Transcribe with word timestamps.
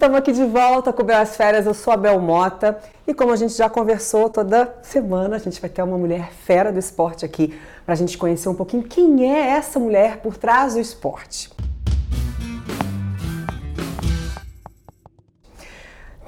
Estamos 0.00 0.16
aqui 0.16 0.30
de 0.30 0.44
volta 0.44 0.92
com 0.92 1.02
Belas 1.02 1.34
Férias, 1.34 1.66
eu 1.66 1.74
sou 1.74 1.92
a 1.92 1.96
Bel 1.96 2.20
Mota 2.20 2.78
e 3.04 3.12
como 3.12 3.32
a 3.32 3.36
gente 3.36 3.54
já 3.54 3.68
conversou 3.68 4.30
toda 4.30 4.72
semana, 4.80 5.34
a 5.34 5.38
gente 5.40 5.60
vai 5.60 5.68
ter 5.68 5.82
uma 5.82 5.98
mulher 5.98 6.30
fera 6.30 6.70
do 6.70 6.78
esporte 6.78 7.24
aqui 7.24 7.52
para 7.84 7.94
a 7.94 7.96
gente 7.96 8.16
conhecer 8.16 8.48
um 8.48 8.54
pouquinho 8.54 8.84
quem 8.84 9.28
é 9.28 9.48
essa 9.48 9.80
mulher 9.80 10.18
por 10.18 10.36
trás 10.36 10.74
do 10.74 10.78
esporte. 10.78 11.50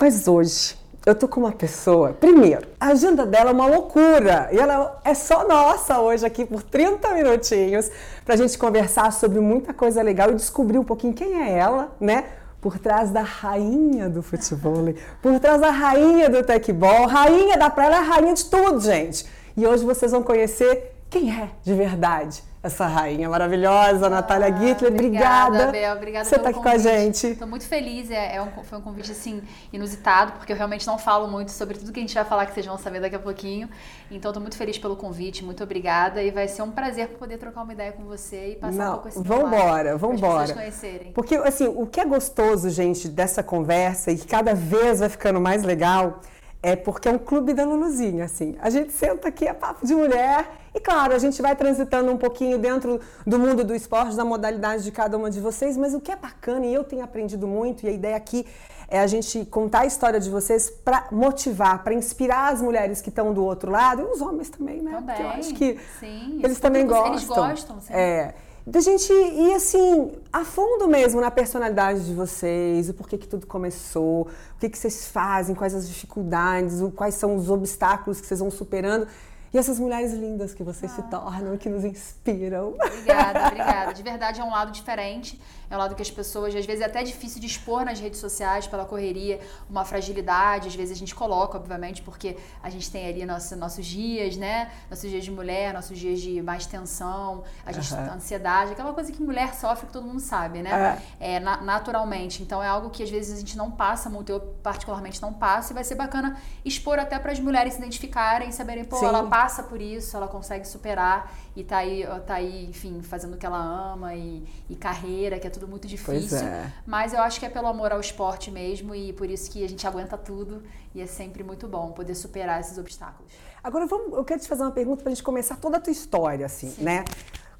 Mas 0.00 0.26
hoje 0.26 0.74
eu 1.06 1.14
tô 1.14 1.28
com 1.28 1.38
uma 1.38 1.52
pessoa. 1.52 2.12
Primeiro, 2.12 2.66
a 2.80 2.88
agenda 2.88 3.24
dela 3.24 3.50
é 3.50 3.52
uma 3.52 3.66
loucura 3.66 4.48
e 4.50 4.58
ela 4.58 5.00
é 5.04 5.14
só 5.14 5.46
nossa 5.46 6.00
hoje 6.00 6.26
aqui 6.26 6.44
por 6.44 6.64
30 6.64 7.14
minutinhos 7.14 7.88
para 8.24 8.34
a 8.34 8.36
gente 8.36 8.58
conversar 8.58 9.12
sobre 9.12 9.38
muita 9.38 9.72
coisa 9.72 10.02
legal 10.02 10.28
e 10.32 10.34
descobrir 10.34 10.76
um 10.76 10.84
pouquinho 10.84 11.14
quem 11.14 11.40
é 11.40 11.56
ela, 11.56 11.92
né? 12.00 12.24
Por 12.60 12.78
trás 12.78 13.10
da 13.10 13.22
rainha 13.22 14.08
do 14.08 14.22
futebol, 14.22 14.94
por 15.22 15.40
trás 15.40 15.60
da 15.60 15.70
rainha 15.70 16.28
do 16.28 16.42
tecbol, 16.42 17.06
rainha 17.06 17.56
da 17.56 17.70
praia, 17.70 18.00
rainha 18.00 18.34
de 18.34 18.44
tudo, 18.44 18.80
gente. 18.80 19.26
E 19.56 19.66
hoje 19.66 19.84
vocês 19.84 20.12
vão 20.12 20.22
conhecer 20.22 20.94
quem 21.08 21.32
é 21.32 21.50
de 21.62 21.74
verdade 21.74 22.49
essa 22.62 22.86
rainha 22.86 23.26
maravilhosa, 23.28 24.06
ah, 24.06 24.10
Natália 24.10 24.54
Gittler. 24.54 24.92
Obrigada. 24.92 25.46
Obrigada, 25.46 25.72
Bel. 25.72 25.96
Obrigada 25.96 26.24
Você 26.26 26.36
está 26.36 26.50
aqui 26.50 26.58
convite. 26.58 26.82
com 26.82 26.88
a 26.88 26.92
gente. 26.92 27.26
Estou 27.28 27.48
muito 27.48 27.64
feliz. 27.64 28.10
É, 28.10 28.36
é 28.36 28.42
um, 28.42 28.50
foi 28.62 28.78
um 28.78 28.82
convite, 28.82 29.10
assim, 29.12 29.42
inusitado, 29.72 30.32
porque 30.32 30.52
eu 30.52 30.56
realmente 30.56 30.86
não 30.86 30.98
falo 30.98 31.26
muito 31.26 31.52
sobre 31.52 31.78
tudo 31.78 31.90
que 31.90 31.98
a 31.98 32.02
gente 32.02 32.14
vai 32.14 32.24
falar, 32.24 32.44
que 32.44 32.52
vocês 32.52 32.66
vão 32.66 32.76
saber 32.76 33.00
daqui 33.00 33.16
a 33.16 33.18
pouquinho. 33.18 33.68
Então, 34.10 34.30
estou 34.30 34.42
muito 34.42 34.58
feliz 34.58 34.76
pelo 34.76 34.94
convite. 34.94 35.42
Muito 35.42 35.64
obrigada. 35.64 36.22
E 36.22 36.30
vai 36.30 36.48
ser 36.48 36.60
um 36.60 36.70
prazer 36.70 37.08
poder 37.08 37.38
trocar 37.38 37.62
uma 37.62 37.72
ideia 37.72 37.92
com 37.92 38.04
você 38.04 38.52
e 38.52 38.56
passar 38.56 38.72
não, 38.72 38.90
um 38.90 38.94
pouco 38.94 39.08
esse 39.08 39.22
Vambora, 39.22 39.96
vambora. 39.96 40.52
Conhecerem. 40.52 41.12
Porque, 41.12 41.36
assim, 41.36 41.66
o 41.66 41.86
que 41.86 41.98
é 41.98 42.04
gostoso, 42.04 42.68
gente, 42.68 43.08
dessa 43.08 43.42
conversa 43.42 44.10
e 44.10 44.18
que 44.18 44.26
cada 44.26 44.54
vez 44.54 45.00
vai 45.00 45.08
ficando 45.08 45.40
mais 45.40 45.62
legal 45.62 46.20
é 46.62 46.76
porque 46.76 47.08
é 47.08 47.12
um 47.12 47.18
clube 47.18 47.54
da 47.54 47.64
Luluzinha, 47.64 48.24
assim. 48.24 48.56
A 48.60 48.68
gente 48.68 48.92
senta 48.92 49.28
aqui, 49.28 49.46
é 49.46 49.54
papo 49.54 49.86
de 49.86 49.94
mulher, 49.94 50.46
e 50.74 50.80
claro, 50.80 51.14
a 51.14 51.18
gente 51.18 51.40
vai 51.42 51.56
transitando 51.56 52.10
um 52.10 52.16
pouquinho 52.16 52.58
dentro 52.58 53.00
do 53.26 53.38
mundo 53.38 53.64
do 53.64 53.74
esporte, 53.74 54.16
da 54.16 54.24
modalidade 54.24 54.84
de 54.84 54.92
cada 54.92 55.16
uma 55.16 55.30
de 55.30 55.40
vocês, 55.40 55.76
mas 55.76 55.94
o 55.94 56.00
que 56.00 56.12
é 56.12 56.16
bacana, 56.16 56.66
e 56.66 56.74
eu 56.74 56.84
tenho 56.84 57.02
aprendido 57.02 57.46
muito, 57.46 57.84
e 57.84 57.88
a 57.88 57.92
ideia 57.92 58.16
aqui 58.16 58.46
é 58.88 59.00
a 59.00 59.06
gente 59.06 59.44
contar 59.46 59.80
a 59.80 59.86
história 59.86 60.18
de 60.18 60.28
vocês 60.28 60.70
para 60.70 61.06
motivar, 61.12 61.82
para 61.82 61.94
inspirar 61.94 62.52
as 62.52 62.60
mulheres 62.60 63.00
que 63.00 63.08
estão 63.08 63.32
do 63.32 63.44
outro 63.44 63.70
lado, 63.70 64.02
e 64.02 64.04
os 64.04 64.20
homens 64.20 64.50
também, 64.50 64.80
né? 64.80 64.92
Também, 64.92 65.16
Porque 65.16 65.22
eu 65.22 65.28
acho 65.28 65.54
que 65.54 65.78
sim. 65.98 66.40
eles 66.42 66.58
também 66.58 66.86
gostam. 66.86 67.12
Eles 67.12 67.24
gostam, 67.24 67.80
sim. 67.80 67.92
É 67.92 68.34
da 68.66 68.80
gente 68.80 69.12
ir 69.12 69.54
assim, 69.54 70.12
a 70.32 70.44
fundo 70.44 70.86
mesmo 70.86 71.20
na 71.20 71.30
personalidade 71.30 72.06
de 72.06 72.14
vocês, 72.14 72.88
o 72.88 72.94
porquê 72.94 73.16
que 73.16 73.26
tudo 73.26 73.46
começou, 73.46 74.22
o 74.22 74.60
que, 74.60 74.68
que 74.68 74.78
vocês 74.78 75.08
fazem, 75.08 75.54
quais 75.54 75.74
as 75.74 75.88
dificuldades, 75.88 76.80
quais 76.94 77.14
são 77.14 77.34
os 77.34 77.50
obstáculos 77.50 78.20
que 78.20 78.26
vocês 78.26 78.38
vão 78.38 78.50
superando. 78.50 79.08
E 79.52 79.58
essas 79.58 79.80
mulheres 79.80 80.12
lindas 80.12 80.54
que 80.54 80.62
vocês 80.62 80.92
ah. 80.92 80.96
se 80.96 81.02
tornam, 81.10 81.56
que 81.56 81.68
nos 81.68 81.84
inspiram. 81.84 82.74
Obrigada, 82.74 83.46
obrigada. 83.48 83.94
De 83.94 84.02
verdade 84.02 84.40
é 84.40 84.44
um 84.44 84.50
lado 84.50 84.70
diferente. 84.70 85.40
É 85.70 85.76
um 85.76 85.78
lado 85.78 85.94
que 85.94 86.02
as 86.02 86.10
pessoas, 86.10 86.54
às 86.54 86.66
vezes 86.66 86.82
é 86.82 86.86
até 86.86 87.02
difícil 87.04 87.40
de 87.40 87.46
expor 87.46 87.84
nas 87.84 88.00
redes 88.00 88.18
sociais 88.18 88.66
pela 88.66 88.84
correria, 88.84 89.40
uma 89.68 89.84
fragilidade. 89.84 90.66
Às 90.66 90.74
vezes 90.74 90.96
a 90.96 90.98
gente 90.98 91.14
coloca, 91.14 91.56
obviamente, 91.56 92.02
porque 92.02 92.36
a 92.60 92.68
gente 92.68 92.90
tem 92.90 93.06
ali 93.06 93.24
nosso, 93.24 93.54
nossos 93.54 93.86
dias, 93.86 94.36
né? 94.36 94.72
Nossos 94.90 95.08
dias 95.08 95.24
de 95.24 95.30
mulher, 95.30 95.72
nossos 95.72 95.96
dias 95.96 96.20
de 96.20 96.42
mais 96.42 96.66
tensão, 96.66 97.44
a 97.64 97.70
gente 97.70 97.94
uhum. 97.94 98.14
ansiedade, 98.14 98.72
aquela 98.72 98.92
coisa 98.92 99.12
que 99.12 99.22
mulher 99.22 99.54
sofre 99.54 99.86
que 99.86 99.92
todo 99.92 100.06
mundo 100.06 100.20
sabe, 100.20 100.60
né? 100.60 100.98
É. 101.20 101.36
é 101.36 101.40
na, 101.40 101.60
naturalmente. 101.60 102.42
Então 102.42 102.60
é 102.60 102.66
algo 102.66 102.90
que 102.90 103.04
às 103.04 103.10
vezes 103.10 103.36
a 103.36 103.38
gente 103.38 103.56
não 103.56 103.70
passa 103.70 104.10
muito, 104.10 104.32
eu 104.32 104.40
particularmente 104.62 105.22
não 105.22 105.32
passo, 105.32 105.72
e 105.72 105.74
vai 105.74 105.84
ser 105.84 105.94
bacana 105.94 106.36
expor 106.64 106.98
até 106.98 107.18
para 107.18 107.30
as 107.30 107.38
mulheres 107.38 107.74
se 107.74 107.78
identificarem, 107.78 108.50
saberem, 108.50 108.84
pô, 108.84 108.96
Sim. 108.96 109.06
ela 109.06 109.28
passa 109.28 109.62
por 109.62 109.80
isso, 109.80 110.16
ela 110.16 110.26
consegue 110.26 110.66
superar 110.66 111.32
e 111.56 111.64
tá 111.64 111.78
aí, 111.78 112.06
tá 112.26 112.34
aí, 112.34 112.66
enfim, 112.66 113.02
fazendo 113.02 113.34
o 113.34 113.36
que 113.36 113.44
ela 113.44 113.58
ama 113.58 114.14
e, 114.14 114.44
e 114.68 114.76
carreira, 114.76 115.38
que 115.38 115.46
é 115.46 115.50
tudo 115.50 115.66
muito 115.66 115.86
difícil. 115.88 116.38
É. 116.38 116.72
Mas 116.86 117.12
eu 117.12 117.20
acho 117.20 117.40
que 117.40 117.46
é 117.46 117.50
pelo 117.50 117.66
amor 117.66 117.92
ao 117.92 118.00
esporte 118.00 118.50
mesmo 118.50 118.94
e 118.94 119.12
por 119.12 119.28
isso 119.28 119.50
que 119.50 119.64
a 119.64 119.68
gente 119.68 119.86
aguenta 119.86 120.16
tudo 120.16 120.62
e 120.94 121.00
é 121.00 121.06
sempre 121.06 121.42
muito 121.42 121.66
bom 121.66 121.90
poder 121.90 122.14
superar 122.14 122.60
esses 122.60 122.78
obstáculos. 122.78 123.32
Agora 123.62 123.86
vamos, 123.86 124.16
eu 124.16 124.24
quero 124.24 124.40
te 124.40 124.48
fazer 124.48 124.62
uma 124.62 124.70
pergunta 124.70 125.02
para 125.02 125.10
a 125.10 125.14
gente 125.14 125.24
começar 125.24 125.56
toda 125.56 125.76
a 125.76 125.80
tua 125.80 125.92
história, 125.92 126.46
assim, 126.46 126.70
Sim. 126.70 126.84
né? 126.84 127.04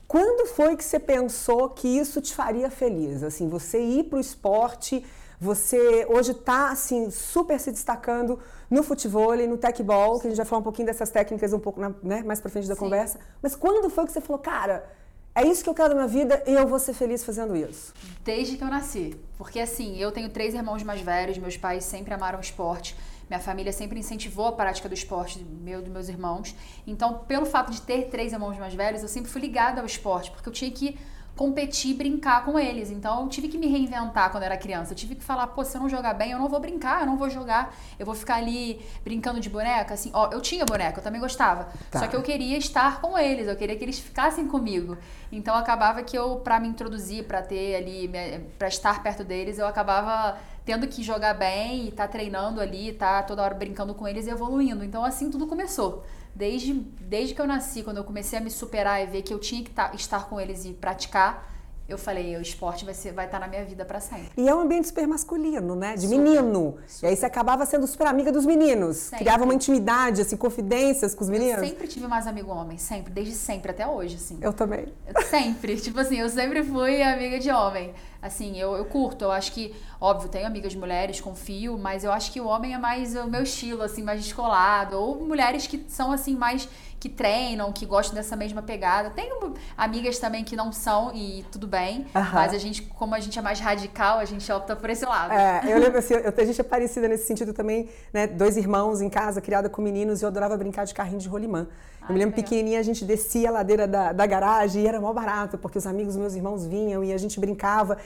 Quando 0.07 0.49
foi 0.49 0.77
que 0.77 0.83
você 0.83 0.99
pensou 0.99 1.69
que 1.69 1.87
isso 1.87 2.21
te 2.21 2.35
faria 2.35 2.69
feliz? 2.69 3.23
Assim, 3.23 3.49
você 3.49 3.81
ir 3.81 4.05
para 4.05 4.17
o 4.17 4.21
esporte, 4.21 5.05
você 5.41 6.07
hoje 6.11 6.33
está 6.33 6.71
assim 6.71 7.11
super 7.11 7.59
se 7.59 7.73
destacando 7.73 8.39
no 8.69 8.83
futebol 8.83 9.35
e 9.35 9.47
no 9.47 9.57
tecbol, 9.57 10.21
que 10.21 10.27
a 10.27 10.31
gente 10.31 10.37
vai 10.37 10.45
falar 10.45 10.61
um 10.61 10.63
pouquinho 10.63 10.87
dessas 10.87 11.09
técnicas 11.09 11.55
um 11.55 11.59
pouco 11.59 11.81
né, 12.03 12.23
mais 12.23 12.41
para 12.41 12.51
frente 12.51 12.69
da 12.69 12.75
Sim. 12.75 12.81
conversa. 12.81 13.19
Mas 13.41 13.57
quando 13.57 13.89
foi 13.89 14.05
que 14.05 14.13
você 14.13 14.21
falou, 14.21 14.39
cara, 14.39 14.85
é 15.35 15.47
isso 15.47 15.65
que 15.65 15.71
eu 15.71 15.75
quero 15.75 15.95
na 15.95 16.07
vida 16.07 16.43
e 16.47 16.53
eu 16.53 16.67
vou 16.67 16.79
ser 16.79 16.93
feliz 16.93 17.25
fazendo 17.25 17.57
isso. 17.57 17.95
Desde 18.23 18.59
que 18.59 18.63
eu 18.63 18.69
nasci. 18.69 19.19
Porque 19.39 19.59
assim, 19.59 19.97
eu 19.97 20.13
tenho 20.13 20.29
três 20.29 20.53
irmãos 20.55 20.83
mais 20.83 21.01
velhos, 21.01 21.39
meus 21.39 21.57
pais 21.57 21.85
sempre 21.85 22.13
amaram 22.13 22.39
o 22.39 22.43
esporte. 22.43 22.95
Minha 23.31 23.41
família 23.41 23.73
sempre 23.73 23.99
incentivou 23.99 24.49
a 24.49 24.53
prática 24.53 24.89
do 24.89 24.95
esporte, 24.95 25.39
meu 25.39 25.81
dos 25.81 25.91
meus 25.91 26.09
irmãos. 26.09 26.55
Então, 26.87 27.21
pelo 27.29 27.47
fato 27.47 27.71
de 27.71 27.81
ter 27.81 28.11
três 28.11 28.33
irmãos 28.33 28.59
mais 28.59 28.75
velhos, 28.75 29.03
eu 29.03 29.09
sempre 29.09 29.31
fui 29.31 29.41
ligada 29.41 29.81
ao 29.81 29.87
esporte, 29.87 30.33
porque 30.33 30.49
eu 30.49 30.53
tinha 30.53 30.71
que 30.71 30.99
competir, 31.41 31.95
brincar 31.95 32.45
com 32.45 32.59
eles. 32.59 32.91
Então 32.91 33.23
eu 33.23 33.29
tive 33.31 33.49
que 33.49 33.57
me 33.57 33.67
reinventar 33.67 34.31
quando 34.31 34.43
era 34.43 34.59
criança. 34.59 34.93
Eu 34.93 34.97
tive 34.97 35.15
que 35.15 35.25
falar, 35.25 35.47
pô, 35.47 35.65
se 35.65 35.75
eu 35.75 35.81
não 35.81 35.89
jogar 35.89 36.13
bem, 36.13 36.33
eu 36.33 36.39
não 36.39 36.51
vou 36.51 36.61
brincar, 36.61 37.01
eu 37.01 37.07
não 37.07 37.17
vou 37.17 37.31
jogar. 37.31 37.75
Eu 37.99 38.05
vou 38.05 38.15
ficar 38.15 38.35
ali 38.35 38.79
brincando 39.03 39.41
de 39.41 39.49
boneca, 39.49 39.95
assim. 39.95 40.11
Ó, 40.13 40.29
eu 40.31 40.43
tinha 40.43 40.67
boneca, 40.67 40.99
eu 40.99 41.03
também 41.03 41.19
gostava. 41.19 41.71
Tá. 41.91 42.01
Só 42.01 42.09
que 42.09 42.15
eu 42.15 42.21
queria 42.21 42.59
estar 42.59 43.01
com 43.01 43.17
eles, 43.17 43.49
eu 43.49 43.57
queria 43.57 43.75
que 43.75 43.83
eles 43.83 43.99
ficassem 43.99 44.47
comigo. 44.47 44.99
Então 45.33 45.55
acabava 45.55 46.03
que 46.03 46.15
eu, 46.15 46.37
para 46.37 46.61
me 46.61 46.69
introduzir, 46.69 47.25
para 47.25 47.41
ter 47.41 47.75
ali, 47.75 48.11
para 48.59 48.69
estar 48.69 49.03
perto 49.03 49.25
deles, 49.25 49.59
eu 49.59 49.67
acabava 49.67 50.37
tendo 50.63 50.87
que 50.87 51.03
jogar 51.03 51.33
bem 51.33 51.89
e 51.89 51.91
tá 51.91 52.07
treinando 52.07 52.61
ali, 52.61 52.93
tá 52.93 53.23
toda 53.23 53.43
hora 53.43 53.55
brincando 53.55 53.95
com 53.95 54.07
eles 54.07 54.27
e 54.27 54.31
evoluindo. 54.31 54.85
Então 54.85 55.03
assim 55.03 55.31
tudo 55.31 55.47
começou. 55.47 56.05
Desde, 56.35 56.73
desde 56.73 57.35
que 57.35 57.41
eu 57.41 57.47
nasci, 57.47 57.83
quando 57.83 57.99
eu 57.99 58.05
comecei 58.05 58.39
a 58.39 58.43
me 58.43 58.51
superar 58.51 59.03
e 59.03 59.07
ver 59.07 59.23
que 59.23 59.33
eu 59.33 59.39
tinha 59.39 59.63
que 59.63 59.71
tá, 59.71 59.93
estar 59.95 60.29
com 60.29 60.41
eles 60.41 60.65
e 60.65 60.73
praticar, 60.73 61.49
eu 61.91 61.99
falei, 61.99 62.37
o 62.37 62.41
esporte 62.41 62.85
vai, 62.85 62.95
ser, 62.95 63.13
vai 63.13 63.27
estar 63.27 63.39
tá 63.39 63.47
na 63.47 63.51
minha 63.51 63.65
vida 63.65 63.85
para 63.85 64.01
sempre. 64.01 64.31
E 64.37 64.49
é 64.49 64.55
um 64.55 64.61
ambiente 64.61 64.87
super 64.89 65.07
masculino, 65.07 65.75
né? 65.75 65.95
De 65.95 66.03
super, 66.03 66.19
menino. 66.19 66.77
Super. 66.87 67.07
E 67.07 67.11
aí 67.11 67.17
você 67.17 67.27
acabava 67.27 67.67
sendo 67.67 67.87
super 67.87 68.07
amiga 68.07 68.31
dos 68.31 68.47
meninos. 68.47 68.97
Sempre. 68.97 69.19
Criava 69.25 69.45
uma 69.45 69.55
intimidade, 69.55 70.21
assim, 70.21 70.37
confidências 70.37 71.15
com 71.15 71.25
os 71.25 71.29
meninos. 71.29 71.63
Eu 71.63 71.69
sempre 71.69 71.89
tive 71.89 72.07
mais 72.07 72.27
amigo 72.27 72.51
homem, 72.51 72.79
sempre, 72.79 73.13
desde 73.13 73.35
sempre, 73.35 73.73
até 73.73 73.87
hoje, 73.87 74.17
assim. 74.17 74.39
Eu 74.41 74.53
também. 74.53 74.87
Eu 75.13 75.23
sempre, 75.23 75.77
tipo 75.81 75.99
assim, 75.99 76.19
eu 76.21 76.29
sempre 76.29 76.63
fui 76.63 77.03
amiga 77.03 77.39
de 77.39 77.51
homem. 77.51 77.93
Assim, 78.23 78.59
eu, 78.59 78.77
eu 78.77 78.85
curto, 78.85 79.25
eu 79.25 79.33
acho 79.33 79.51
que, 79.53 79.75
óbvio, 79.99 80.29
tenho 80.29 80.47
amigas 80.47 80.75
mulheres, 80.75 81.21
confio, 81.21 81.79
mas 81.79 82.05
eu 82.05 82.13
acho 82.13 82.31
que 82.31 82.41
o 82.41 82.47
homem 82.47 82.75
é 82.75 82.79
mais 82.79 83.17
o 83.17 83.27
meu 83.27 83.43
estilo, 83.43 83.83
assim, 83.83 84.03
mais 84.03 84.23
descolado. 84.23 84.97
Ou 84.97 85.25
mulheres 85.25 85.67
que 85.67 85.85
são, 85.89 86.13
assim, 86.13 86.37
mais 86.37 86.69
que 87.01 87.09
treinam, 87.09 87.73
que 87.73 87.87
gostam 87.87 88.15
dessa 88.15 88.37
mesma 88.37 88.61
pegada. 88.61 89.09
Tenho 89.09 89.55
amigas 89.77 90.19
também 90.19 90.45
que 90.45 90.55
não 90.55 90.71
são 90.71 91.11
e 91.15 91.45
tudo 91.51 91.67
bem, 91.67 92.07
mas 92.13 92.53
a 92.53 92.59
gente, 92.59 92.83
como 92.83 93.15
a 93.15 93.21
gente 93.21 93.39
é 93.39 93.43
mais 93.43 93.59
radical, 93.59 94.19
a 94.19 94.25
gente 94.27 94.53
opta 94.53 94.77
por 94.77 94.91
esse 94.91 95.07
lado. 95.07 95.33
É, 95.33 95.63
eu 95.65 95.79
lembro 95.79 95.99
assim, 95.99 96.13
eu, 96.13 96.33
a 96.37 96.45
gente 96.45 96.61
é 96.61 96.65
parecida 96.65 97.09
nesse 97.09 97.27
sentido 97.27 97.55
também, 97.55 97.89
né? 98.13 98.27
Dois 98.27 98.59
irmãos 98.59 99.01
em 99.01 99.09
casa, 99.09 99.41
criada 99.41 99.71
com 99.71 99.81
meninos, 99.81 100.21
e 100.21 100.25
eu 100.25 100.29
adorava 100.29 100.57
brincar 100.59 100.85
de 100.85 100.93
carrinho 100.93 101.19
de 101.19 101.29
rolimã. 101.29 101.67
Eu 102.07 102.13
me 102.13 102.19
lembro 102.19 102.35
pequenininha, 102.35 102.79
a 102.79 102.83
gente 102.83 103.05
descia 103.05 103.49
a 103.49 103.53
ladeira 103.53 103.89
da, 103.89 104.13
da 104.13 104.27
garagem 104.27 104.83
e 104.83 104.87
era 104.87 105.01
mó 105.01 105.13
barato, 105.13 105.57
porque 105.57 105.79
os 105.79 105.87
amigos 105.87 106.17
meus 106.17 106.35
irmãos 106.35 106.67
vinham 106.67 107.03
e 107.03 107.13
a 107.13 107.19
gente 107.19 107.41
brincava. 107.41 107.97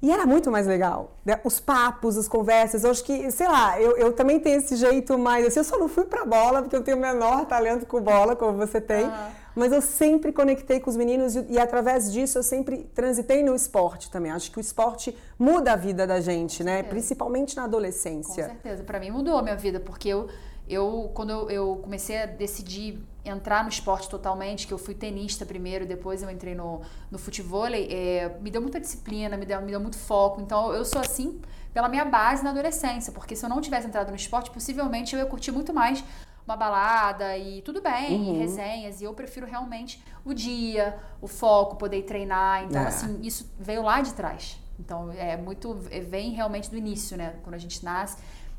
E 0.00 0.12
era 0.12 0.24
muito 0.24 0.50
mais 0.50 0.66
legal. 0.66 1.16
Né? 1.24 1.40
Os 1.42 1.58
papos, 1.58 2.16
as 2.16 2.28
conversas. 2.28 2.84
Eu 2.84 2.90
acho 2.90 3.02
que, 3.02 3.30
sei 3.32 3.48
lá, 3.48 3.80
eu, 3.80 3.96
eu 3.96 4.12
também 4.12 4.38
tenho 4.38 4.58
esse 4.58 4.76
jeito 4.76 5.18
mais. 5.18 5.46
Assim, 5.46 5.58
eu 5.58 5.64
só 5.64 5.76
não 5.76 5.88
fui 5.88 6.04
pra 6.04 6.24
bola, 6.24 6.62
porque 6.62 6.76
eu 6.76 6.84
tenho 6.84 6.96
o 6.96 7.00
menor 7.00 7.46
talento 7.46 7.84
com 7.84 8.00
bola, 8.00 8.36
como 8.36 8.56
você 8.56 8.80
tem. 8.80 9.10
Mas 9.56 9.72
eu 9.72 9.82
sempre 9.82 10.32
conectei 10.32 10.78
com 10.78 10.88
os 10.88 10.96
meninos 10.96 11.34
e, 11.34 11.44
e, 11.50 11.58
através 11.58 12.12
disso 12.12 12.38
eu 12.38 12.44
sempre 12.44 12.88
transitei 12.94 13.42
no 13.42 13.56
esporte 13.56 14.08
também. 14.08 14.30
Acho 14.30 14.52
que 14.52 14.58
o 14.58 14.60
esporte 14.60 15.18
muda 15.36 15.72
a 15.72 15.76
vida 15.76 16.06
da 16.06 16.20
gente, 16.20 16.62
né? 16.62 16.84
Principalmente 16.84 17.56
na 17.56 17.64
adolescência. 17.64 18.44
Com 18.44 18.50
certeza. 18.50 18.84
Para 18.84 19.00
mim 19.00 19.10
mudou 19.10 19.36
a 19.36 19.42
minha 19.42 19.56
vida, 19.56 19.80
porque 19.80 20.10
eu 20.10 20.28
eu 20.68 21.10
quando 21.14 21.30
eu, 21.30 21.50
eu, 21.50 21.76
comecei 21.82 22.22
a 22.22 22.26
decidir 22.26 23.00
entrar 23.24 23.62
no 23.62 23.68
esporte 23.68 24.08
totalmente, 24.08 24.66
que 24.66 24.72
eu 24.72 24.78
fui 24.78 24.94
tenista 24.94 25.44
primeiro, 25.44 25.86
depois 25.86 26.22
eu 26.22 26.30
entrei 26.30 26.54
no, 26.54 26.80
no 27.10 27.18
futebol, 27.18 27.66
é, 27.66 28.36
me 28.40 28.50
deu 28.50 28.60
muita 28.60 28.80
disciplina, 28.80 29.36
me 29.36 29.44
deu, 29.44 29.60
me 29.60 29.70
deu 29.70 29.80
muito 29.80 29.98
foco. 29.98 30.40
Então 30.40 30.72
eu 30.72 30.84
sou 30.84 31.00
assim 31.00 31.40
pela 31.72 31.88
minha 31.88 32.04
base 32.04 32.42
na 32.42 32.50
adolescência, 32.50 33.12
porque 33.12 33.36
se 33.36 33.44
eu 33.44 33.48
não 33.48 33.60
tivesse 33.60 33.86
entrado 33.86 34.08
no 34.08 34.16
esporte, 34.16 34.50
possivelmente 34.50 35.14
eu 35.14 35.20
ia 35.20 35.26
curtir 35.26 35.52
muito 35.52 35.72
mais 35.72 36.02
uma 36.48 36.56
balada 36.56 37.36
e 37.36 37.60
tudo 37.60 37.82
bem, 37.82 38.14
uhum. 38.14 38.38
resenhas, 38.38 39.02
e 39.02 39.04
eu 39.04 39.12
prefiro 39.12 39.46
realmente 39.46 40.02
o 40.24 40.32
dia, 40.32 40.98
o 41.20 41.28
foco, 41.28 41.76
poder 41.76 42.02
treinar. 42.04 42.64
Então, 42.64 42.80
é. 42.80 42.86
assim, 42.86 43.20
isso 43.22 43.52
veio 43.58 43.82
lá 43.82 44.00
de 44.00 44.14
trás. 44.14 44.58
Então, 44.80 45.10
é 45.12 45.36
muito. 45.36 45.74
Vem 46.08 46.30
realmente 46.30 46.70
do 46.70 46.76
início, 46.76 47.18
né? 47.18 47.34
Quando 47.42 47.54
a 47.54 47.58
gente 47.58 47.84
nasce, 47.84 48.16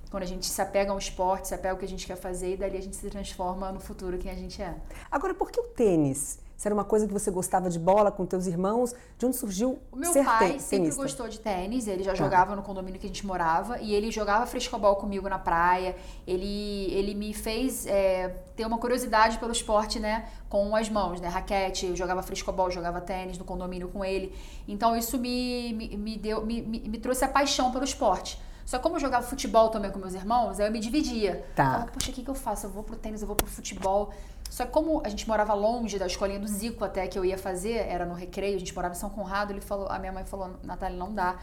quando 0.09 0.23
a 0.23 0.25
gente 0.25 0.45
se 0.45 0.61
apega 0.61 0.91
ao 0.91 0.97
esporte, 0.97 1.47
se 1.49 1.53
apega 1.55 1.71
ao 1.71 1.77
que 1.77 1.85
a 1.85 1.87
gente 1.87 2.05
quer 2.07 2.15
fazer, 2.17 2.53
e 2.53 2.57
dali 2.57 2.77
a 2.77 2.81
gente 2.81 2.95
se 2.95 3.09
transforma 3.09 3.71
no 3.71 3.79
futuro 3.79 4.17
quem 4.17 4.31
a 4.31 4.35
gente 4.35 4.61
é. 4.61 4.73
Agora, 5.11 5.33
por 5.33 5.51
que 5.51 5.59
o 5.59 5.63
tênis? 5.63 6.39
Se 6.57 6.67
era 6.67 6.75
uma 6.75 6.83
coisa 6.83 7.07
que 7.07 7.13
você 7.13 7.31
gostava 7.31 7.69
de 7.69 7.79
bola 7.79 8.11
com 8.11 8.25
teus 8.25 8.45
irmãos, 8.45 8.93
de 9.17 9.25
onde 9.25 9.37
surgiu 9.37 9.79
O 9.89 9.95
meu 9.95 10.11
pai 10.13 10.49
ten- 10.49 10.59
sempre 10.59 10.77
tenista? 10.87 11.01
gostou 11.01 11.29
de 11.29 11.39
tênis, 11.39 11.87
ele 11.87 12.03
já 12.03 12.11
Tá. 12.11 12.17
jogava 12.17 12.53
no 12.53 12.61
condomínio 12.61 12.99
que 12.99 13.05
a 13.05 13.09
gente 13.09 13.25
morava 13.25 13.79
e 13.79 13.95
ele 13.95 14.11
jogava 14.11 14.45
frescobol 14.45 14.97
comigo 14.97 15.29
na 15.29 15.39
praia. 15.39 15.95
Ele, 16.27 16.91
ele 16.93 17.15
me 17.15 17.33
fez 17.33 17.85
é, 17.85 18.27
ter 18.57 18.65
uma 18.65 18.77
curiosidade 18.77 19.37
pelo 19.37 19.53
esporte, 19.53 20.01
né? 20.01 20.27
Com 20.49 20.75
as 20.75 20.89
mãos, 20.89 21.21
né? 21.21 21.29
Raquete, 21.29 21.85
eu 21.85 21.95
jogava 21.95 22.21
frescobol, 22.21 22.69
jogava 22.69 22.99
tênis 22.99 23.37
no 23.37 23.45
condomínio 23.45 23.87
com 23.87 24.03
ele. 24.03 24.35
Então 24.67 24.97
isso 24.97 25.17
me, 25.17 25.71
me, 25.71 25.95
me 25.95 26.17
deu, 26.17 26.45
me, 26.45 26.61
me, 26.61 26.79
me 26.81 26.97
trouxe 26.97 27.23
a 27.23 27.29
paixão 27.29 27.71
pelo 27.71 27.85
esporte. 27.85 28.37
Só 28.69 28.77
como 28.77 28.97
eu 28.97 28.99
jogava 28.99 29.25
futebol 29.25 29.69
também 29.69 29.89
com 29.89 29.97
meus 29.97 30.13
irmãos, 30.13 30.59
aí 30.59 30.67
eu 30.67 30.71
me 30.71 30.79
dividia. 30.79 31.43
Tá. 31.55 31.71
Falava, 31.71 31.91
poxa, 31.91 32.11
o 32.11 32.13
que, 32.13 32.21
que 32.21 32.29
eu 32.29 32.35
faço? 32.35 32.67
Eu 32.67 32.69
vou 32.69 32.83
pro 32.83 32.95
tênis, 32.95 33.19
eu 33.19 33.25
vou 33.25 33.35
pro 33.35 33.47
futebol. 33.47 34.13
Só 34.47 34.63
que 34.63 34.71
como 34.71 35.01
a 35.03 35.09
gente 35.09 35.27
morava 35.27 35.55
longe 35.55 35.97
da 35.97 36.05
escolinha 36.05 36.39
do 36.39 36.47
Zico 36.47 36.85
até 36.85 37.07
que 37.07 37.17
eu 37.17 37.25
ia 37.25 37.35
fazer, 37.35 37.77
era 37.77 38.05
no 38.05 38.13
recreio, 38.13 38.55
a 38.55 38.59
gente 38.59 38.71
morava 38.75 38.93
em 38.93 38.97
São 38.97 39.09
Conrado, 39.09 39.51
ele 39.51 39.59
falou, 39.59 39.87
a 39.89 39.97
minha 39.97 40.11
mãe 40.11 40.23
falou, 40.23 40.51
Natália, 40.61 40.95
não 40.95 41.11
dá. 41.11 41.39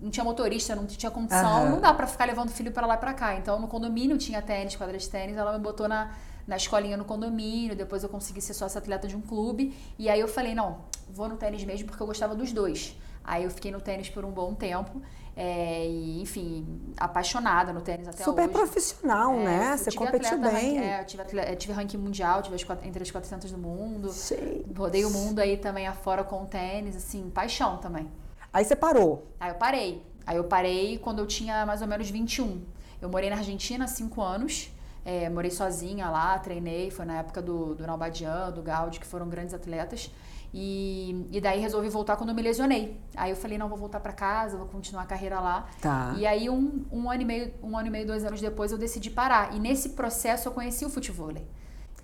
Não 0.00 0.08
tinha 0.08 0.24
motorista, 0.24 0.74
não 0.74 0.86
tinha 0.86 1.10
condição, 1.10 1.56
Aham. 1.58 1.68
não 1.72 1.78
dá 1.78 1.92
pra 1.92 2.06
ficar 2.06 2.24
levando 2.24 2.48
o 2.48 2.52
filho 2.52 2.72
pra 2.72 2.86
lá 2.86 2.94
e 2.94 2.98
pra 2.98 3.12
cá. 3.12 3.34
Então 3.34 3.60
no 3.60 3.68
condomínio 3.68 4.16
tinha 4.16 4.40
tênis, 4.40 4.76
quadra 4.76 4.96
de 4.96 5.10
tênis, 5.10 5.36
ela 5.36 5.52
me 5.52 5.62
botou 5.62 5.86
na, 5.86 6.10
na 6.46 6.56
escolinha 6.56 6.96
no 6.96 7.04
condomínio, 7.04 7.76
depois 7.76 8.02
eu 8.02 8.08
consegui 8.08 8.40
ser 8.40 8.54
sócia 8.54 8.78
atleta 8.78 9.06
de 9.06 9.14
um 9.14 9.20
clube. 9.20 9.76
E 9.98 10.08
aí 10.08 10.18
eu 10.18 10.26
falei, 10.26 10.54
não, 10.54 10.78
vou 11.10 11.28
no 11.28 11.36
tênis 11.36 11.62
mesmo 11.64 11.86
porque 11.86 12.02
eu 12.02 12.06
gostava 12.06 12.34
dos 12.34 12.50
dois. 12.50 12.96
Aí 13.22 13.44
eu 13.44 13.50
fiquei 13.50 13.72
no 13.72 13.80
tênis 13.80 14.08
por 14.08 14.24
um 14.24 14.30
bom 14.30 14.54
tempo. 14.54 15.02
É, 15.36 15.86
e, 15.86 16.22
enfim, 16.22 16.66
apaixonada 16.96 17.72
no 17.72 17.82
tênis 17.82 18.08
até 18.08 18.24
Super 18.24 18.44
hoje. 18.44 18.52
profissional, 18.52 19.34
É, 19.34 19.44
né? 19.44 19.76
Você 19.76 19.92
competiu 19.92 20.34
atleta 20.36 20.54
bem. 20.54 20.76
ranking- 20.76 20.88
é, 20.88 21.00
eu 21.00 21.04
tive, 21.04 21.22
atle- 21.22 21.40
eu 21.40 21.56
tive 21.56 21.72
ranking 21.74 21.98
mundial, 21.98 22.42
tive 22.42 22.56
as 22.56 22.66
entre 22.84 23.02
as 23.02 23.10
400 23.10 23.52
do 23.52 23.58
mundo. 23.58 24.10
Gente. 24.12 24.66
Rodei 24.76 25.04
o 25.04 25.10
mundo 25.10 25.38
aí 25.40 25.58
também 25.58 25.86
afora 25.86 26.24
com 26.24 26.42
o 26.42 26.46
tênis, 26.46 26.96
assim, 26.96 27.28
paixão 27.30 27.76
também. 27.76 28.10
Aí 28.52 28.64
você 28.64 28.74
parou. 28.74 29.26
Aí 29.38 29.50
eu 29.50 29.56
parei. 29.56 30.02
Aí 30.26 30.36
eu 30.38 30.44
parei 30.44 30.98
quando 30.98 31.18
eu 31.18 31.26
tinha 31.26 31.66
mais 31.66 31.82
ou 31.82 31.86
menos 31.88 32.08
21. 32.08 32.62
Eu 33.02 33.10
morei 33.10 33.28
na 33.28 33.36
Argentina 33.36 33.84
há 33.84 33.88
cinco 33.88 34.22
anos. 34.22 34.70
É, 35.04 35.28
morei 35.28 35.50
sozinha 35.50 36.08
lá, 36.08 36.36
treinei. 36.38 36.90
Foi 36.90 37.04
na 37.04 37.18
época 37.18 37.42
do, 37.42 37.74
do 37.74 37.86
Nalbadian, 37.86 38.50
do 38.50 38.62
Gaudi, 38.62 38.98
que 38.98 39.06
foram 39.06 39.28
grandes 39.28 39.52
atletas. 39.54 40.10
E, 40.52 41.26
e 41.32 41.40
daí 41.40 41.60
resolvi 41.60 41.88
voltar 41.88 42.16
quando 42.16 42.30
eu 42.30 42.34
me 42.34 42.42
lesionei. 42.42 43.00
Aí 43.16 43.30
eu 43.30 43.36
falei, 43.36 43.58
não, 43.58 43.68
vou 43.68 43.78
voltar 43.78 44.00
pra 44.00 44.12
casa, 44.12 44.56
vou 44.56 44.66
continuar 44.66 45.02
a 45.02 45.06
carreira 45.06 45.40
lá. 45.40 45.66
Tá. 45.80 46.14
E 46.18 46.26
aí, 46.26 46.48
um, 46.48 46.84
um 46.90 47.10
ano 47.10 47.22
e 47.22 47.24
meio, 47.24 47.54
um 47.62 47.76
ano 47.76 47.88
e 47.88 47.90
meio, 47.90 48.06
dois 48.06 48.24
anos 48.24 48.40
depois, 48.40 48.72
eu 48.72 48.78
decidi 48.78 49.10
parar. 49.10 49.54
E 49.54 49.60
nesse 49.60 49.90
processo 49.90 50.48
eu 50.48 50.52
conheci 50.52 50.84
o 50.84 50.90
futevôlei. 50.90 51.46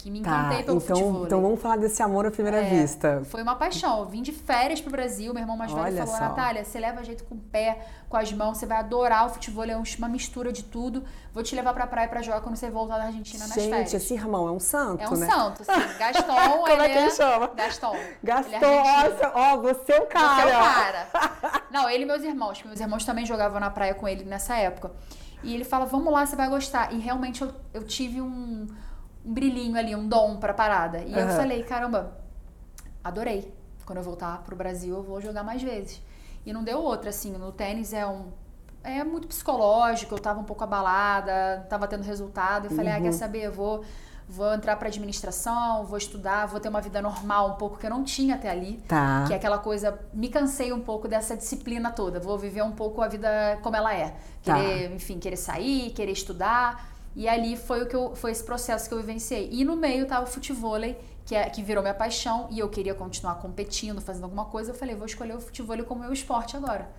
Que 0.03 0.11
me 0.11 0.19
encantei 0.19 0.59
Tá, 0.59 0.65
pelo 0.65 0.79
então, 0.79 0.97
futevôlei. 0.97 1.27
então 1.27 1.41
vamos 1.41 1.61
falar 1.61 1.77
desse 1.77 2.03
amor 2.03 2.27
à 2.27 2.31
primeira 2.33 2.59
É, 2.61 2.69
vista. 2.69 3.23
Foi 3.27 3.41
uma 3.41 3.55
paixão. 3.55 4.01
Eu 4.01 4.07
vim 4.07 4.21
de 4.21 4.33
férias 4.33 4.81
pro 4.81 4.91
Brasil, 4.91 5.33
meu 5.33 5.41
irmão 5.41 5.57
mais 5.57 5.71
velho 5.71 5.85
Olha 5.85 5.97
falou: 6.05 6.15
só. 6.21 6.25
Natália, 6.25 6.65
você 6.65 6.81
leva 6.81 7.05
jeito 7.05 7.23
com 7.23 7.37
o 7.37 7.39
pé, 7.39 7.87
com 8.09 8.17
as 8.17 8.33
mãos, 8.33 8.59
você 8.59 8.67
vai 8.67 8.79
adorar 8.79 9.27
o 9.27 9.31
futebol, 9.31 9.63
é 9.65 9.77
um- 9.77 9.85
uma 9.99 10.09
mistura 10.09 10.51
de 10.53 10.65
tudo. 10.65 11.05
Vou 11.33 11.41
te 11.45 11.55
levar 11.55 11.73
pra 11.73 11.87
praia 11.87 12.09
pra 12.09 12.21
jogar 12.21 12.41
quando 12.41 12.57
você 12.57 12.69
voltar 12.69 12.99
da 12.99 13.05
Argentina 13.05 13.47
nas 13.47 13.55
Gente, 13.55 13.71
férias. 13.71 13.95
esse 13.95 14.13
irmão 14.13 14.49
é 14.49 14.51
um 14.51 14.59
santo, 14.59 15.01
é 15.05 15.09
um 15.09 15.15
né? 15.17 15.27
santo, 15.31 15.63
assim. 15.63 15.81
Gaston, 15.99 16.35
Como 16.67 16.83
é 16.83 16.89
que 16.89 16.99
ele 16.99 17.11
chama? 17.11 17.47
Gaston. 17.55 17.95
Ele 17.95 18.31
é 18.31 18.33
argentino. 18.33 18.61
nossa, 18.61 19.33
ó, 19.37 19.57
você 19.59 19.93
é 19.93 20.01
o 20.01 20.07
cara. 20.07 20.35
Você 20.35 20.43
é 20.43 20.47
o 20.47 20.61
cara. 20.75 21.63
Não, 21.71 21.89
ele 21.89 22.03
e 22.03 22.07
meus 22.07 22.25
irmãos. 22.25 22.61
Meus 22.65 22.81
irmãos 22.81 23.05
também 23.05 23.25
jogavam 23.25 23.61
na 23.61 23.71
praia 23.71 23.95
com 23.95 24.09
ele 24.09 24.25
nessa 24.25 24.57
época. 24.57 24.91
E 25.45 25.55
ele 25.55 25.65
fala, 25.65 25.85
vamos 25.87 26.13
lá, 26.13 26.27
você 26.27 26.35
vai 26.35 26.49
gostar. 26.49 26.93
E 26.93 26.99
realmente 26.99 27.43
eu, 27.43 27.53
eu 27.73 27.85
tive 27.85 28.21
um, 28.21 28.67
um 29.25 29.33
brilhinho 29.33 29.77
ali, 29.79 29.95
um 29.95 30.07
dom 30.09 30.37
pra 30.39 30.53
parada. 30.55 30.99
E 30.99 31.13
eu 31.13 31.27
Aham. 31.27 31.37
falei, 31.37 31.63
caramba, 31.63 32.17
adorei. 33.03 33.53
Quando 33.85 33.99
eu 33.99 34.05
voltar 34.05 34.43
pro 34.43 34.55
Brasil, 34.57 34.95
eu 34.97 35.03
vou 35.03 35.21
jogar 35.21 35.43
mais 35.43 35.63
vezes. 35.63 36.01
E 36.47 36.53
não 36.53 36.63
deu 36.65 36.79
outra, 36.81 37.11
assim. 37.11 37.33
No 37.33 37.53
tênis 37.53 37.93
é 37.93 38.07
um... 38.07 38.27
É 38.85 39.05
muito 39.05 39.29
psicológico, 39.29 40.15
eu 40.15 40.19
tava 40.19 40.41
um 40.41 40.45
pouco 40.45 40.65
abalada, 40.65 41.65
tava 41.69 41.87
tendo 41.87 42.03
resultado. 42.03 42.67
Eu 42.67 42.71
falei, 42.73 42.93
ah, 42.93 42.97
Uhum. 42.97 43.03
quer 43.03 43.13
saber, 43.13 43.43
eu 43.45 43.53
vou... 43.53 43.85
Vou 44.29 44.55
entrar 44.55 44.77
pra 44.77 44.89
administração, 44.89 45.85
vou 45.85 45.99
estudar, 45.99 46.47
vou 46.47 46.59
ter 46.59 46.69
uma 46.69 46.81
vida 46.81 47.03
normal 47.03 47.51
um 47.51 47.55
pouco 47.55 47.77
que 47.77 47.85
eu 47.85 47.91
não 47.91 48.03
tinha 48.03 48.37
até 48.37 48.49
ali. 48.49 48.79
Tá. 48.89 49.25
Que 49.27 49.35
é 49.35 49.37
aquela 49.37 49.59
coisa, 49.59 49.99
me 50.15 50.29
cansei 50.31 50.73
um 50.73 50.81
pouco 50.81 51.07
dessa 51.07 51.37
disciplina 51.37 51.91
toda. 51.91 52.19
Vou 52.19 52.39
viver 52.39 52.63
um 52.63 52.71
pouco 52.71 53.03
a 53.03 53.09
vida 53.09 53.59
como 53.63 53.77
ela 53.77 53.93
é. 53.95 54.15
Tá. 54.43 54.55
Querer, 54.55 54.93
enfim, 54.95 55.19
querer 55.19 55.37
sair, 55.37 55.91
querer 55.91 56.13
estudar. 56.13 56.92
E 57.15 57.29
ali 57.29 57.57
foi 57.57 57.83
o 57.83 57.87
que 57.87 57.95
eu, 57.97 58.15
foi 58.15 58.31
esse 58.31 58.43
processo 58.43 58.89
que 58.89 58.95
eu 58.95 58.99
vivenciei. 58.99 59.49
E 59.53 59.65
no 59.65 59.77
meio 59.77 60.07
tava 60.07 60.25
o 60.25 60.27
futevôlei, 60.27 60.99
que, 61.27 61.35
é, 61.35 61.49
que 61.51 61.63
virou 61.63 61.83
minha 61.83 61.95
paixão, 61.95 62.49
e 62.51 62.59
eu 62.59 62.69
queria 62.69 62.95
continuar 62.95 63.35
competindo, 63.37 64.01
fazendo 64.01 64.25
alguma 64.25 64.47
coisa. 64.47 64.71
Eu 64.71 64.75
falei, 64.75 64.95
vou 64.95 65.07
escolher 65.07 65.37
o 65.37 65.41
futevôlei 65.41 65.85
como 65.85 66.01
meu 66.01 66.13
esporte 66.13 66.57
agora. 66.57 66.91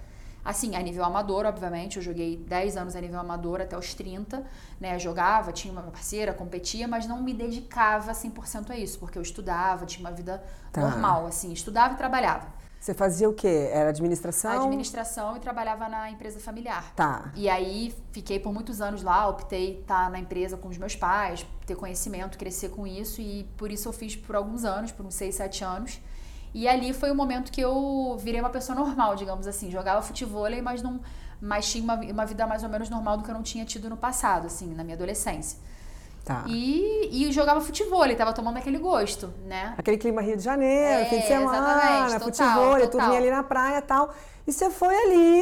Assim, 0.45 0.75
a 0.75 0.81
nível 0.81 1.05
amador, 1.05 1.45
obviamente, 1.45 1.95
eu 1.97 2.03
joguei 2.03 2.35
10 2.35 2.75
anos 2.75 2.95
a 2.97 3.01
nível 3.01 3.17
amador 3.17 3.61
até 3.61 3.77
os 3.77 3.93
30, 3.93 4.45
né? 4.79 4.99
Jogava, 4.99 5.53
tinha 5.53 5.71
uma 5.71 5.81
parceira, 5.83 6.33
competia, 6.33 6.85
mas 6.85 7.07
não 7.07 7.21
me 7.23 7.33
dedicava 7.33 8.11
100% 8.13 8.69
a 8.71 8.77
isso, 8.77 8.99
porque 8.99 9.17
eu 9.17 9.21
estudava, 9.21 9.85
tinha 9.85 10.01
uma 10.05 10.11
vida 10.13 10.43
Tá. 10.71 10.81
normal, 10.81 11.27
assim, 11.27 11.53
estudava 11.53 11.93
e 11.93 11.97
trabalhava. 11.97 12.47
Você 12.83 12.93
fazia 12.93 13.29
o 13.29 13.33
quê? 13.33 13.69
Era 13.71 13.91
administração? 13.91 14.65
Administração 14.65 15.37
e 15.37 15.39
trabalhava 15.39 15.87
na 15.87 16.11
empresa 16.11 16.37
familiar. 16.37 16.93
Tá. 16.93 17.31
E 17.33 17.47
aí 17.47 17.95
fiquei 18.11 18.41
por 18.41 18.51
muitos 18.51 18.81
anos 18.81 19.01
lá, 19.01 19.25
optei 19.25 19.79
estar 19.79 20.11
na 20.11 20.19
empresa 20.19 20.57
com 20.57 20.67
os 20.67 20.77
meus 20.77 20.93
pais, 20.93 21.47
ter 21.65 21.77
conhecimento, 21.77 22.37
crescer 22.37 22.67
com 22.71 22.85
isso 22.85 23.21
e 23.21 23.45
por 23.55 23.71
isso 23.71 23.87
eu 23.87 23.93
fiz 23.93 24.17
por 24.17 24.35
alguns 24.35 24.65
anos, 24.65 24.91
por 24.91 25.05
uns 25.05 25.15
6, 25.15 25.33
7 25.33 25.63
anos. 25.63 26.01
E 26.53 26.67
ali 26.67 26.91
foi 26.91 27.09
o 27.09 27.15
momento 27.15 27.53
que 27.53 27.61
eu 27.61 28.17
virei 28.19 28.41
uma 28.41 28.49
pessoa 28.49 28.77
normal, 28.77 29.15
digamos 29.15 29.47
assim. 29.47 29.71
Jogava 29.71 30.01
futevôlei, 30.01 30.61
mas 30.61 30.81
não 30.81 30.99
mas 31.39 31.71
tinha 31.71 31.85
uma, 31.85 31.95
uma 31.95 32.25
vida 32.25 32.45
mais 32.45 32.63
ou 32.63 32.69
menos 32.69 32.89
normal 32.89 33.15
do 33.15 33.23
que 33.23 33.31
eu 33.31 33.35
não 33.35 33.43
tinha 33.43 33.63
tido 33.63 33.89
no 33.89 33.95
passado, 33.95 34.47
assim, 34.47 34.75
na 34.75 34.83
minha 34.83 34.97
adolescência. 34.97 35.57
Tá. 36.23 36.45
E, 36.47 37.09
e 37.11 37.31
jogava 37.33 37.59
futevôlei, 37.59 38.15
tava 38.15 38.31
tomando 38.31 38.55
aquele 38.57 38.77
gosto, 38.77 39.33
né? 39.45 39.73
Aquele 39.77 39.97
clima 39.97 40.21
Rio 40.21 40.37
de 40.37 40.43
Janeiro, 40.43 41.01
É, 41.01 41.05
fim 41.05 41.19
de 41.19 41.27
semana, 41.27 41.57
exatamente, 42.07 42.19
total, 42.37 42.71
futebol, 42.71 42.87
turminha 42.89 43.17
ali 43.19 43.29
na 43.29 43.43
praia 43.43 43.79
e 43.79 43.81
tal. 43.81 44.13
E 44.47 44.53
você 44.53 44.69
foi 44.69 44.95
ali, 44.95 45.41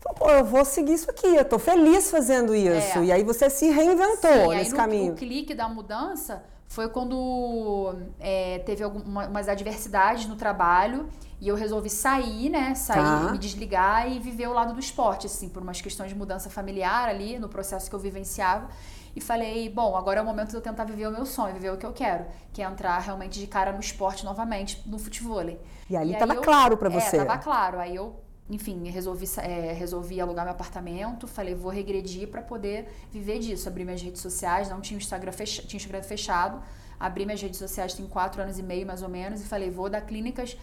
falou, 0.00 0.18
pô, 0.18 0.30
eu 0.30 0.44
vou 0.44 0.64
seguir 0.64 0.94
isso 0.94 1.10
aqui, 1.10 1.26
eu 1.26 1.44
tô 1.44 1.58
feliz 1.58 2.10
fazendo 2.10 2.54
isso. 2.54 2.98
É. 2.98 3.04
E 3.04 3.12
aí 3.12 3.22
você 3.22 3.50
se 3.50 3.68
reinventou 3.68 4.30
Sim, 4.32 4.48
nesse 4.56 4.70
no- 4.70 4.76
caminho. 4.78 5.12
O 5.12 5.16
clique 5.16 5.54
da 5.54 5.68
mudança 5.68 6.42
foi 6.66 6.88
quando 6.88 7.94
é, 8.18 8.60
teve 8.60 8.82
algumas 8.82 9.48
adversidades 9.48 10.24
no 10.26 10.36
trabalho 10.36 11.08
e 11.40 11.48
eu 11.48 11.56
resolvi 11.56 11.90
sair, 11.90 12.48
né? 12.48 12.74
Sair, 12.74 13.02
Tá. 13.02 13.32
me 13.32 13.38
desligar 13.38 14.10
e 14.10 14.18
viver 14.18 14.46
o 14.46 14.52
lado 14.54 14.72
do 14.72 14.80
esporte, 14.80 15.26
assim, 15.26 15.48
por 15.50 15.62
umas 15.62 15.80
questões 15.82 16.08
de 16.10 16.14
mudança 16.16 16.48
familiar 16.48 17.06
ali, 17.08 17.38
no 17.38 17.48
processo 17.50 17.90
que 17.90 17.94
eu 17.94 18.00
vivenciava. 18.00 18.68
E 19.14 19.20
falei, 19.20 19.68
bom, 19.68 19.96
agora 19.96 20.20
é 20.20 20.22
o 20.22 20.24
momento 20.24 20.50
de 20.50 20.56
eu 20.56 20.60
tentar 20.60 20.84
viver 20.84 21.08
o 21.08 21.10
meu 21.10 21.26
sonho, 21.26 21.52
viver 21.54 21.70
o 21.72 21.76
que 21.76 21.84
eu 21.86 21.92
quero, 21.92 22.26
que 22.52 22.62
é 22.62 22.64
entrar 22.64 22.98
realmente 22.98 23.38
de 23.40 23.46
cara 23.46 23.72
no 23.72 23.80
esporte 23.80 24.24
novamente, 24.24 24.82
no 24.86 24.98
futevôlei. 24.98 25.60
E 25.88 25.96
ali 25.96 26.14
aí 26.14 26.18
tava 26.18 26.34
eu- 26.34 26.42
claro 26.42 26.76
pra 26.76 26.88
É, 26.92 27.00
você. 27.00 27.16
tava 27.24 27.36
claro. 27.38 27.80
Aí 27.80 27.96
eu, 27.96 28.14
enfim, 28.48 28.88
resolvi, 28.88 29.26
é, 29.38 29.72
resolvi 29.72 30.20
alugar 30.20 30.44
meu 30.44 30.52
apartamento. 30.52 31.26
Falei, 31.26 31.54
vou 31.54 31.70
regredir 31.72 32.28
para 32.28 32.40
poder 32.42 32.88
viver 33.10 33.38
disso. 33.40 33.68
Abri 33.68 33.84
minhas 33.84 34.00
redes 34.02 34.20
sociais, 34.20 34.68
não 34.70 34.80
tinha 34.80 34.96
o 34.96 35.00
Instagram, 35.00 35.32
fecha, 35.32 35.62
tinha 35.62 35.78
o 35.78 35.80
Instagram 35.82 36.02
fechado. 36.02 36.62
Abri 36.98 37.24
minhas 37.26 37.40
redes 37.42 37.58
sociais 37.58 37.94
tem 37.94 38.06
quatro 38.06 38.40
anos 38.42 38.58
e 38.58 38.62
meio, 38.62 38.86
mais 38.86 39.02
ou 39.02 39.08
menos. 39.08 39.40
E 39.40 39.44
falei, 39.44 39.70
vou 39.70 39.88
dar 39.90 40.02
clínicas 40.02 40.56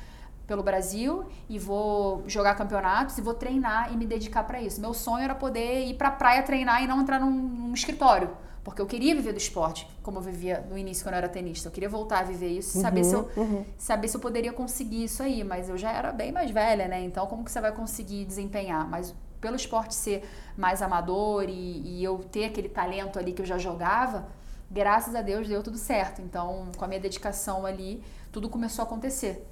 pelo 0.48 0.64
Brasil 0.64 1.26
e 1.50 1.60
vou 1.60 2.24
jogar 2.28 2.56
campeonatos 2.56 3.18
e 3.18 3.22
vou 3.22 3.34
treinar 3.34 3.94
e 3.94 3.98
me 3.98 4.06
dedicar 4.06 4.44
para 4.44 4.62
isso. 4.62 4.82
Meu 4.82 4.94
sonho 4.94 5.24
era 5.24 5.36
poder 5.36 5.86
ir 5.86 5.96
pra 5.96 6.10
praia 6.10 6.42
treinar 6.42 6.82
e 6.84 6.88
não 6.88 7.02
entrar 7.02 7.20
num, 7.20 7.30
num 7.32 7.74
escritório. 7.74 8.30
Porque 8.64 8.82
eu 8.82 8.86
queria 8.86 9.16
viver 9.16 9.32
do 9.32 9.38
esporte, 9.38 9.88
como 10.04 10.18
eu 10.18 10.22
vivia 10.22 10.66
no 10.70 10.78
início 10.78 11.04
quando 11.06 11.14
eu 11.14 11.20
era 11.20 11.30
tenista. 11.30 11.68
Eu 11.70 11.72
queria 11.72 11.88
voltar 11.90 12.20
a 12.20 12.24
viver 12.24 12.50
isso 12.50 12.72
e 12.72 12.80
saber 12.82 13.04
se 13.04 13.16
eu 13.16 13.30
Uhum, 13.36 13.66
saber 13.78 14.08
se 14.08 14.18
eu 14.18 14.22
poderia 14.22 14.52
conseguir 14.52 15.04
isso 15.06 15.24
aí, 15.24 15.44
mas 15.44 15.70
eu 15.70 15.78
já 15.78 15.92
era 15.92 16.12
bem 16.12 16.32
mais 16.32 16.52
velha, 16.52 16.88
né? 16.88 17.02
Então, 17.04 17.26
como 17.28 17.44
que 17.46 17.52
você 17.52 17.62
vai 17.62 17.72
conseguir 17.72 18.26
desempenhar? 18.26 18.88
Mas 18.90 19.16
pelo 19.40 19.56
esporte 19.56 19.96
ser 19.96 20.28
mais 20.58 20.82
amador 20.82 21.46
e, 21.48 21.82
e 22.00 22.04
eu 22.04 22.20
ter 22.20 22.46
aquele 22.46 22.68
talento 22.70 23.18
ali 23.20 23.34
que 23.34 23.42
eu 23.42 23.46
já 23.46 23.58
jogava, 23.58 24.28
graças 24.70 25.16
a 25.16 25.22
Deus 25.22 25.48
deu 25.48 25.64
tudo 25.64 25.78
certo. 25.78 26.22
Então, 26.22 26.72
com 26.76 26.84
a 26.84 26.88
minha 26.88 27.00
dedicação 27.00 27.66
ali, 27.66 28.04
tudo 28.32 28.50
começou 28.50 28.84
a 28.84 28.86
acontecer. 28.86 29.48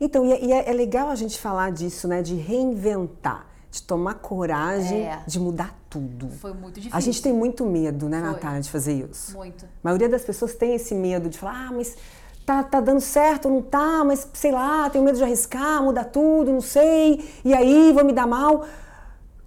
Então, 0.00 0.24
e 0.26 0.32
é, 0.32 0.44
e 0.44 0.52
é- 0.52 0.70
é 0.70 0.72
legal 0.72 1.08
a 1.08 1.14
gente 1.14 1.38
falar 1.38 1.70
disso, 1.72 2.06
né? 2.08 2.22
De 2.22 2.34
reinventar, 2.34 3.46
de 3.70 3.82
tomar 3.82 4.14
coragem, 4.14 5.02
É. 5.06 5.20
de 5.26 5.38
mudar 5.40 5.74
tudo. 5.88 6.28
Foi 6.40 6.52
muito 6.52 6.74
difícil. 6.76 6.96
A 6.96 7.00
gente 7.00 7.22
tem 7.22 7.32
muito 7.32 7.64
medo, 7.64 8.08
né, 8.08 8.20
Foi. 8.20 8.28
Natália, 8.30 8.60
de 8.60 8.70
fazer 8.70 9.08
isso. 9.10 9.36
muito. 9.36 9.64
A 9.64 9.68
maioria 9.82 10.08
das 10.08 10.22
pessoas 10.22 10.54
tem 10.54 10.74
esse 10.74 10.94
medo 10.94 11.28
de 11.28 11.38
falar, 11.38 11.68
ah, 11.68 11.72
mas 11.72 11.96
tá, 12.44 12.62
tá 12.62 12.80
dando 12.80 13.00
certo, 13.00 13.48
não 13.48 13.62
tá, 13.62 14.02
mas 14.04 14.28
sei 14.34 14.52
lá, 14.52 14.88
tenho 14.90 15.04
medo 15.04 15.16
de 15.16 15.24
arriscar, 15.24 15.82
mudar 15.82 16.04
tudo, 16.04 16.52
não 16.52 16.60
sei, 16.60 17.24
e 17.44 17.54
aí 17.54 17.92
vou 17.92 18.04
me 18.04 18.12
dar 18.12 18.26
mal. 18.26 18.64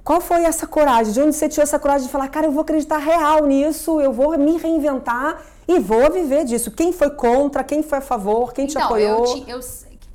Qual 0.03 0.21
foi 0.21 0.43
essa 0.45 0.65
coragem? 0.65 1.11
De 1.13 1.19
onde 1.21 1.33
você 1.35 1.49
tirou 1.49 1.63
essa 1.63 1.77
coragem 1.77 2.07
de 2.07 2.11
falar, 2.11 2.29
cara, 2.29 2.47
eu 2.47 2.51
vou 2.51 2.61
acreditar 2.61 2.97
real 2.97 3.45
nisso, 3.45 3.99
eu 3.99 4.13
vou 4.13 4.37
me 4.37 4.57
reinventar 4.57 5.41
e 5.67 5.79
vou 5.79 6.09
viver 6.11 6.45
disso? 6.45 6.71
Quem 6.71 6.93
foi 6.93 7.09
contra, 7.09 7.61
quem 7.61 7.83
foi 7.83 7.97
a 7.97 8.01
favor, 8.01 8.53
quem 8.53 8.65
então, 8.65 8.81
te 8.81 8.85
apoiou? 8.85 9.25
Eu, 9.45 9.57
eu, 9.57 9.59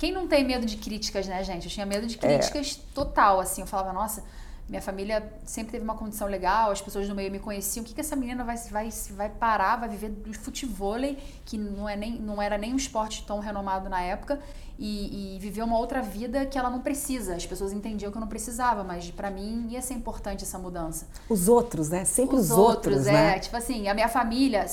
quem 0.03 0.11
não 0.11 0.27
tem 0.27 0.43
medo 0.43 0.65
de 0.65 0.75
críticas, 0.75 1.27
né, 1.27 1.41
gente? 1.45 1.63
Eu 1.63 1.71
tinha 1.71 1.85
medo 1.85 2.05
de 2.05 2.17
críticas 2.17 2.77
é. 2.77 2.93
total, 2.93 3.39
assim. 3.39 3.61
Eu 3.61 3.67
falava, 3.67 3.93
nossa, 3.93 4.21
minha 4.67 4.81
família 4.81 5.31
sempre 5.45 5.71
teve 5.71 5.83
uma 5.85 5.95
condição 5.95 6.27
legal, 6.27 6.71
as 6.71 6.81
pessoas 6.81 7.07
no 7.07 7.15
meio 7.15 7.31
me 7.31 7.39
conheciam. 7.39 7.83
O 7.83 7.85
que, 7.85 7.93
que 7.93 8.01
essa 8.01 8.13
menina 8.13 8.43
vai, 8.43 8.57
vai, 8.57 8.89
vai 9.11 9.29
parar, 9.29 9.77
vai 9.77 9.87
viver 9.87 10.09
do 10.09 10.33
futebol, 10.33 10.97
que 11.45 11.57
não, 11.57 11.87
é 11.87 11.95
nem, 11.95 12.19
não 12.19 12.41
era 12.41 12.57
nem 12.57 12.73
um 12.73 12.75
esporte 12.75 13.23
tão 13.25 13.39
renomado 13.39 13.89
na 13.89 14.01
época, 14.01 14.41
e, 14.77 15.37
e 15.37 15.39
viver 15.39 15.63
uma 15.63 15.77
outra 15.77 16.01
vida 16.01 16.45
que 16.47 16.57
ela 16.57 16.69
não 16.69 16.81
precisa. 16.81 17.35
As 17.35 17.45
pessoas 17.45 17.71
entendiam 17.71 18.11
que 18.11 18.17
eu 18.17 18.21
não 18.21 18.27
precisava, 18.27 18.83
mas 18.83 19.09
para 19.09 19.31
mim 19.31 19.67
ia 19.69 19.81
ser 19.81 19.93
importante 19.93 20.43
essa 20.43 20.59
mudança. 20.59 21.07
Os 21.29 21.47
outros, 21.47 21.87
né? 21.87 22.03
Sempre 22.03 22.35
os, 22.35 22.51
os 22.51 22.57
outros, 22.57 22.97
outros, 22.97 23.07
é. 23.07 23.13
Né? 23.13 23.39
Tipo 23.39 23.55
assim, 23.55 23.87
a 23.87 23.93
minha 23.93 24.09
família, 24.09 24.65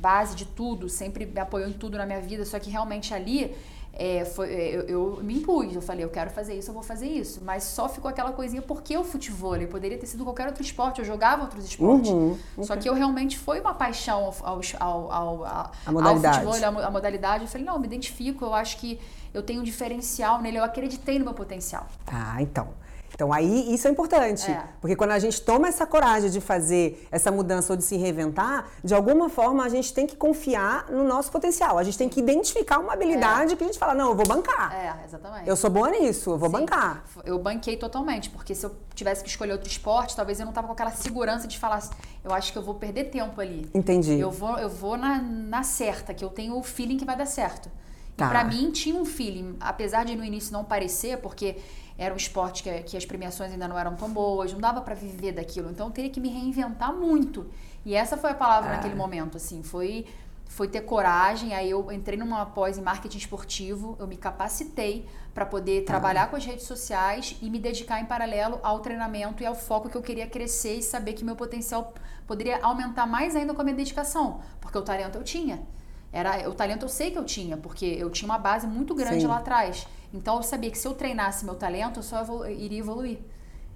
base 0.00 0.34
de 0.34 0.46
tudo, 0.46 0.88
sempre 0.88 1.26
me 1.26 1.38
apoiou 1.38 1.68
em 1.68 1.74
tudo 1.74 1.98
na 1.98 2.06
minha 2.06 2.20
vida, 2.22 2.46
só 2.46 2.58
que 2.58 2.70
realmente 2.70 3.12
ali 3.12 3.54
é, 3.92 4.24
foi, 4.24 4.52
é, 4.52 4.76
eu, 4.76 4.82
eu, 4.82 5.18
me 5.22 5.38
impus, 5.38 5.74
eu 5.74 5.82
falei, 5.82 6.04
eu 6.04 6.08
quero 6.08 6.30
fazer 6.30 6.54
isso, 6.54 6.70
eu 6.70 6.74
vou 6.74 6.82
fazer 6.82 7.06
isso. 7.06 7.40
Mas 7.44 7.64
só 7.64 7.88
ficou 7.88 8.08
aquela 8.08 8.32
coisinha, 8.32 8.62
porque 8.62 8.96
o 8.96 9.04
futebol? 9.04 9.58
Poderia 9.66 9.98
ter 9.98 10.06
sido 10.06 10.24
qualquer 10.24 10.46
outro 10.46 10.62
esporte, 10.62 11.00
eu 11.00 11.04
jogava 11.04 11.42
outros 11.42 11.64
esportes. 11.64 12.10
Uhum, 12.10 12.38
Só 12.62 12.76
que 12.76 12.88
eu 12.88 12.94
realmente 12.94 13.38
foi 13.38 13.60
uma 13.60 13.74
paixão 13.74 14.32
ao, 14.42 14.60
ao, 14.80 15.12
ao, 15.12 15.44
ao, 15.44 15.72
a 15.86 15.92
modalidade. 15.92 16.46
ao 16.46 16.52
futebol, 16.52 16.80
a, 16.80 16.86
a 16.86 16.90
modalidade. 16.90 17.44
Eu 17.44 17.48
falei, 17.48 17.66
não, 17.66 17.74
eu 17.74 17.80
me 17.80 17.86
identifico, 17.86 18.44
eu 18.44 18.54
acho 18.54 18.76
que 18.78 19.00
eu 19.34 19.42
tenho 19.42 19.60
um 19.60 19.64
diferencial 19.64 20.40
nele, 20.40 20.58
eu 20.58 20.64
acreditei 20.64 21.18
no 21.18 21.24
meu 21.24 21.34
potencial. 21.34 21.86
Ah, 22.06 22.40
então. 22.40 22.68
Então 23.18 23.32
aí 23.32 23.74
isso 23.74 23.88
é 23.88 23.90
importante, 23.90 24.48
é. 24.48 24.62
porque 24.80 24.94
quando 24.94 25.10
a 25.10 25.18
gente 25.18 25.42
toma 25.42 25.66
essa 25.66 25.84
coragem 25.84 26.30
de 26.30 26.40
fazer 26.40 27.04
essa 27.10 27.32
mudança 27.32 27.72
ou 27.72 27.76
de 27.76 27.82
se 27.82 27.96
reinventar, 27.96 28.68
de 28.84 28.94
alguma 28.94 29.28
forma 29.28 29.64
a 29.64 29.68
gente 29.68 29.92
tem 29.92 30.06
que 30.06 30.14
confiar 30.14 30.88
no 30.88 31.02
nosso 31.02 31.28
potencial. 31.32 31.78
A 31.78 31.82
gente 31.82 31.98
tem 31.98 32.08
que 32.08 32.20
identificar 32.20 32.78
uma 32.78 32.92
habilidade 32.92 33.54
é. 33.54 33.56
que 33.56 33.64
a 33.64 33.66
gente 33.66 33.76
fala, 33.76 33.92
não, 33.92 34.10
eu 34.10 34.14
vou 34.14 34.24
bancar. 34.24 34.72
É, 34.72 35.04
exatamente. 35.04 35.48
Eu 35.48 35.56
sou 35.56 35.68
boa 35.68 35.90
nisso, 35.90 36.30
eu 36.30 36.38
vou 36.38 36.48
Sim. 36.48 36.58
bancar. 36.60 37.02
Eu 37.24 37.40
banquei 37.40 37.76
totalmente, 37.76 38.30
porque 38.30 38.54
se 38.54 38.64
eu 38.64 38.70
tivesse 38.94 39.24
que 39.24 39.28
escolher 39.28 39.50
outro 39.50 39.68
esporte, 39.68 40.14
talvez 40.14 40.38
eu 40.38 40.46
não 40.46 40.52
tava 40.52 40.68
com 40.68 40.74
aquela 40.74 40.92
segurança 40.92 41.48
de 41.48 41.58
falar, 41.58 41.82
eu 42.22 42.32
acho 42.32 42.52
que 42.52 42.58
eu 42.58 42.62
vou 42.62 42.76
perder 42.76 43.06
tempo 43.06 43.40
ali. 43.40 43.68
Entendi. 43.74 44.16
Eu 44.16 44.30
vou, 44.30 44.56
eu 44.58 44.68
vou 44.68 44.96
na, 44.96 45.20
na 45.20 45.64
certa, 45.64 46.14
que 46.14 46.24
eu 46.24 46.30
tenho 46.30 46.56
o 46.56 46.62
feeling 46.62 46.96
que 46.96 47.04
vai 47.04 47.16
dar 47.16 47.26
certo. 47.26 47.68
Tá. 48.16 48.26
E 48.26 48.28
pra 48.28 48.44
mim 48.44 48.70
tinha 48.70 48.94
um 48.94 49.04
feeling, 49.04 49.56
apesar 49.58 50.04
de 50.04 50.14
no 50.14 50.24
início 50.24 50.52
não 50.52 50.64
parecer, 50.64 51.18
porque 51.18 51.56
era 51.98 52.14
um 52.14 52.16
esporte 52.16 52.62
que, 52.62 52.70
que 52.82 52.96
as 52.96 53.04
premiações 53.04 53.50
ainda 53.50 53.66
não 53.66 53.76
eram 53.76 53.96
tão 53.96 54.08
boas, 54.08 54.52
não 54.52 54.60
dava 54.60 54.80
para 54.80 54.94
viver 54.94 55.32
daquilo. 55.32 55.68
Então 55.68 55.88
eu 55.88 55.92
teria 55.92 56.10
que 56.10 56.20
me 56.20 56.28
reinventar 56.28 56.94
muito. 56.94 57.46
E 57.84 57.94
essa 57.94 58.16
foi 58.16 58.30
a 58.30 58.34
palavra 58.34 58.70
ah. 58.70 58.76
naquele 58.76 58.94
momento, 58.94 59.36
assim, 59.36 59.62
foi 59.64 60.06
foi 60.46 60.66
ter 60.66 60.80
coragem. 60.80 61.54
Aí 61.54 61.70
eu 61.70 61.92
entrei 61.92 62.18
numa 62.18 62.46
pós 62.46 62.78
em 62.78 62.82
marketing 62.82 63.18
esportivo, 63.18 63.96
eu 63.98 64.06
me 64.06 64.16
capacitei 64.16 65.06
para 65.34 65.44
poder 65.44 65.82
tá. 65.82 65.92
trabalhar 65.92 66.30
com 66.30 66.36
as 66.36 66.44
redes 66.44 66.64
sociais 66.64 67.36
e 67.42 67.50
me 67.50 67.58
dedicar 67.58 68.00
em 68.00 68.06
paralelo 68.06 68.58
ao 68.62 68.80
treinamento 68.80 69.42
e 69.42 69.46
ao 69.46 69.54
foco 69.54 69.88
que 69.88 69.96
eu 69.96 70.02
queria 70.02 70.26
crescer 70.26 70.78
e 70.78 70.82
saber 70.82 71.12
que 71.12 71.24
meu 71.24 71.36
potencial 71.36 71.92
poderia 72.26 72.58
aumentar 72.62 73.06
mais 73.06 73.36
ainda 73.36 73.54
com 73.54 73.60
a 73.60 73.64
minha 73.64 73.76
dedicação, 73.76 74.40
porque 74.60 74.76
o 74.78 74.82
talento 74.82 75.16
eu 75.16 75.22
tinha. 75.22 75.60
Era 76.10 76.48
o 76.48 76.54
talento 76.54 76.84
eu 76.84 76.88
sei 76.88 77.10
que 77.10 77.18
eu 77.18 77.24
tinha, 77.24 77.56
porque 77.56 77.84
eu 77.84 78.08
tinha 78.08 78.28
uma 78.28 78.38
base 78.38 78.66
muito 78.66 78.94
grande 78.94 79.20
Sim. 79.20 79.26
lá 79.26 79.38
atrás. 79.38 79.86
Então 80.12 80.36
eu 80.36 80.42
sabia 80.42 80.70
que 80.70 80.78
se 80.78 80.86
eu 80.86 80.94
treinasse 80.94 81.44
meu 81.44 81.54
talento, 81.54 81.98
eu 81.98 82.02
só 82.02 82.20
evolu 82.20 82.48
iria 82.48 82.78
evoluir. 82.78 83.18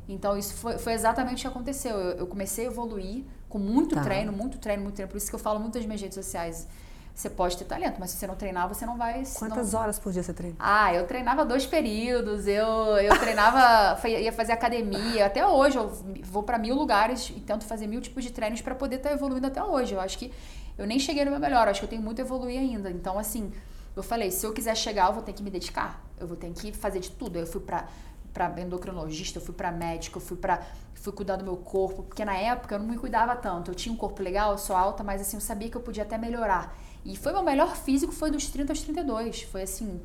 Então 0.09 0.37
isso 0.37 0.55
foi, 0.55 0.79
foi, 0.79 0.93
exatamente 0.93 1.39
o 1.39 1.41
que 1.43 1.47
aconteceu. 1.47 1.97
Eu, 1.97 2.19
eu 2.19 2.27
comecei 2.27 2.67
a 2.67 2.69
evoluir 2.69 3.25
com 3.49 3.59
muito 3.59 3.95
tá. 3.95 4.03
treino, 4.03 4.33
muito 4.33 4.59
treino, 4.59 4.83
muito 4.83 4.95
treino. 4.97 5.11
Por 5.11 5.19
isso 5.19 5.29
que 5.29 5.35
eu 5.35 5.39
falo 5.39 5.61
muito 5.61 5.77
nas 5.77 5.87
minhas 5.87 6.01
redes 6.01 6.15
sociais. 6.15 6.67
Você 7.15 7.29
pode 7.29 7.59
ter 7.59 7.67
talento, 7.67 7.99
mas 8.01 8.11
se 8.11 8.17
você 8.17 8.27
não 8.27 8.35
treinar, 8.35 8.67
você 8.67 8.87
não 8.87 8.97
vai. 8.97 9.23
Quantas 9.39 9.73
não... 9.73 9.81
horas 9.81 9.99
por 9.99 10.13
dia 10.13 10.23
você 10.23 10.33
treina? 10.33 10.57
Ah, 10.59 10.95
eu 10.95 11.07
treinava 11.07 11.45
dois 11.45 11.67
períodos, 11.67 12.47
eu, 12.47 12.67
eu 12.97 13.19
treinava, 13.19 14.01
ia 14.09 14.33
fazer 14.33 14.53
academia. 14.53 15.27
Até 15.27 15.47
hoje 15.47 15.77
eu 15.77 15.91
vou 16.23 16.43
para 16.43 16.57
mil 16.57 16.75
lugares 16.75 17.29
e 17.29 17.41
tento 17.41 17.67
fazer 17.67 17.87
mil 17.87 18.01
tipos 18.01 18.25
de 18.25 18.33
treinos 18.33 18.63
para 18.63 18.75
poder 18.75 18.97
estar 18.97 19.11
tá 19.11 19.15
evoluindo 19.15 19.47
até 19.47 19.63
hoje. 19.63 19.93
Eu 19.93 20.01
acho 20.01 20.17
que 20.17 20.33
eu 20.79 20.87
nem 20.87 20.99
cheguei 20.99 21.25
no 21.27 21.31
meu 21.31 21.41
melhor, 21.41 21.67
eu 21.67 21.71
acho 21.71 21.81
que 21.81 21.85
eu 21.85 21.91
tenho 21.91 22.03
muito 22.03 22.21
a 22.21 22.25
evoluir 22.25 22.59
ainda. 22.59 22.91
Então, 22.91 23.19
assim, 23.19 23.53
eu 23.95 24.03
falei, 24.03 24.31
se 24.31 24.47
eu 24.47 24.53
quiser 24.55 24.75
chegar, 24.75 25.09
eu 25.09 25.13
vou 25.13 25.23
ter 25.23 25.35
que 25.35 25.43
me 25.43 25.51
dedicar. 25.51 26.03
Eu 26.23 26.29
vou 26.29 26.37
ter 26.37 26.51
que 26.53 26.73
fazer 26.73 27.01
de 27.01 27.11
tudo. 27.11 27.39
Eu 27.39 27.47
fui 27.47 27.61
pra, 27.61 27.89
pra 28.33 28.53
endocrinologista, 28.61 29.39
eu 29.39 29.43
fui 29.43 29.55
pra 29.55 29.71
médico, 29.71 30.19
eu 30.19 30.23
fui 30.23 30.37
pra. 30.37 30.63
fui 30.95 31.13
cuidar 31.13 31.37
do 31.37 31.45
meu 31.45 31.57
corpo. 31.57 32.03
Porque 32.03 32.25
na 32.25 32.37
época 32.37 32.75
eu 32.75 32.79
não 32.79 32.87
me 32.87 32.97
cuidava 32.97 33.37
tanto. 33.37 33.71
Eu 33.71 33.75
tinha 33.75 33.93
um 33.93 33.97
corpo 33.97 34.23
legal, 34.23 34.53
eu 34.53 34.59
sou 34.59 34.77
alta, 34.77 35.03
mas 35.03 35.21
assim, 35.21 35.37
eu 35.37 35.41
sabia 35.41 35.69
que 35.69 35.77
eu 35.77 35.83
podia 35.83 36.03
até 36.03 36.17
melhorar. 36.19 36.77
E 37.05 37.17
foi 37.17 37.33
meu 37.33 37.43
melhor 37.43 37.77
físico, 37.77 38.13
foi 38.13 38.31
dos 38.31 38.47
30 38.47 38.73
aos 38.73 38.81
32. 38.83 39.43
Foi 39.43 39.63
assim, 39.63 40.01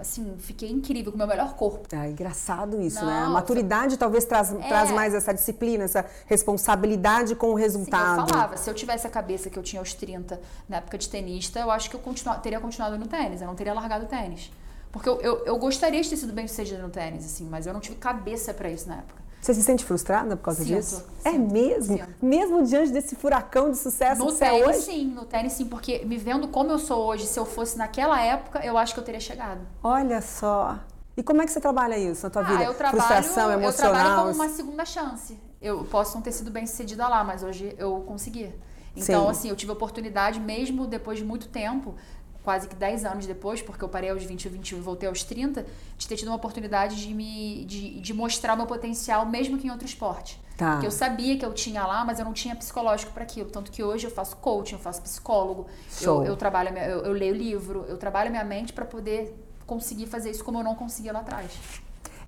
assim, 0.00 0.34
fiquei 0.38 0.70
incrível, 0.70 1.12
com 1.12 1.16
o 1.16 1.18
meu 1.18 1.26
melhor 1.26 1.54
corpo. 1.54 1.86
É 1.94 2.10
engraçado 2.10 2.80
isso, 2.80 3.00
Não, 3.00 3.06
né? 3.06 3.22
A 3.22 3.28
maturidade 3.28 3.90
foi... 3.90 3.98
talvez 3.98 4.24
traz, 4.24 4.52
é. 4.52 4.56
traz 4.56 4.90
mais 4.90 5.14
essa 5.14 5.32
disciplina, 5.32 5.84
essa 5.84 6.04
responsabilidade 6.26 7.34
com 7.34 7.50
o 7.50 7.54
resultado. 7.54 8.16
Sim, 8.16 8.22
eu 8.22 8.28
falava, 8.28 8.56
se 8.56 8.68
eu 8.68 8.74
tivesse 8.74 9.06
a 9.06 9.10
cabeça 9.10 9.50
que 9.50 9.58
eu 9.58 9.62
tinha 9.62 9.80
aos 9.80 9.94
30, 9.94 10.40
na 10.68 10.78
época 10.78 10.98
de 10.98 11.08
tenista, 11.08 11.60
eu 11.60 11.70
acho 11.70 11.90
que 11.90 11.96
eu 11.96 12.00
continu... 12.00 12.34
teria 12.40 12.60
continuado 12.60 12.98
no 12.98 13.06
tênis, 13.06 13.40
eu 13.40 13.46
não 13.46 13.54
teria 13.54 13.74
largado 13.74 14.06
o 14.06 14.08
tênis. 14.08 14.50
Porque 14.92 15.08
eu, 15.08 15.20
eu, 15.20 15.44
eu 15.44 15.58
gostaria 15.58 16.00
de 16.02 16.08
ter 16.08 16.16
sido 16.16 16.32
bem 16.32 16.48
sucedida 16.48 16.82
no 16.82 16.90
tênis, 16.90 17.24
assim, 17.24 17.48
mas 17.48 17.66
eu 17.66 17.72
não 17.72 17.80
tive 17.80 17.96
cabeça 17.96 18.52
para 18.52 18.70
isso 18.70 18.88
na 18.88 18.96
época. 18.96 19.20
Você 19.40 19.54
se 19.54 19.62
sente 19.62 19.84
frustrada 19.84 20.36
por 20.36 20.44
causa 20.44 20.62
sinto, 20.62 20.76
disso? 20.76 20.96
Sinto, 20.96 21.26
é 21.26 21.32
mesmo? 21.32 21.96
Sinto. 21.96 22.14
Mesmo 22.20 22.62
diante 22.62 22.92
desse 22.92 23.16
furacão 23.16 23.70
de 23.70 23.78
sucesso 23.78 24.20
no 24.20 24.26
que 24.26 24.32
você 24.32 24.44
tênis, 24.44 24.60
é 24.60 24.68
hoje? 24.68 24.78
sim, 24.80 25.06
no 25.06 25.24
tênis 25.24 25.52
sim, 25.54 25.64
porque 25.64 26.04
me 26.04 26.18
vendo 26.18 26.48
como 26.48 26.70
eu 26.70 26.78
sou 26.78 27.06
hoje, 27.06 27.26
se 27.26 27.38
eu 27.38 27.46
fosse 27.46 27.78
naquela 27.78 28.20
época, 28.20 28.64
eu 28.64 28.76
acho 28.76 28.92
que 28.92 29.00
eu 29.00 29.04
teria 29.04 29.20
chegado. 29.20 29.60
Olha 29.82 30.20
só. 30.20 30.78
E 31.16 31.22
como 31.22 31.40
é 31.40 31.46
que 31.46 31.52
você 31.52 31.60
trabalha 31.60 31.96
isso 31.96 32.24
na 32.24 32.30
tua 32.30 32.42
ah, 32.42 32.44
vida? 32.44 32.64
Eu 32.64 32.74
trabalho, 32.74 33.02
Frustração 33.02 33.50
emocional? 33.50 33.94
Eu 33.94 33.98
trabalho 33.98 34.22
como 34.22 34.34
uma 34.34 34.48
segunda 34.48 34.84
chance. 34.84 35.38
Eu 35.60 35.84
posso 35.84 36.14
não 36.14 36.22
ter 36.22 36.32
sido 36.32 36.50
bem 36.50 36.66
sucedida 36.66 37.08
lá, 37.08 37.24
mas 37.24 37.42
hoje 37.42 37.74
eu 37.78 38.02
consegui. 38.06 38.52
Então, 38.96 39.24
sim. 39.24 39.30
assim, 39.30 39.48
eu 39.48 39.56
tive 39.56 39.70
a 39.70 39.74
oportunidade, 39.74 40.40
mesmo 40.40 40.86
depois 40.86 41.18
de 41.18 41.24
muito 41.24 41.48
tempo, 41.48 41.94
quase 42.42 42.68
que 42.68 42.74
10 42.74 43.04
anos 43.04 43.26
depois, 43.26 43.60
porque 43.60 43.84
eu 43.84 43.88
parei 43.88 44.10
aos 44.10 44.22
20 44.22 44.44
e 44.44 44.48
21 44.48 44.78
e 44.78 44.80
voltei 44.80 45.08
aos 45.08 45.22
30, 45.22 45.66
de 45.96 46.08
ter 46.08 46.16
tido 46.16 46.28
uma 46.28 46.36
oportunidade 46.36 46.96
de 46.96 47.12
me 47.14 47.64
de, 47.64 48.00
de 48.00 48.14
mostrar 48.14 48.56
meu 48.56 48.66
potencial, 48.66 49.26
mesmo 49.26 49.58
que 49.58 49.66
em 49.66 49.70
outro 49.70 49.86
esporte. 49.86 50.40
Tá. 50.56 50.72
Porque 50.72 50.86
eu 50.86 50.90
sabia 50.90 51.38
que 51.38 51.44
eu 51.44 51.54
tinha 51.54 51.86
lá, 51.86 52.04
mas 52.04 52.18
eu 52.18 52.24
não 52.24 52.34
tinha 52.34 52.54
psicológico 52.54 53.12
para 53.12 53.22
aquilo. 53.22 53.48
Tanto 53.48 53.70
que 53.70 53.82
hoje 53.82 54.06
eu 54.06 54.10
faço 54.10 54.36
coaching, 54.36 54.74
eu 54.74 54.78
faço 54.78 55.00
psicólogo, 55.00 55.66
eu, 56.02 56.24
eu, 56.24 56.36
trabalho, 56.36 56.76
eu, 56.76 57.04
eu 57.04 57.12
leio 57.12 57.34
livro, 57.34 57.86
eu 57.88 57.96
trabalho 57.96 58.28
a 58.28 58.30
minha 58.30 58.44
mente 58.44 58.72
para 58.72 58.84
poder 58.84 59.34
conseguir 59.66 60.06
fazer 60.06 60.30
isso 60.30 60.44
como 60.44 60.58
eu 60.58 60.64
não 60.64 60.74
conseguia 60.74 61.12
lá 61.12 61.20
atrás. 61.20 61.50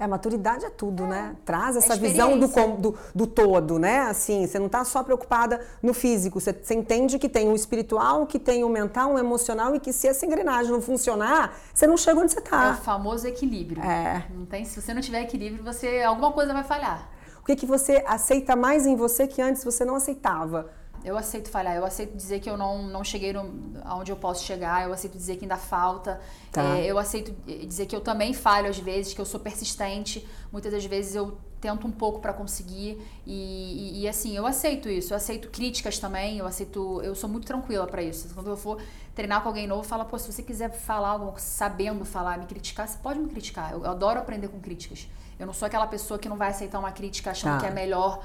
É, 0.03 0.07
maturidade 0.09 0.65
é 0.65 0.71
tudo, 0.71 1.05
é. 1.05 1.07
né? 1.07 1.37
Traz 1.45 1.77
essa 1.77 1.95
visão 1.95 2.37
do, 2.37 2.49
do, 2.77 2.99
do, 3.15 3.27
todo, 3.27 3.79
né? 3.79 4.01
Assim, 4.01 4.45
você 4.45 4.59
não 4.59 4.67
está 4.67 4.85
só 4.85 5.05
preocupada 5.05 5.61
no 5.81 5.95
físico, 5.95 6.41
você, 6.41 6.53
você, 6.53 6.75
entende 6.75 7.21
que 7.21 7.29
tem 7.29 7.49
o 7.49 7.55
espiritual, 7.55 8.27
que 8.27 8.37
tem 8.37 8.65
o 8.65 8.69
mental, 8.69 9.15
o 9.15 9.19
emocional 9.19 9.77
e 9.77 9.81
que 9.81 9.93
se 9.93 10.09
essa 10.09 10.27
engrenagem 10.27 10.73
não 10.73 10.83
funcionar, 10.83 11.57
você 11.73 11.87
não 11.87 11.97
chega 11.97 12.21
onde 12.21 12.33
você 12.33 12.41
está. 12.41 12.71
É 12.71 12.73
o 12.73 12.77
famoso 12.79 13.29
equilíbrio. 13.29 13.81
É. 13.81 14.27
Não 14.35 14.45
tem, 14.45 14.65
se 14.65 14.81
você 14.81 14.93
não 14.93 15.01
tiver 15.01 15.23
equilíbrio, 15.23 15.63
você 15.63 16.03
alguma 16.03 16.33
coisa 16.33 16.53
vai 16.53 16.65
falhar. 16.65 17.09
O 17.41 17.45
que, 17.45 17.55
que 17.55 17.67
você 17.67 18.03
aceita 18.05 18.57
mais 18.57 18.87
em 18.87 18.97
você 18.97 19.29
que 19.29 19.41
antes 19.41 19.63
você 19.63 19.85
não 19.85 19.95
aceitava? 19.95 20.69
Eu 21.05 21.19
aceito 21.19 21.51
falhar, 21.51 21.75
eu 21.77 21.85
aceito 21.85 22.17
dizer 22.17 22.41
que 22.41 22.49
eu 22.49 22.57
não, 22.57 22.85
não 22.85 23.03
cheguei 23.03 23.33
no, 23.33 23.51
aonde 23.85 24.13
eu 24.13 24.17
posso 24.17 24.45
chegar, 24.45 24.85
eu 24.85 24.93
aceito 24.93 25.17
dizer 25.17 25.37
que 25.37 25.45
ainda 25.45 25.57
falta, 25.57 26.21
tá. 26.51 26.79
é, 26.79 26.87
eu 26.87 26.99
aceito 26.99 27.35
dizer 27.67 27.87
que 27.87 27.97
eu 27.97 28.01
também 28.01 28.33
falho 28.33 28.69
às 28.69 28.79
vezes, 28.79 29.13
que 29.13 29.21
eu 29.21 29.25
sou 29.25 29.41
persistente, 29.41 30.27
muitas 30.53 30.73
das 30.73 30.85
vezes 30.85 31.15
eu 31.15 31.37
tento 31.63 31.87
um 31.87 31.93
pouco 31.93 32.19
para 32.19 32.33
conseguir 32.33 33.01
e, 33.25 33.33
e, 33.33 34.03
e, 34.03 34.09
assim, 34.09 34.37
eu 34.37 34.45
aceito 34.45 34.89
isso, 34.89 35.13
eu 35.13 35.17
aceito 35.17 35.49
críticas 35.49 35.97
também, 35.97 36.39
eu 36.39 36.47
aceito, 36.47 37.01
eu 37.03 37.15
sou 37.15 37.31
muito 37.31 37.47
tranquila 37.47 37.87
para 37.87 38.03
isso. 38.03 38.29
Quando 38.35 38.51
eu 38.51 38.57
for 38.57 38.83
treinar 39.15 39.43
com 39.43 39.49
alguém 39.49 39.67
novo, 39.67 39.85
fala, 39.85 40.05
pô, 40.05 40.19
se 40.19 40.31
você 40.31 40.43
quiser 40.43 40.71
falar 40.73 41.11
algo, 41.11 41.33
sabendo 41.39 42.05
falar, 42.05 42.37
me 42.37 42.47
criticar, 42.47 42.89
você 42.89 42.99
pode 42.99 43.21
me 43.21 43.29
criticar. 43.29 43.71
Eu, 43.71 43.85
eu 43.85 43.91
adoro 43.93 44.19
aprender 44.19 44.49
com 44.49 44.59
críticas. 44.59 45.09
Eu 45.39 45.47
não 45.47 45.53
sou 45.53 45.67
aquela 45.67 45.87
pessoa 45.87 46.19
que 46.19 46.29
não 46.29 46.37
vai 46.37 46.51
aceitar 46.51 46.81
uma 46.81 46.91
crítica 46.91 47.31
achando 47.31 47.55
tá. 47.55 47.61
que 47.61 47.67
é 47.67 47.71
melhor 47.71 48.23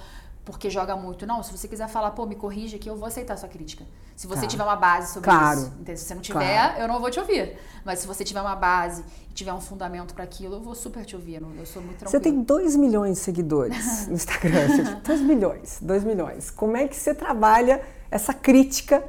porque 0.48 0.70
joga 0.70 0.96
muito. 0.96 1.28
Não, 1.28 1.44
se 1.44 1.52
você 1.52 1.68
quiser 1.68 1.90
falar, 1.90 2.12
pô, 2.12 2.26
me 2.26 2.34
corrija 2.34 2.78
aqui, 2.78 2.90
eu 2.90 2.96
vou 2.96 3.06
aceitar 3.06 3.34
a 3.34 3.38
sua 3.38 3.50
crítica. 3.50 3.84
Se 4.16 4.28
você 4.28 4.48
tiver 4.48 4.64
uma 4.64 4.78
base 4.78 5.14
sobre 5.14 5.30
claro. 5.30 5.60
isso. 5.60 5.74
Entende? 5.78 6.00
Se 6.00 6.06
você 6.06 6.16
não 6.16 6.22
tiver, 6.22 6.40
claro. 6.40 6.82
eu 6.82 6.88
não 6.88 7.02
vou 7.02 7.12
te 7.12 7.20
ouvir. 7.20 7.58
Mas 7.84 8.00
se 8.00 8.08
você 8.08 8.24
tiver 8.24 8.40
uma 8.40 8.56
base 8.56 9.04
e 9.30 9.34
tiver 9.34 9.54
um 9.54 9.60
fundamento 9.60 10.14
para 10.14 10.24
aquilo, 10.24 10.56
eu 10.56 10.62
vou 10.62 10.74
super 10.74 11.04
te 11.04 11.18
ouvir. 11.18 11.42
Eu 11.42 11.66
sou 11.66 11.82
muito 11.82 12.00
tranquila. 12.00 12.10
Você 12.10 12.20
tem 12.22 12.42
2 12.42 12.78
milhões 12.78 13.18
de 13.18 13.24
seguidores 13.26 14.08
no 14.08 14.14
Instagram. 14.14 15.00
2 15.04 15.22
milhões, 15.22 15.80
2 15.82 16.04
milhões. 16.06 16.50
Como 16.50 16.78
é 16.78 16.88
que 16.88 16.96
você 16.96 17.14
trabalha 17.14 17.82
essa 18.10 18.34
crítica 18.34 19.04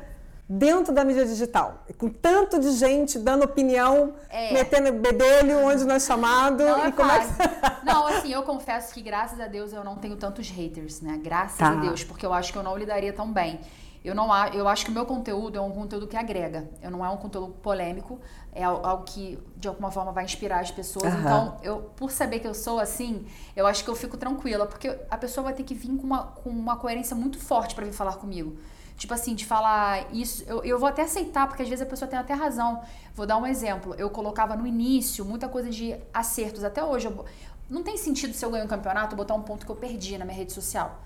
dentro 0.48 0.94
da 0.94 1.04
mídia 1.04 1.26
digital. 1.26 1.84
Com 1.98 2.08
tanto 2.08 2.58
de 2.58 2.70
gente 2.72 3.18
dando 3.18 3.44
opinião, 3.44 4.14
é. 4.30 4.52
metendo 4.54 4.92
bedelho 4.92 5.58
onde 5.64 5.84
não 5.84 5.96
é 5.96 6.00
chamado. 6.00 6.64
Não 6.64 6.84
é 6.84 6.88
e 6.88 6.92
fácil. 6.92 7.42
é 7.42 7.48
que... 7.48 7.84
não, 7.84 8.06
assim, 8.06 8.32
eu 8.32 8.42
confesso 8.42 8.94
que 8.94 9.02
graças 9.02 9.38
a 9.38 9.46
Deus 9.46 9.72
eu 9.72 9.84
não 9.84 9.96
tenho 9.96 10.16
tantos 10.16 10.48
haters, 10.48 11.02
né? 11.02 11.20
Graças 11.22 11.58
tá. 11.58 11.72
a 11.72 11.74
Deus, 11.74 12.02
porque 12.02 12.24
eu 12.24 12.32
acho 12.32 12.52
que 12.52 12.58
eu 12.58 12.62
não 12.62 12.76
lidaria 12.76 13.12
tão 13.12 13.30
bem. 13.30 13.60
Eu 14.02 14.14
não 14.14 14.28
eu 14.54 14.66
acho 14.68 14.84
que 14.84 14.90
o 14.90 14.94
meu 14.94 15.04
conteúdo 15.04 15.58
é 15.58 15.60
um 15.60 15.72
conteúdo 15.72 16.06
que 16.06 16.16
agrega. 16.16 16.70
Eu 16.80 16.90
não 16.90 17.04
é 17.04 17.10
um 17.10 17.16
conteúdo 17.16 17.52
polêmico, 17.54 18.18
é 18.52 18.62
algo 18.64 19.04
que 19.04 19.38
de 19.56 19.68
alguma 19.68 19.90
forma 19.90 20.12
vai 20.12 20.24
inspirar 20.24 20.60
as 20.60 20.70
pessoas. 20.70 21.12
Uhum. 21.12 21.20
Então, 21.20 21.56
eu 21.62 21.90
por 21.96 22.10
saber 22.10 22.38
que 22.38 22.46
eu 22.46 22.54
sou 22.54 22.78
assim, 22.78 23.26
eu 23.54 23.66
acho 23.66 23.84
que 23.84 23.90
eu 23.90 23.96
fico 23.96 24.16
tranquila, 24.16 24.66
porque 24.66 24.96
a 25.10 25.18
pessoa 25.18 25.44
vai 25.44 25.52
ter 25.52 25.64
que 25.64 25.74
vir 25.74 25.88
com 25.88 26.06
uma, 26.06 26.22
com 26.24 26.48
uma 26.48 26.76
coerência 26.76 27.14
muito 27.14 27.38
forte 27.38 27.74
para 27.74 27.84
vir 27.84 27.92
falar 27.92 28.14
comigo. 28.14 28.56
Tipo 28.98 29.14
assim, 29.14 29.32
de 29.32 29.46
falar 29.46 30.12
isso, 30.12 30.42
eu, 30.48 30.64
eu 30.64 30.76
vou 30.76 30.88
até 30.88 31.02
aceitar, 31.02 31.46
porque 31.46 31.62
às 31.62 31.68
vezes 31.68 31.86
a 31.86 31.88
pessoa 31.88 32.08
tem 32.10 32.18
até 32.18 32.34
razão. 32.34 32.82
Vou 33.14 33.24
dar 33.24 33.36
um 33.36 33.46
exemplo. 33.46 33.94
Eu 33.96 34.10
colocava 34.10 34.56
no 34.56 34.66
início 34.66 35.24
muita 35.24 35.48
coisa 35.48 35.70
de 35.70 35.94
acertos. 36.12 36.64
Até 36.64 36.82
hoje, 36.82 37.06
eu, 37.06 37.24
não 37.70 37.84
tem 37.84 37.96
sentido 37.96 38.34
se 38.34 38.44
eu 38.44 38.50
ganho 38.50 38.64
um 38.64 38.68
campeonato 38.68 39.14
botar 39.14 39.34
um 39.34 39.42
ponto 39.42 39.64
que 39.64 39.70
eu 39.70 39.76
perdi 39.76 40.18
na 40.18 40.24
minha 40.24 40.36
rede 40.36 40.52
social. 40.52 41.00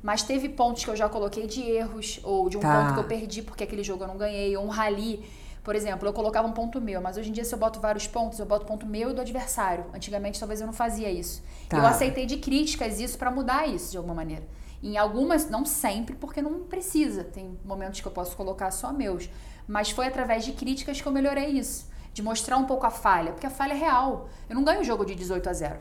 Mas 0.00 0.22
teve 0.22 0.48
pontos 0.48 0.84
que 0.84 0.90
eu 0.90 0.94
já 0.94 1.08
coloquei 1.08 1.48
de 1.48 1.60
erros, 1.60 2.20
ou 2.22 2.48
de 2.48 2.56
um 2.56 2.60
tá. 2.60 2.82
ponto 2.82 2.94
que 2.94 3.00
eu 3.00 3.04
perdi 3.04 3.42
porque 3.42 3.64
aquele 3.64 3.82
jogo 3.82 4.04
eu 4.04 4.08
não 4.08 4.16
ganhei, 4.16 4.56
ou 4.56 4.64
um 4.64 4.68
rally. 4.68 5.28
Por 5.64 5.74
exemplo, 5.74 6.06
eu 6.06 6.12
colocava 6.12 6.46
um 6.46 6.52
ponto 6.52 6.80
meu, 6.80 7.00
mas 7.00 7.16
hoje 7.16 7.30
em 7.30 7.32
dia, 7.32 7.44
se 7.44 7.52
eu 7.52 7.58
boto 7.58 7.80
vários 7.80 8.06
pontos, 8.06 8.38
eu 8.38 8.46
boto 8.46 8.64
ponto 8.64 8.86
meu 8.86 9.10
e 9.10 9.12
do 9.12 9.20
adversário. 9.20 9.86
Antigamente, 9.92 10.38
talvez 10.38 10.60
eu 10.60 10.68
não 10.68 10.74
fazia 10.74 11.10
isso. 11.10 11.42
Tá. 11.68 11.78
Eu 11.78 11.86
aceitei 11.86 12.26
de 12.26 12.36
críticas 12.36 13.00
isso 13.00 13.18
para 13.18 13.30
mudar 13.30 13.66
isso 13.66 13.90
de 13.90 13.96
alguma 13.96 14.14
maneira. 14.14 14.44
Em 14.84 14.98
algumas, 14.98 15.48
não 15.48 15.64
sempre, 15.64 16.14
porque 16.14 16.42
não 16.42 16.64
precisa. 16.64 17.24
Tem 17.24 17.58
momentos 17.64 18.02
que 18.02 18.06
eu 18.06 18.12
posso 18.12 18.36
colocar 18.36 18.70
só 18.70 18.92
meus. 18.92 19.30
Mas 19.66 19.88
foi 19.88 20.06
através 20.06 20.44
de 20.44 20.52
críticas 20.52 21.00
que 21.00 21.08
eu 21.08 21.12
melhorei 21.12 21.46
isso. 21.46 21.88
De 22.12 22.22
mostrar 22.22 22.58
um 22.58 22.66
pouco 22.66 22.84
a 22.84 22.90
falha. 22.90 23.32
Porque 23.32 23.46
a 23.46 23.50
falha 23.50 23.72
é 23.72 23.76
real. 23.76 24.28
Eu 24.46 24.54
não 24.54 24.62
ganho 24.62 24.82
o 24.82 24.84
jogo 24.84 25.06
de 25.06 25.14
18 25.14 25.48
a 25.48 25.52
0. 25.54 25.80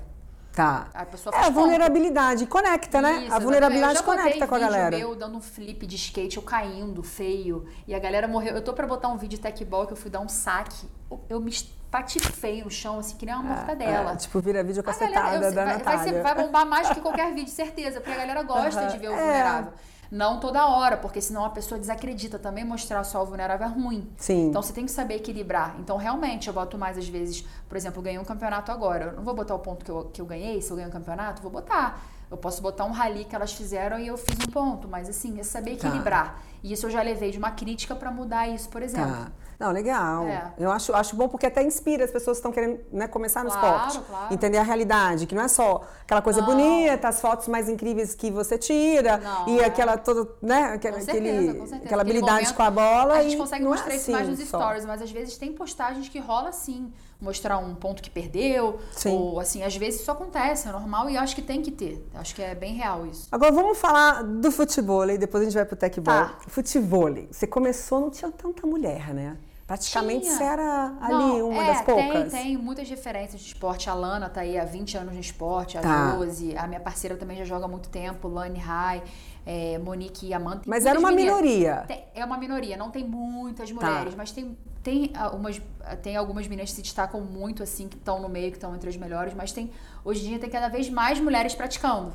Tá. 0.53 0.89
A 0.93 1.05
pessoa 1.05 1.35
é, 1.35 1.39
a 1.39 1.49
vulnerabilidade 1.49 2.45
conecta, 2.45 3.01
né? 3.01 3.25
Isso, 3.25 3.33
a 3.33 3.39
vulnerabilidade 3.39 4.03
conecta 4.03 4.47
com 4.47 4.55
a 4.55 4.59
galera. 4.59 4.97
Eu 4.97 5.15
dando 5.17 5.35
um 5.35 5.41
flip 5.41 5.85
de 5.85 5.97
skate, 5.97 6.37
eu 6.37 6.43
caindo 6.43 7.03
feio. 7.03 7.65
E 7.85 7.93
a 7.93 7.99
galera 7.99 8.25
morreu. 8.25 8.55
Eu 8.55 8.61
tô 8.61 8.71
pra 8.71 8.87
botar 8.87 9.09
um 9.09 9.17
vídeo 9.17 9.35
de 9.35 9.41
tech 9.41 9.65
ball 9.65 9.85
que 9.85 9.91
eu 9.91 9.97
fui 9.97 10.09
dar 10.09 10.21
um 10.21 10.29
saque. 10.29 10.87
Eu 11.27 11.41
me 11.41 11.51
patifei 11.93 12.63
no 12.63 12.71
chão, 12.71 12.97
assim, 12.97 13.15
que 13.15 13.23
nem 13.23 13.35
uma 13.35 13.43
mortadela. 13.43 14.09
É, 14.09 14.13
é, 14.13 14.17
tipo, 14.17 14.39
vira 14.39 14.63
vídeo 14.63 14.81
cacetada 14.81 15.51
da 15.51 15.63
vai, 15.63 15.77
Natália. 15.77 15.99
Vai, 15.99 16.09
ser, 16.09 16.23
vai 16.23 16.35
bombar 16.35 16.65
mais 16.65 16.89
do 16.89 16.95
que 16.95 17.01
qualquer 17.01 17.31
vídeo, 17.35 17.51
certeza. 17.51 18.01
Porque 18.01 18.15
a 18.15 18.17
galera 18.17 18.41
gosta 18.41 18.87
de 18.87 18.97
ver 18.97 19.09
o 19.09 19.13
é. 19.13 19.15
vulnerável. 19.15 19.73
Não 20.09 20.39
toda 20.39 20.67
hora, 20.67 20.97
porque 20.97 21.21
senão 21.21 21.45
a 21.45 21.51
pessoa 21.51 21.79
desacredita. 21.79 22.39
Também 22.39 22.63
mostrar 22.63 23.03
só 23.03 23.21
o 23.21 23.25
vulnerável 23.27 23.67
é 23.67 23.69
ruim. 23.69 24.11
Sim. 24.17 24.47
Então 24.47 24.63
você 24.63 24.73
tem 24.73 24.85
que 24.85 24.91
saber 24.91 25.17
equilibrar. 25.17 25.75
Então, 25.79 25.95
realmente, 25.95 26.47
eu 26.47 26.53
boto 26.53 26.79
mais 26.79 26.97
às 26.97 27.07
vezes, 27.07 27.45
por 27.69 27.77
exemplo, 27.77 27.99
eu 27.99 28.03
ganhei 28.03 28.19
um 28.19 28.25
campeonato 28.25 28.71
agora. 28.71 29.05
Eu 29.05 29.13
não 29.13 29.23
vou 29.23 29.35
botar 29.35 29.53
o 29.53 29.59
ponto 29.59 29.85
que 29.85 29.91
eu, 29.91 30.09
que 30.11 30.19
eu 30.19 30.25
ganhei, 30.25 30.61
se 30.61 30.71
eu 30.71 30.75
ganhei 30.75 30.89
um 30.89 30.93
campeonato, 30.93 31.43
vou 31.43 31.51
botar. 31.51 32.01
Eu 32.29 32.37
posso 32.37 32.59
botar 32.59 32.85
um 32.85 32.91
rally 32.91 33.25
que 33.25 33.35
elas 33.35 33.53
fizeram 33.53 33.99
e 33.99 34.07
eu 34.07 34.17
fiz 34.17 34.35
um 34.47 34.51
ponto, 34.51 34.87
mas 34.87 35.07
assim, 35.07 35.39
é 35.39 35.43
saber 35.43 35.77
tá. 35.77 35.87
equilibrar. 35.87 36.33
Tá. 36.33 36.39
E 36.63 36.73
isso 36.73 36.87
eu 36.87 36.89
já 36.89 37.03
levei 37.03 37.29
de 37.29 37.37
uma 37.37 37.51
crítica 37.51 37.95
para 37.95 38.09
mudar 38.09 38.47
isso, 38.47 38.69
por 38.69 38.81
exemplo. 38.81 39.11
Tá. 39.11 39.31
Não, 39.63 39.71
legal. 39.71 40.27
É. 40.27 40.53
Eu 40.57 40.69
acho, 40.69 40.93
acho 40.93 41.15
bom 41.15 41.29
porque 41.29 41.45
até 41.45 41.63
inspira 41.63 42.03
as 42.03 42.11
pessoas 42.11 42.35
que 42.35 42.39
estão 42.39 42.51
querendo 42.51 42.81
né, 42.91 43.07
começar 43.07 43.45
no 43.45 43.49
claro, 43.49 43.87
esporte. 43.87 44.05
Claro. 44.09 44.33
Entender 44.33 44.57
a 44.57 44.63
realidade, 44.63 45.25
que 45.25 45.33
não 45.33 45.43
é 45.43 45.47
só 45.47 45.83
aquela 46.01 46.21
coisa 46.21 46.41
não. 46.41 46.47
bonita, 46.47 47.07
as 47.07 47.21
fotos 47.21 47.47
mais 47.47 47.69
incríveis 47.69 48.13
que 48.13 48.29
você 48.29 48.57
tira 48.57 49.17
não, 49.17 49.47
e 49.47 49.59
é. 49.61 49.65
aquela 49.65 49.95
toda, 49.95 50.29
né, 50.41 50.73
aquela, 50.73 50.97
com 50.97 51.05
certeza, 51.05 51.39
aquele, 51.39 51.53
com 51.53 51.75
aquela 51.75 52.01
habilidade 52.01 52.33
momento, 52.33 52.53
com 52.55 52.63
a 52.63 52.71
bola. 52.71 53.13
A 53.13 53.23
gente 53.23 53.37
consegue 53.37 53.63
mostrar 53.63 53.93
é 53.93 53.95
isso 53.95 54.11
mais 54.11 54.27
nos 54.27 54.37
assim 54.37 54.47
stories, 54.47 54.85
mas 54.85 55.01
às 55.01 55.11
vezes 55.11 55.37
tem 55.37 55.53
postagens 55.53 56.09
que 56.09 56.19
rola 56.19 56.49
assim 56.49 56.91
mostrar 57.21 57.57
um 57.57 57.73
ponto 57.73 58.03
que 58.03 58.09
perdeu. 58.09 58.79
Sim. 58.91 59.15
Ou 59.15 59.39
assim, 59.39 59.63
às 59.63 59.75
vezes 59.75 60.01
isso 60.01 60.11
acontece, 60.11 60.67
é 60.67 60.71
normal 60.73 61.09
e 61.09 61.15
acho 61.15 61.33
que 61.33 61.41
tem 61.41 61.61
que 61.61 61.71
ter. 61.71 62.05
Acho 62.13 62.35
que 62.35 62.41
é 62.41 62.53
bem 62.53 62.73
real 62.73 63.07
isso. 63.07 63.29
Agora 63.31 63.51
vamos 63.51 63.77
falar 63.77 64.23
do 64.23 64.51
futebol 64.51 65.09
e 65.09 65.17
depois 65.17 65.41
a 65.41 65.45
gente 65.45 65.55
vai 65.55 65.65
pro 65.65 65.77
tech 65.77 66.01
ball. 66.01 66.25
Tá. 66.25 66.35
Futebol. 66.47 67.03
Você 67.31 67.47
começou, 67.47 68.01
não 68.01 68.09
tinha 68.09 68.29
tanta 68.29 68.67
mulher, 68.67 69.13
né? 69.13 69.37
Praticamente 69.65 70.25
tinha. 70.25 70.37
você 70.37 70.43
era 70.43 70.93
ali 70.99 71.13
não, 71.13 71.49
uma 71.49 71.63
é, 71.63 71.67
das 71.67 71.81
poucas. 71.83 72.31
Tem, 72.31 72.43
tem 72.43 72.57
muitas 72.57 72.89
referências 72.89 73.41
de 73.41 73.47
esporte. 73.47 73.89
A 73.89 73.93
Lana 73.93 74.29
tá 74.29 74.41
aí 74.41 74.59
há 74.59 74.65
20 74.65 74.97
anos 74.97 75.13
no 75.13 75.19
esporte, 75.19 75.77
a 75.77 75.81
tá. 75.81 76.11
Rose, 76.11 76.55
a 76.57 76.67
minha 76.67 76.81
parceira 76.81 77.15
também 77.15 77.37
já 77.37 77.45
joga 77.45 77.65
há 77.65 77.67
muito 77.67 77.87
tempo, 77.87 78.27
Lani 78.27 78.59
Rai. 78.59 79.01
É, 79.45 79.77
Monique 79.77 80.27
e 80.27 80.33
Amanda. 80.33 80.61
Mas 80.65 80.85
era 80.85 80.97
uma 80.97 81.11
meninas. 81.11 81.41
minoria. 81.41 81.83
Tem, 81.85 82.05
é 82.15 82.23
uma 82.23 82.37
minoria, 82.37 82.77
não 82.77 82.89
tem 82.89 83.03
muitas 83.05 83.69
tá. 83.69 83.75
mulheres, 83.75 84.11
tá. 84.11 84.17
mas 84.17 84.31
tem, 84.31 84.57
tem, 84.81 85.11
algumas, 85.17 85.61
tem 86.01 86.15
algumas 86.15 86.47
meninas 86.47 86.69
que 86.69 86.77
se 86.77 86.81
destacam 86.81 87.19
muito, 87.19 87.61
assim, 87.61 87.89
que 87.89 87.97
estão 87.97 88.21
no 88.21 88.29
meio, 88.29 88.51
que 88.51 88.57
estão 88.57 88.73
entre 88.73 88.89
as 88.89 88.95
melhores, 88.95 89.33
mas 89.33 89.51
tem 89.51 89.69
hoje 90.05 90.25
em 90.25 90.29
dia 90.29 90.39
tem 90.39 90.49
cada 90.49 90.69
vez 90.69 90.89
mais 90.89 91.19
mulheres 91.19 91.53
praticando. 91.55 92.13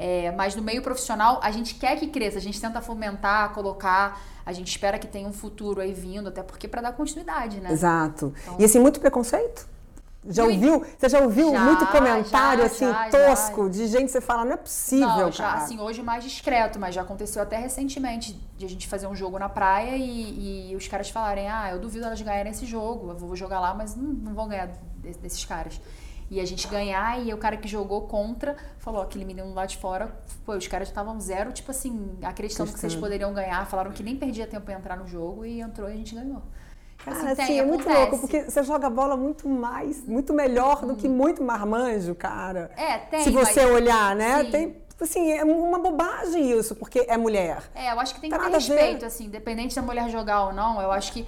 É, 0.00 0.30
mas 0.30 0.54
no 0.54 0.62
meio 0.62 0.80
profissional, 0.80 1.40
a 1.42 1.50
gente 1.50 1.74
quer 1.74 1.98
que 1.98 2.06
cresça, 2.06 2.38
a 2.38 2.40
gente 2.40 2.60
tenta 2.60 2.80
fomentar, 2.80 3.52
colocar, 3.52 4.22
a 4.46 4.52
gente 4.52 4.68
espera 4.68 4.96
que 4.96 5.08
tenha 5.08 5.28
um 5.28 5.32
futuro 5.32 5.80
aí 5.80 5.92
vindo, 5.92 6.28
até 6.28 6.40
porque 6.40 6.68
para 6.68 6.80
dar 6.80 6.92
continuidade, 6.92 7.58
né? 7.60 7.72
Exato. 7.72 8.32
Então, 8.42 8.56
e 8.60 8.64
assim, 8.64 8.78
muito 8.78 9.00
preconceito? 9.00 9.66
Já 10.28 10.44
ouviu? 10.44 10.84
Você 10.96 11.08
já 11.08 11.20
ouviu 11.20 11.50
já, 11.50 11.60
muito 11.64 11.86
comentário 11.86 12.60
já, 12.60 12.66
assim 12.66 12.86
já, 12.86 13.08
tosco 13.10 13.68
de 13.68 13.86
gente 13.88 14.04
que 14.04 14.10
você 14.12 14.20
fala, 14.20 14.44
não 14.44 14.52
é 14.52 14.56
possível, 14.56 15.06
não, 15.08 15.32
já, 15.32 15.44
cara. 15.44 15.62
assim, 15.62 15.80
hoje 15.80 16.00
mais 16.00 16.22
discreto, 16.22 16.78
mas 16.78 16.94
já 16.94 17.02
aconteceu 17.02 17.42
até 17.42 17.56
recentemente 17.56 18.38
de 18.56 18.64
a 18.64 18.68
gente 18.68 18.86
fazer 18.86 19.08
um 19.08 19.16
jogo 19.16 19.36
na 19.36 19.48
praia 19.48 19.96
e, 19.96 20.70
e 20.70 20.76
os 20.76 20.86
caras 20.86 21.08
falarem: 21.08 21.48
"Ah, 21.48 21.70
eu 21.70 21.78
duvido 21.78 22.04
elas 22.04 22.20
ganharem 22.20 22.52
esse 22.52 22.66
jogo. 22.66 23.10
Eu 23.10 23.16
vou 23.16 23.34
jogar 23.34 23.58
lá, 23.58 23.74
mas 23.74 23.96
não, 23.96 24.12
não 24.12 24.34
vão 24.34 24.48
ganhar 24.48 24.68
desses 25.20 25.44
caras" 25.44 25.80
e 26.30 26.40
a 26.40 26.44
gente 26.44 26.68
ganhar, 26.68 27.24
e 27.24 27.32
o 27.32 27.38
cara 27.38 27.56
que 27.56 27.66
jogou 27.66 28.02
contra 28.02 28.56
falou, 28.78 29.02
aquele 29.02 29.24
menino 29.24 29.52
lá 29.54 29.66
de 29.66 29.76
fora, 29.76 30.14
pô, 30.44 30.52
os 30.52 30.66
caras 30.66 30.88
estavam 30.88 31.18
zero, 31.20 31.52
tipo 31.52 31.70
assim, 31.70 32.18
acreditando 32.22 32.72
que 32.72 32.78
vocês 32.78 32.94
poderiam 32.94 33.32
ganhar, 33.32 33.66
falaram 33.66 33.92
que 33.92 34.02
nem 34.02 34.16
perdia 34.16 34.46
tempo 34.46 34.70
em 34.70 34.74
entrar 34.74 34.96
no 34.96 35.06
jogo 35.06 35.44
e 35.44 35.60
entrou 35.60 35.88
e 35.88 35.92
a 35.92 35.96
gente 35.96 36.14
ganhou. 36.14 36.42
Cara, 37.04 37.32
assim, 37.32 37.42
assim 37.42 37.58
é 37.60 37.64
muito 37.64 37.88
louco, 37.88 38.18
porque 38.18 38.42
você 38.42 38.62
joga 38.62 38.90
bola 38.90 39.16
muito 39.16 39.48
mais, 39.48 40.04
muito 40.04 40.34
melhor 40.34 40.84
do 40.84 40.96
que 40.96 41.06
uhum. 41.06 41.14
muito 41.14 41.42
marmanjo, 41.42 42.14
cara. 42.14 42.70
É, 42.76 42.98
tem. 42.98 43.22
Se 43.22 43.30
você 43.30 43.64
mas... 43.64 43.74
olhar, 43.74 44.16
né? 44.16 44.44
Sim. 44.44 44.50
Tem 44.50 44.76
assim, 45.00 45.30
é 45.30 45.44
uma 45.44 45.78
bobagem 45.78 46.50
isso, 46.58 46.74
porque 46.74 47.04
é 47.08 47.16
mulher. 47.16 47.62
É, 47.74 47.92
eu 47.92 48.00
acho 48.00 48.14
que 48.14 48.20
tem 48.20 48.30
que 48.30 48.38
ter 48.38 48.50
respeito, 48.50 49.04
assim, 49.04 49.26
independente 49.26 49.74
da 49.76 49.82
mulher 49.82 50.08
jogar 50.10 50.46
ou 50.46 50.52
não, 50.52 50.80
eu 50.82 50.90
acho 50.90 51.12
que 51.12 51.26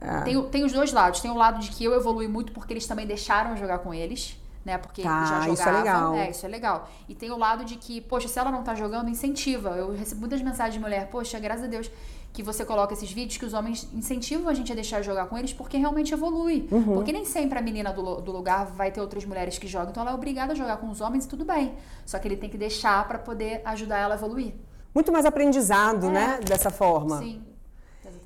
é. 0.00 0.20
tem, 0.22 0.42
tem 0.44 0.64
os 0.64 0.72
dois 0.72 0.92
lados. 0.92 1.20
Tem 1.20 1.30
o 1.30 1.36
lado 1.36 1.60
de 1.60 1.70
que 1.70 1.84
eu 1.84 1.94
evolui 1.94 2.28
muito 2.28 2.52
porque 2.52 2.72
eles 2.72 2.86
também 2.86 3.06
deixaram 3.06 3.56
jogar 3.56 3.78
com 3.78 3.92
eles 3.92 4.38
né? 4.66 4.76
Porque 4.76 5.02
tá, 5.02 5.24
já 5.24 5.40
jogavam. 5.42 5.54
Isso 5.54 5.68
é 5.68 5.72
legal. 5.72 6.14
É, 6.14 6.30
isso 6.30 6.46
é 6.46 6.48
legal. 6.48 6.90
E 7.08 7.14
tem 7.14 7.30
o 7.30 7.38
lado 7.38 7.64
de 7.64 7.76
que, 7.76 8.00
poxa, 8.00 8.26
se 8.26 8.36
ela 8.36 8.50
não 8.50 8.64
tá 8.64 8.74
jogando, 8.74 9.08
incentiva. 9.08 9.70
Eu 9.70 9.94
recebo 9.94 10.20
muitas 10.20 10.42
mensagens 10.42 10.74
de 10.74 10.80
mulher, 10.80 11.08
poxa, 11.08 11.38
graças 11.38 11.64
a 11.64 11.68
Deus 11.68 11.88
que 12.32 12.42
você 12.42 12.66
coloca 12.66 12.92
esses 12.92 13.10
vídeos 13.10 13.38
que 13.38 13.46
os 13.46 13.54
homens 13.54 13.88
incentivam 13.94 14.50
a 14.50 14.52
gente 14.52 14.70
a 14.70 14.74
deixar 14.74 15.00
jogar 15.00 15.26
com 15.26 15.38
eles 15.38 15.54
porque 15.54 15.78
realmente 15.78 16.12
evolui. 16.12 16.68
Uhum. 16.70 16.94
Porque 16.96 17.10
nem 17.10 17.24
sempre 17.24 17.58
a 17.58 17.62
menina 17.62 17.92
do, 17.92 18.20
do 18.20 18.30
lugar 18.30 18.66
vai 18.66 18.90
ter 18.90 19.00
outras 19.00 19.24
mulheres 19.24 19.56
que 19.56 19.66
jogam, 19.66 19.88
então 19.88 20.02
ela 20.02 20.10
é 20.10 20.14
obrigada 20.14 20.52
a 20.52 20.54
jogar 20.54 20.76
com 20.76 20.90
os 20.90 21.00
homens 21.00 21.24
e 21.24 21.28
tudo 21.28 21.46
bem. 21.46 21.72
Só 22.04 22.18
que 22.18 22.28
ele 22.28 22.36
tem 22.36 22.50
que 22.50 22.58
deixar 22.58 23.08
para 23.08 23.18
poder 23.18 23.62
ajudar 23.64 24.00
ela 24.00 24.14
a 24.16 24.18
evoluir. 24.18 24.52
Muito 24.94 25.10
mais 25.10 25.24
aprendizado, 25.24 26.08
é. 26.08 26.10
né? 26.10 26.40
Dessa 26.44 26.68
forma. 26.68 27.20
Sim. 27.20 27.42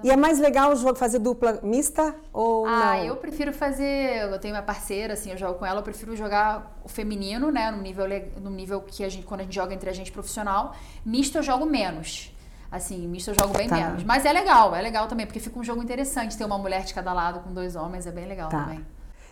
E 0.02 0.10
é 0.10 0.16
mais 0.16 0.38
legal 0.38 0.74
fazer 0.94 1.18
dupla 1.18 1.60
mista 1.62 2.14
ou 2.32 2.66
ah, 2.66 2.96
não? 2.96 3.04
Eu 3.04 3.16
prefiro 3.16 3.52
fazer. 3.52 4.22
Eu 4.30 4.38
tenho 4.38 4.54
minha 4.54 4.62
parceira, 4.62 5.14
assim, 5.14 5.30
eu 5.30 5.36
jogo 5.36 5.58
com 5.58 5.66
ela, 5.66 5.80
eu 5.80 5.82
prefiro 5.82 6.16
jogar 6.16 6.78
o 6.84 6.88
feminino, 6.88 7.50
né? 7.50 7.70
No 7.70 7.82
nível, 7.82 8.06
no 8.40 8.50
nível 8.50 8.80
que 8.80 9.04
a 9.04 9.08
gente, 9.08 9.26
quando 9.26 9.40
a 9.40 9.42
gente 9.44 9.54
joga 9.54 9.74
entre 9.74 9.90
a 9.90 9.92
gente 9.92 10.10
profissional. 10.10 10.74
Misto 11.04 11.38
eu 11.38 11.42
jogo 11.42 11.66
menos. 11.66 12.34
Assim, 12.70 13.06
misto 13.08 13.30
eu 13.30 13.34
jogo 13.34 13.56
bem 13.56 13.68
tá. 13.68 13.76
menos. 13.76 14.04
Mas 14.04 14.24
é 14.24 14.32
legal, 14.32 14.74
é 14.74 14.80
legal 14.80 15.08
também, 15.08 15.26
porque 15.26 15.40
fica 15.40 15.58
um 15.58 15.64
jogo 15.64 15.82
interessante 15.82 16.36
ter 16.36 16.44
uma 16.44 16.58
mulher 16.58 16.84
de 16.84 16.94
cada 16.94 17.12
lado 17.12 17.40
com 17.40 17.52
dois 17.52 17.74
homens, 17.74 18.06
é 18.06 18.12
bem 18.12 18.26
legal 18.26 18.48
tá. 18.48 18.62
também. 18.62 18.86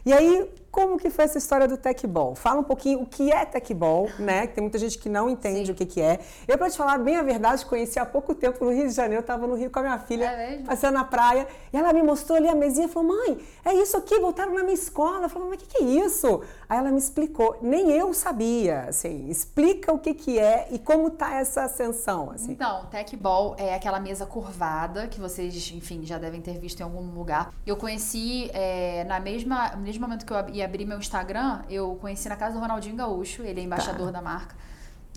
E 0.05 0.13
aí, 0.13 0.51
como 0.71 0.99
que 0.99 1.11
foi 1.11 1.25
essa 1.25 1.39
história 1.39 1.67
do 1.67 1.77
tech 1.77 2.07
ball? 2.07 2.35
Fala 2.35 2.61
um 2.61 2.65
pouquinho 2.65 3.01
o 3.01 3.07
que 3.07 3.33
é 3.33 3.45
tech 3.45 3.73
ball, 3.75 4.09
né? 4.19 4.47
Que 4.47 4.55
tem 4.55 4.63
muita 4.63 4.79
gente 4.79 4.99
que 4.99 5.09
não 5.09 5.29
entende 5.29 5.67
Sim. 5.67 5.73
o 5.73 5.75
que, 5.75 5.87
que 5.87 6.01
é. 6.01 6.21
Eu, 6.47 6.59
para 6.59 6.71
te 6.71 6.77
falar 6.77 6.99
bem 6.99 7.17
a 7.17 7.23
verdade, 7.23 7.65
conheci 7.65 7.99
há 7.99 8.07
pouco 8.07 8.35
tempo 8.35 8.65
no 8.65 8.71
Rio 8.71 8.87
de 8.87 8.95
Janeiro. 8.95 9.23
Eu 9.23 9.27
tava 9.27 9.47
no 9.47 9.55
Rio 9.55 9.71
com 9.71 9.79
a 9.79 9.83
minha 9.83 9.99
filha, 9.99 10.25
é 10.25 10.59
passando 10.59 10.95
na 10.95 11.05
praia. 11.05 11.47
E 11.73 11.77
ela 11.77 11.93
me 11.93 12.03
mostrou 12.03 12.37
ali 12.37 12.49
a 12.49 12.55
mesinha 12.55 12.87
e 12.87 12.91
falou: 12.91 13.09
mãe, 13.09 13.39
é 13.65 13.75
isso 13.75 13.97
aqui, 13.97 14.19
voltaram 14.21 14.55
na 14.55 14.63
minha 14.63 14.75
escola. 14.75 15.25
Eu 15.25 15.29
falei, 15.29 15.49
mas 15.49 15.59
o 15.59 15.65
que, 15.65 15.79
que 15.79 15.85
é 15.85 15.87
isso? 15.87 16.43
Aí 16.69 16.79
ela 16.79 16.91
me 16.91 16.99
explicou. 16.99 17.57
Nem 17.63 17.91
eu 17.91 18.13
sabia, 18.13 18.83
assim. 18.83 19.29
Explica 19.29 19.93
o 19.93 19.99
que, 19.99 20.13
que 20.13 20.39
é 20.39 20.69
e 20.71 20.79
como 20.79 21.11
tá 21.11 21.35
essa 21.35 21.63
ascensão, 21.63 22.31
assim. 22.31 22.53
Então, 22.53 22.87
tech 22.87 23.17
ball 23.17 23.55
é 23.59 23.75
aquela 23.75 23.99
mesa 23.99 24.27
curvada 24.27 25.09
que 25.09 25.21
vocês, 25.21 25.71
enfim, 25.73 26.05
já 26.05 26.19
devem 26.19 26.41
ter 26.41 26.59
visto 26.59 26.81
em 26.81 26.83
algum 26.83 27.11
lugar. 27.15 27.53
Eu 27.67 27.77
conheci 27.77 28.51
é, 28.53 29.05
na 29.05 29.19
mesma, 29.19 29.71
no 29.77 29.83
mesmo 29.83 30.03
momento 30.03 30.27
que 30.27 30.33
eu 30.33 30.37
ia 30.59 30.65
abrir 30.65 30.85
meu 30.85 30.99
Instagram, 30.99 31.63
eu 31.69 31.97
conheci 31.97 32.29
na 32.29 32.37
casa 32.37 32.55
do 32.55 32.61
Ronaldinho 32.61 32.97
Gaúcho, 32.97 33.43
ele 33.43 33.61
é 33.61 33.65
embaixador 33.65 34.07
tá. 34.07 34.13
da 34.13 34.23
marca. 34.23 34.57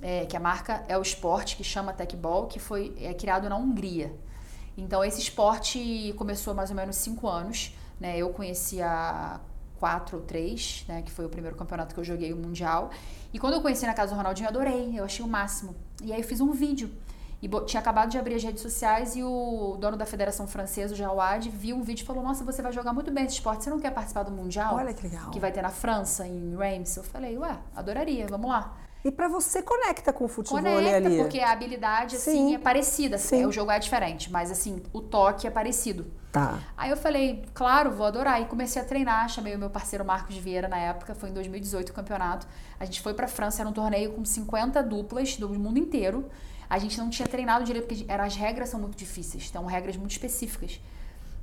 É, 0.02 0.26
que 0.26 0.36
a 0.36 0.40
marca 0.40 0.84
é 0.88 0.98
o 0.98 1.02
esporte 1.02 1.56
que 1.56 1.64
chama 1.64 1.94
Techball, 1.94 2.48
que 2.48 2.60
foi 2.60 2.96
é, 3.00 3.14
criado 3.14 3.48
na 3.48 3.56
Hungria. 3.56 4.16
Então 4.78 5.04
esse 5.04 5.20
esporte 5.20 6.14
começou 6.18 6.54
há 6.54 6.56
mais 6.56 6.70
ou 6.70 6.76
menos 6.76 6.96
cinco 6.96 7.28
anos. 7.28 7.76
Né? 8.00 8.18
Eu 8.18 8.30
conheci 8.30 8.82
há 8.82 9.40
quatro 9.82 10.18
ou 10.18 10.24
três, 10.24 10.86
né? 10.88 11.02
Que 11.02 11.12
foi 11.12 11.26
o 11.26 11.30
primeiro 11.30 11.58
campeonato 11.58 11.94
que 11.94 12.00
eu 12.00 12.04
joguei 12.04 12.32
o 12.32 12.38
Mundial. 12.38 12.92
E 13.34 13.40
quando 13.40 13.56
eu 13.56 13.62
conheci 13.62 13.86
na 13.86 13.94
casa 13.94 14.14
do 14.14 14.18
Ronaldinho, 14.18 14.46
eu 14.46 14.50
adorei, 14.50 15.00
eu 15.00 15.04
achei 15.04 15.26
o 15.26 15.28
máximo. 15.28 15.76
E 16.04 16.14
aí 16.14 16.22
eu 16.22 16.28
fiz 16.28 16.40
um 16.40 16.52
vídeo. 16.52 16.92
E 17.42 17.50
tinha 17.66 17.80
acabado 17.80 18.10
de 18.10 18.20
abrir 18.20 18.36
as 18.36 18.44
redes 18.44 18.62
sociais 18.62 19.16
e 19.16 19.24
o 19.24 19.76
dono 19.80 19.98
da 19.98 20.06
Federação 20.06 20.46
Francesa, 20.46 20.94
o 20.94 20.98
Jawad, 20.98 21.50
viu 21.50 21.76
um 21.76 21.82
vídeo 21.82 22.04
e 22.04 22.06
falou: 22.06 22.22
Nossa, 22.22 22.44
você 22.44 22.62
vai 22.62 22.72
jogar 22.72 22.94
muito 22.94 23.10
bem 23.10 23.26
esse 23.26 23.36
esporte, 23.36 23.64
você 23.64 23.70
não 23.70 23.80
quer 23.80 23.92
participar 23.92 24.24
do 24.24 24.32
Mundial? 24.32 24.76
Olha 24.76 24.94
que 24.94 25.08
legal. 25.08 25.32
Que 25.32 25.40
vai 25.40 25.52
ter 25.52 25.64
na 25.64 25.72
França, 25.72 26.28
em 26.28 26.56
Reims. 26.56 26.96
Eu 26.96 27.04
falei: 27.04 27.38
Ué, 27.38 27.58
adoraria, 27.76 28.28
vamos 28.28 28.50
lá. 28.50 28.78
E 29.04 29.12
para 29.12 29.28
você 29.28 29.64
conecta 29.64 30.14
com 30.14 30.26
o 30.26 30.28
futebol 30.28 30.62
conecta, 30.62 31.08
ali. 31.08 31.18
porque 31.18 31.40
a 31.40 31.52
habilidade 31.52 32.18
assim 32.18 32.50
Sim. 32.50 32.56
é 32.56 32.60
parecida, 32.60 33.16
assim, 33.16 33.46
o 33.46 33.52
jogo 33.52 33.72
é 33.72 33.80
diferente, 33.80 34.32
mas 34.32 34.52
assim, 34.52 34.82
o 34.94 35.02
toque 35.02 35.48
é 35.48 35.50
parecido. 35.50 36.06
Tá. 36.32 36.60
Aí 36.78 36.90
eu 36.92 36.96
falei, 36.96 37.44
claro, 37.54 37.92
vou 37.92 38.06
adorar. 38.06 38.42
E 38.42 38.46
comecei 38.46 38.82
a 38.82 38.86
treinar, 38.86 39.28
chamei 39.28 39.56
o 39.56 39.60
meu 39.60 39.70
parceiro 39.70 40.06
Marcos 40.06 40.38
Vieira 40.38 40.68
na 40.68 40.78
época, 40.78 41.16
foi 41.16 41.30
em 41.30 41.34
2018 41.34 41.90
o 41.90 41.94
campeonato. 41.94 42.48
A 42.80 42.86
gente 42.86 43.02
foi 43.02 43.14
para 43.14 43.28
França, 43.28 43.64
era 43.64 43.70
um 43.70 43.74
torneio 43.74 44.14
com 44.14 44.24
50 44.24 44.82
duplas 44.84 45.36
do 45.36 45.50
mundo 45.50 45.80
inteiro. 45.80 46.30
A 46.72 46.80
gente 46.80 46.98
não 46.98 47.10
tinha 47.10 47.28
treinado 47.28 47.66
direito, 47.66 47.86
porque 47.86 48.06
eram, 48.08 48.24
as 48.24 48.34
regras 48.34 48.70
são 48.70 48.80
muito 48.80 48.96
difíceis, 48.96 49.50
são 49.50 49.66
regras 49.66 49.98
muito 49.98 50.12
específicas. 50.12 50.80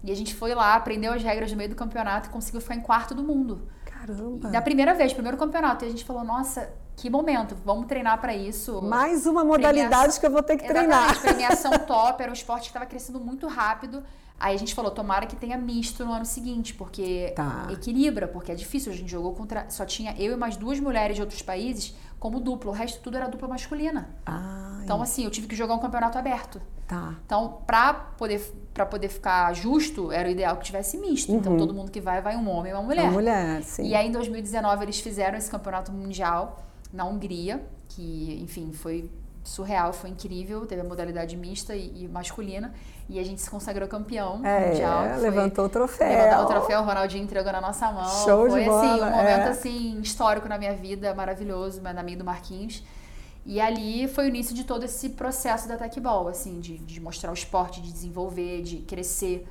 E 0.02 0.10
a 0.10 0.16
gente 0.16 0.34
foi 0.34 0.54
lá, 0.54 0.74
aprendeu 0.74 1.12
as 1.12 1.22
regras 1.22 1.50
no 1.50 1.58
meio 1.58 1.68
do 1.68 1.76
campeonato 1.76 2.30
e 2.30 2.32
conseguiu 2.32 2.62
ficar 2.62 2.76
em 2.76 2.80
quarto 2.80 3.14
do 3.14 3.22
mundo. 3.22 3.68
Caramba! 3.84 4.48
Da 4.48 4.62
primeira 4.62 4.94
vez, 4.94 5.12
primeiro 5.12 5.36
campeonato. 5.36 5.84
E 5.84 5.88
a 5.88 5.90
gente 5.90 6.02
falou, 6.02 6.24
nossa, 6.24 6.72
que 6.96 7.10
momento, 7.10 7.54
vamos 7.62 7.86
treinar 7.86 8.18
para 8.22 8.34
isso. 8.34 8.80
Mais 8.80 9.26
uma 9.26 9.44
modalidade 9.44 9.90
premiação, 9.90 10.20
que 10.20 10.26
eu 10.26 10.30
vou 10.30 10.42
ter 10.42 10.56
que 10.56 10.66
treinar. 10.66 11.16
Premiação 11.20 11.72
top, 11.72 12.22
era 12.22 12.30
um 12.30 12.34
esporte 12.34 12.62
que 12.62 12.68
estava 12.68 12.86
crescendo 12.86 13.20
muito 13.20 13.46
rápido. 13.48 14.02
Aí 14.40 14.54
a 14.54 14.58
gente 14.58 14.74
falou, 14.74 14.90
tomara 14.90 15.26
que 15.26 15.36
tenha 15.36 15.58
misto 15.58 16.06
no 16.06 16.12
ano 16.14 16.24
seguinte, 16.24 16.72
porque 16.72 17.34
tá. 17.36 17.66
equilibra, 17.70 18.26
porque 18.26 18.50
é 18.50 18.54
difícil. 18.54 18.90
A 18.90 18.96
gente 18.96 19.10
jogou 19.10 19.34
contra. 19.34 19.68
Só 19.68 19.84
tinha 19.84 20.14
eu 20.16 20.32
e 20.32 20.36
mais 20.38 20.56
duas 20.56 20.80
mulheres 20.80 21.16
de 21.16 21.20
outros 21.20 21.42
países 21.42 21.94
como 22.18 22.40
duplo. 22.40 22.70
O 22.70 22.74
resto 22.74 23.00
tudo 23.00 23.16
era 23.16 23.28
dupla 23.28 23.48
masculina. 23.48 24.08
Ah, 24.26 24.80
então, 24.82 25.00
assim, 25.02 25.24
eu 25.24 25.30
tive 25.30 25.46
que 25.46 25.54
jogar 25.54 25.74
um 25.74 25.78
campeonato 25.78 26.18
aberto. 26.18 26.60
Tá. 26.86 27.14
Então, 27.24 27.58
pra 27.66 27.92
poder, 27.92 28.40
pra 28.72 28.86
poder 28.86 29.08
ficar 29.08 29.52
justo, 29.52 30.10
era 30.10 30.28
o 30.28 30.32
ideal 30.32 30.56
que 30.56 30.64
tivesse 30.64 30.96
misto. 30.96 31.30
Então, 31.32 31.52
uhum. 31.52 31.56
Então, 31.56 31.66
todo 31.66 31.76
mundo 31.76 31.90
que 31.90 32.00
vai, 32.00 32.22
vai 32.22 32.36
um 32.36 32.48
homem 32.48 32.72
e 32.72 32.74
uma 32.74 32.82
mulher. 32.82 33.04
Uma 33.04 33.12
mulher, 33.12 33.62
sim. 33.62 33.86
E 33.86 33.94
aí, 33.94 34.08
em 34.08 34.12
2019, 34.12 34.84
eles 34.84 35.00
fizeram 35.00 35.36
esse 35.36 35.50
campeonato 35.50 35.92
mundial 35.92 36.64
na 36.92 37.04
Hungria, 37.04 37.62
que, 37.88 38.40
enfim, 38.42 38.72
foi 38.72 39.10
surreal, 39.48 39.92
foi 39.92 40.10
incrível. 40.10 40.66
Teve 40.66 40.82
a 40.82 40.84
modalidade 40.84 41.36
mista 41.36 41.74
e, 41.74 42.04
e 42.04 42.08
masculina. 42.08 42.72
E 43.08 43.18
a 43.18 43.24
gente 43.24 43.40
se 43.40 43.50
consagrou 43.50 43.88
campeão 43.88 44.44
é, 44.44 44.68
mundial. 44.68 45.20
levantou 45.20 45.64
o 45.64 45.68
troféu. 45.68 46.08
Levantou 46.08 46.44
o 46.44 46.46
troféu, 46.46 46.80
o 46.80 46.84
Ronaldinho 46.84 47.24
entregou 47.24 47.50
na 47.50 47.60
nossa 47.60 47.90
mão. 47.90 48.24
Show 48.24 48.50
foi 48.50 48.64
de 48.64 48.68
assim, 48.68 48.88
bola, 48.88 49.06
um 49.06 49.10
momento 49.10 49.46
é. 49.46 49.48
assim, 49.48 50.00
histórico 50.00 50.48
na 50.48 50.58
minha 50.58 50.74
vida, 50.74 51.14
maravilhoso, 51.14 51.80
na 51.80 52.02
minha 52.02 52.18
do 52.18 52.24
Marquinhos. 52.24 52.84
E 53.46 53.60
ali 53.60 54.06
foi 54.08 54.26
o 54.26 54.28
início 54.28 54.54
de 54.54 54.64
todo 54.64 54.84
esse 54.84 55.08
processo 55.10 55.66
da 55.66 55.76
Tecball, 55.78 56.28
assim, 56.28 56.60
de, 56.60 56.76
de 56.78 57.00
mostrar 57.00 57.30
o 57.30 57.34
esporte, 57.34 57.80
de 57.80 57.90
desenvolver, 57.90 58.62
de 58.62 58.78
crescer. 58.78 59.48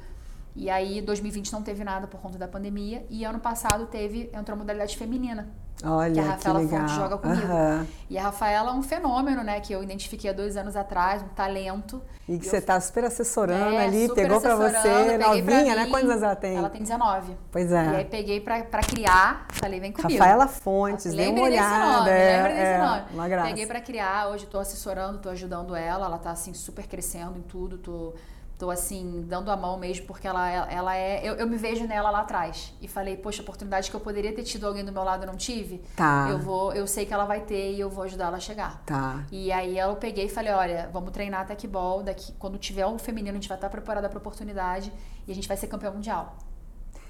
E 0.56 0.70
aí, 0.70 1.02
2020 1.02 1.52
não 1.52 1.64
teve 1.64 1.84
nada 1.84 2.06
por 2.06 2.20
conta 2.20 2.38
da 2.38 2.48
pandemia. 2.48 3.06
E 3.10 3.26
ano 3.26 3.40
passado 3.40 3.88
teve, 3.88 4.30
entrou 4.34 4.56
a 4.56 4.60
modalidade 4.60 4.96
feminina. 4.96 5.50
Olha, 5.84 6.13
que 6.13 6.20
a 6.20 6.32
Rafaela 6.32 6.60
que 6.60 6.66
legal. 6.66 6.88
Fonte 6.88 6.96
joga 6.96 7.18
comigo. 7.18 7.54
Uhum. 7.54 7.88
E 8.10 8.18
a 8.18 8.24
Rafaela 8.24 8.72
é 8.72 8.74
um 8.74 8.82
fenômeno, 8.82 9.44
né? 9.44 9.60
Que 9.60 9.74
eu 9.74 9.84
identifiquei 9.84 10.30
há 10.30 10.34
dois 10.34 10.58
anos 10.58 10.76
atrás, 10.76 11.22
um 11.22 11.28
talento. 11.28 12.02
E 12.28 12.38
que 12.40 12.46
você 12.46 12.58
está 12.58 12.80
super 12.82 13.06
assessorando 13.06 13.76
é, 13.76 13.86
ali, 13.86 14.08
super 14.08 14.24
pegou 14.24 14.42
para 14.42 14.56
você, 14.56 15.18
novinha, 15.18 15.76
né? 15.76 15.88
Quantos 15.88 16.10
anos 16.10 16.24
ela 16.24 16.36
tem? 16.36 16.56
Ela 16.56 16.70
tem 16.70 16.82
19. 16.82 17.38
Pois 17.52 17.72
é. 17.72 17.86
E 17.86 17.96
aí 17.98 18.06
peguei 18.06 18.42
para 18.42 18.63
criar, 18.82 19.46
falei, 19.50 19.80
vem 19.80 19.92
comigo. 19.92 20.20
Rafaela 20.20 20.48
Fontes, 20.48 21.13
dê 21.13 21.28
uma 21.28 21.44
olhada. 21.44 21.98
Nome, 22.00 22.10
é, 22.10 22.36
lembra 22.36 22.54
desse 22.54 22.63
é, 22.63 22.78
nome. 22.80 23.04
Uma 23.13 23.28
graça. 23.30 23.48
Peguei 23.48 23.66
para 23.68 23.82
criar, 23.82 24.30
hoje 24.30 24.46
estou 24.46 24.60
assessorando, 24.60 25.18
estou 25.18 25.32
ajudando 25.32 25.76
ela, 25.76 26.08
ela 26.08 26.18
está 26.18 26.32
assim 26.32 26.54
super 26.54 26.88
crescendo 26.88 27.38
em 27.38 27.44
tudo, 27.44 27.78
tô 27.78 28.13
tô 28.58 28.72
assim, 28.72 29.24
dando 29.28 29.52
a 29.52 29.56
mão 29.56 29.78
mesmo, 29.78 30.08
porque 30.08 30.28
ela, 30.28 30.50
ela 30.50 30.96
é. 30.96 31.22
Eu, 31.24 31.36
eu 31.36 31.48
me 31.48 31.58
vejo 31.58 31.86
nela 31.86 32.10
lá 32.10 32.22
atrás. 32.22 32.74
E 32.82 32.88
falei, 32.88 33.15
poxa, 33.15 33.41
oportunidade 33.41 33.89
que 33.89 33.96
eu 33.96 34.00
poderia 34.00 34.34
ter 34.34 34.43
tido 34.43 34.65
alguém 34.65 34.84
do 34.84 34.91
meu 34.91 35.04
lado 35.04 35.26
não 35.26 35.36
tive. 35.36 35.78
Tá. 35.96 36.28
Eu 36.30 36.39
vou, 36.39 36.74
eu 36.74 36.88
sei 36.88 37.06
que 37.06 37.13
ela 37.13 37.26
vai 37.26 37.41
ter 37.41 37.74
e 37.74 37.80
eu 37.80 37.89
vou 37.89 38.04
ajudar 38.04 38.26
ela 38.26 38.38
a 38.38 38.39
chegar. 38.39 38.82
Tá. 38.86 39.24
E 39.32 39.52
aí 39.52 39.78
eu 39.78 39.96
peguei 39.96 40.26
e 40.26 40.30
falei, 40.30 40.52
olha, 40.52 40.89
vamos 40.91 41.12
treinar 41.12 41.46
tecbol, 41.46 42.02
daqui, 42.02 42.34
quando 42.34 42.58
tiver 42.58 42.88
um 42.88 42.98
feminino, 42.98 43.32
a 43.32 43.39
gente 43.39 43.48
vai 43.48 43.58
estar 43.58 43.70
preparada 43.70 44.10
para 44.10 44.17
oportunidade 44.17 44.91
e 45.28 45.32
a 45.32 45.36
gente 45.36 45.48
vai 45.48 45.56
ser 45.56 45.67
campeão 45.67 45.93
mundial. 45.93 46.36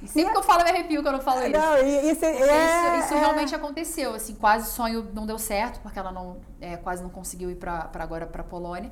E 0.01 0.07
sempre 0.07 0.29
e 0.29 0.33
que 0.33 0.37
eu 0.37 0.43
falo, 0.43 0.61
eu 0.61 0.65
me 0.65 0.71
arrepio 0.71 1.01
quando 1.01 1.15
eu 1.15 1.21
falo 1.21 1.41
isso. 1.41 1.51
Não, 1.51 1.77
isso, 1.77 2.25
é, 2.25 2.31
isso, 2.31 3.05
isso 3.05 3.13
é... 3.13 3.19
realmente 3.19 3.55
aconteceu, 3.55 4.13
assim, 4.13 4.35
quase 4.35 4.69
sonho 4.69 5.07
não 5.13 5.25
deu 5.25 5.39
certo, 5.39 5.79
porque 5.79 5.97
ela 5.97 6.11
não, 6.11 6.37
é, 6.61 6.77
quase 6.77 7.01
não 7.01 7.09
conseguiu 7.09 7.49
ir 7.49 7.55
para 7.55 7.89
agora 7.93 8.27
para 8.27 8.43
Polônia. 8.43 8.91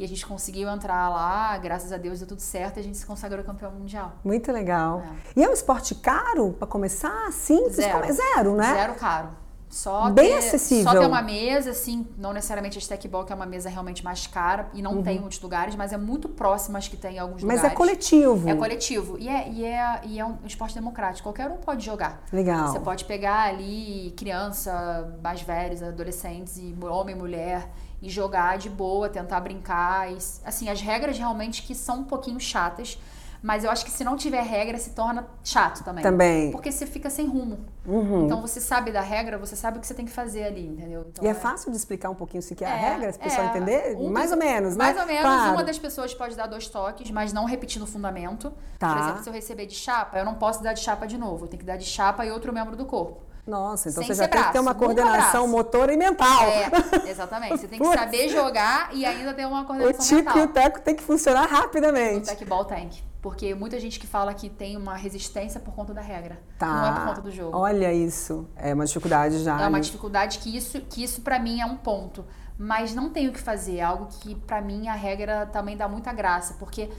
E 0.00 0.04
a 0.04 0.08
gente 0.08 0.24
conseguiu 0.24 0.66
entrar 0.70 1.10
lá, 1.10 1.58
graças 1.58 1.92
a 1.92 1.98
Deus 1.98 2.20
deu 2.20 2.26
tudo 2.26 2.40
certo 2.40 2.78
e 2.78 2.80
a 2.80 2.82
gente 2.82 2.96
se 2.96 3.04
consagrou 3.04 3.44
campeão 3.44 3.70
mundial. 3.70 4.12
Muito 4.24 4.50
legal. 4.50 5.00
É. 5.36 5.40
E 5.40 5.44
é 5.44 5.48
um 5.50 5.52
esporte 5.52 5.94
caro 5.94 6.54
para 6.54 6.66
começar? 6.66 7.30
Sim, 7.32 7.68
zero. 7.68 8.10
zero, 8.10 8.56
né? 8.56 8.72
Zero 8.72 8.94
caro. 8.94 9.28
Só 9.68 10.08
Bem 10.10 10.30
ter, 10.30 10.38
acessível. 10.38 10.90
Só 10.90 10.98
ter 10.98 11.06
uma 11.06 11.20
mesa, 11.20 11.72
assim, 11.72 12.06
não 12.16 12.32
necessariamente 12.32 12.78
a 12.78 12.80
Stackball, 12.80 13.26
que 13.26 13.32
é 13.32 13.36
uma 13.36 13.44
mesa 13.44 13.68
realmente 13.68 14.02
mais 14.02 14.26
cara 14.26 14.70
e 14.72 14.80
não 14.80 14.94
uhum. 14.94 15.02
tem 15.02 15.18
em 15.18 15.20
muitos 15.20 15.38
lugares, 15.42 15.76
mas 15.76 15.92
é 15.92 15.98
muito 15.98 16.30
próxima 16.30 16.78
às 16.78 16.88
que 16.88 16.96
tem 16.96 17.16
em 17.16 17.18
alguns 17.18 17.44
mas 17.44 17.58
lugares. 17.58 17.62
Mas 17.62 17.72
é 17.72 17.76
coletivo. 17.76 18.48
É 18.48 18.54
coletivo. 18.54 19.18
E 19.18 19.28
é, 19.28 19.50
e, 19.50 19.64
é, 19.66 20.00
e 20.06 20.18
é 20.18 20.24
um 20.24 20.38
esporte 20.46 20.74
democrático. 20.74 21.28
Qualquer 21.28 21.50
um 21.50 21.58
pode 21.58 21.84
jogar. 21.84 22.24
Legal. 22.32 22.68
Você 22.68 22.80
pode 22.80 23.04
pegar 23.04 23.42
ali 23.42 24.14
criança, 24.16 25.14
mais 25.22 25.42
velhos, 25.42 25.82
adolescentes, 25.82 26.56
e 26.56 26.74
homem 26.82 27.14
mulher 27.14 27.68
e 28.02 28.08
jogar 28.08 28.58
de 28.58 28.70
boa, 28.70 29.08
tentar 29.08 29.40
brincar. 29.40 30.10
E, 30.10 30.16
assim, 30.44 30.68
as 30.68 30.80
regras 30.80 31.18
realmente 31.18 31.62
que 31.62 31.74
são 31.74 32.00
um 32.00 32.04
pouquinho 32.04 32.40
chatas. 32.40 32.98
Mas 33.42 33.64
eu 33.64 33.70
acho 33.70 33.84
que 33.84 33.90
se 33.90 34.04
não 34.04 34.16
tiver 34.16 34.42
regra, 34.42 34.76
se 34.76 34.90
torna 34.90 35.26
chato 35.42 35.82
também. 35.82 36.02
Também. 36.02 36.50
Porque 36.52 36.70
você 36.70 36.86
fica 36.86 37.08
sem 37.08 37.26
rumo. 37.26 37.60
Uhum. 37.86 38.26
Então 38.26 38.40
você 38.42 38.60
sabe 38.60 38.92
da 38.92 39.00
regra, 39.00 39.38
você 39.38 39.56
sabe 39.56 39.78
o 39.78 39.80
que 39.80 39.86
você 39.86 39.94
tem 39.94 40.04
que 40.04 40.12
fazer 40.12 40.44
ali, 40.44 40.66
entendeu? 40.66 41.06
Então, 41.08 41.24
e 41.24 41.26
é, 41.26 41.30
é, 41.30 41.34
fácil 41.34 41.70
de 41.70 41.76
explicar 41.76 42.10
um 42.10 42.14
pouquinho 42.14 42.42
se 42.42 42.54
que 42.54 42.62
é, 42.62 42.68
a 42.70 42.76
regra, 42.76 43.08
as 43.08 43.16
pessoas 43.16 43.46
é, 43.46 43.48
entender? 43.48 43.96
Um 43.96 44.10
mais 44.10 44.30
dos, 44.30 44.38
ou 44.38 44.44
menos, 44.44 44.76
né? 44.76 44.84
Mais 44.84 44.98
ou 44.98 45.06
menos. 45.06 45.22
Claro. 45.22 45.52
Uma 45.52 45.64
das 45.64 45.78
pessoas 45.78 46.12
pode 46.12 46.36
dar 46.36 46.46
dois 46.46 46.68
toques, 46.68 47.10
mas 47.10 47.32
não 47.32 47.46
repetir 47.46 47.80
no 47.80 47.86
fundamento. 47.86 48.52
Tá. 48.78 48.92
Por 48.92 49.02
exemplo, 49.02 49.22
se 49.22 49.30
eu 49.30 49.32
receber 49.32 49.64
de 49.64 49.74
chapa, 49.74 50.18
eu 50.18 50.24
não 50.24 50.34
posso 50.34 50.62
dar 50.62 50.74
de 50.74 50.80
chapa 50.80 51.06
de 51.06 51.16
novo. 51.16 51.46
Eu 51.46 51.48
tenho 51.48 51.60
que 51.60 51.66
dar 51.66 51.78
de 51.78 51.86
chapa 51.86 52.26
e 52.26 52.30
outro 52.30 52.52
membro 52.52 52.76
do 52.76 52.84
corpo. 52.84 53.22
Nossa, 53.46 53.88
então 53.88 54.02
você 54.02 54.14
já 54.14 54.26
braço, 54.26 54.30
tem 54.30 54.42
que 54.44 54.52
ter 54.52 54.60
uma 54.60 54.74
coordenação 54.74 55.48
motora 55.48 55.92
e 55.92 55.96
mental. 55.96 56.42
É, 56.42 56.70
exatamente. 57.10 57.58
Você 57.58 57.68
tem 57.68 57.78
que 57.78 57.92
saber 57.92 58.28
jogar 58.28 58.90
e 58.92 59.04
ainda 59.04 59.32
ter 59.32 59.46
uma 59.46 59.64
coordenação 59.64 60.16
mental. 60.16 60.32
O 60.34 60.36
tipo 60.36 60.38
e 60.38 60.42
o 60.42 60.52
teco 60.52 60.80
tem 60.80 60.94
que 60.94 61.02
funcionar 61.02 61.46
rapidamente. 61.46 62.30
O 62.30 62.36
tecball 62.36 62.64
tem. 62.64 62.90
Porque 63.20 63.54
muita 63.54 63.78
gente 63.78 64.00
que 64.00 64.06
fala 64.06 64.32
que 64.32 64.48
tem 64.48 64.76
uma 64.76 64.96
resistência 64.96 65.60
por 65.60 65.74
conta 65.74 65.92
da 65.92 66.00
regra. 66.00 66.40
Tá. 66.58 66.66
Não 66.66 66.86
é 66.86 66.92
por 66.92 67.08
conta 67.08 67.20
do 67.20 67.30
jogo. 67.30 67.56
Olha 67.56 67.92
isso. 67.92 68.48
É 68.56 68.72
uma 68.72 68.86
dificuldade 68.86 69.42
já. 69.42 69.60
É 69.60 69.68
uma 69.68 69.80
dificuldade 69.80 70.38
que 70.38 70.56
isso, 70.56 70.80
que 70.82 71.02
isso 71.02 71.20
para 71.20 71.38
mim 71.38 71.60
é 71.60 71.66
um 71.66 71.76
ponto. 71.76 72.24
Mas 72.58 72.94
não 72.94 73.10
tem 73.10 73.28
o 73.28 73.32
que 73.32 73.40
fazer. 73.40 73.78
É 73.78 73.82
algo 73.82 74.06
que 74.06 74.34
para 74.34 74.62
mim 74.62 74.88
a 74.88 74.94
regra 74.94 75.46
também 75.46 75.76
dá 75.76 75.86
muita 75.86 76.12
graça. 76.12 76.54
Porque 76.58 76.90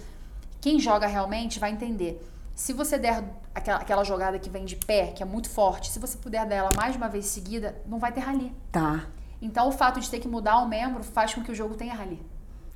quem 0.59 0.79
joga 0.79 1.07
realmente 1.07 1.59
vai 1.59 1.71
entender. 1.71 2.21
Se 2.55 2.73
você 2.73 2.97
der 2.97 3.23
aquela, 3.53 3.79
aquela 3.79 4.03
jogada 4.03 4.37
que 4.37 4.49
vem 4.49 4.65
de 4.65 4.75
pé, 4.75 5.07
que 5.07 5.23
é 5.23 5.25
muito 5.25 5.49
forte, 5.49 5.91
se 5.91 5.99
você 5.99 6.17
puder 6.17 6.45
dar 6.45 6.55
ela 6.55 6.69
mais 6.75 6.95
uma 6.95 7.07
vez 7.07 7.25
seguida, 7.25 7.75
não 7.85 7.99
vai 7.99 8.11
ter 8.11 8.19
rali. 8.21 8.55
Tá. 8.71 9.07
Então 9.41 9.67
o 9.67 9.71
fato 9.71 9.99
de 9.99 10.09
ter 10.09 10.19
que 10.19 10.27
mudar 10.27 10.57
o 10.59 10.67
membro 10.67 11.03
faz 11.03 11.33
com 11.33 11.43
que 11.43 11.51
o 11.51 11.55
jogo 11.55 11.75
tenha 11.75 11.93
rali. 11.93 12.23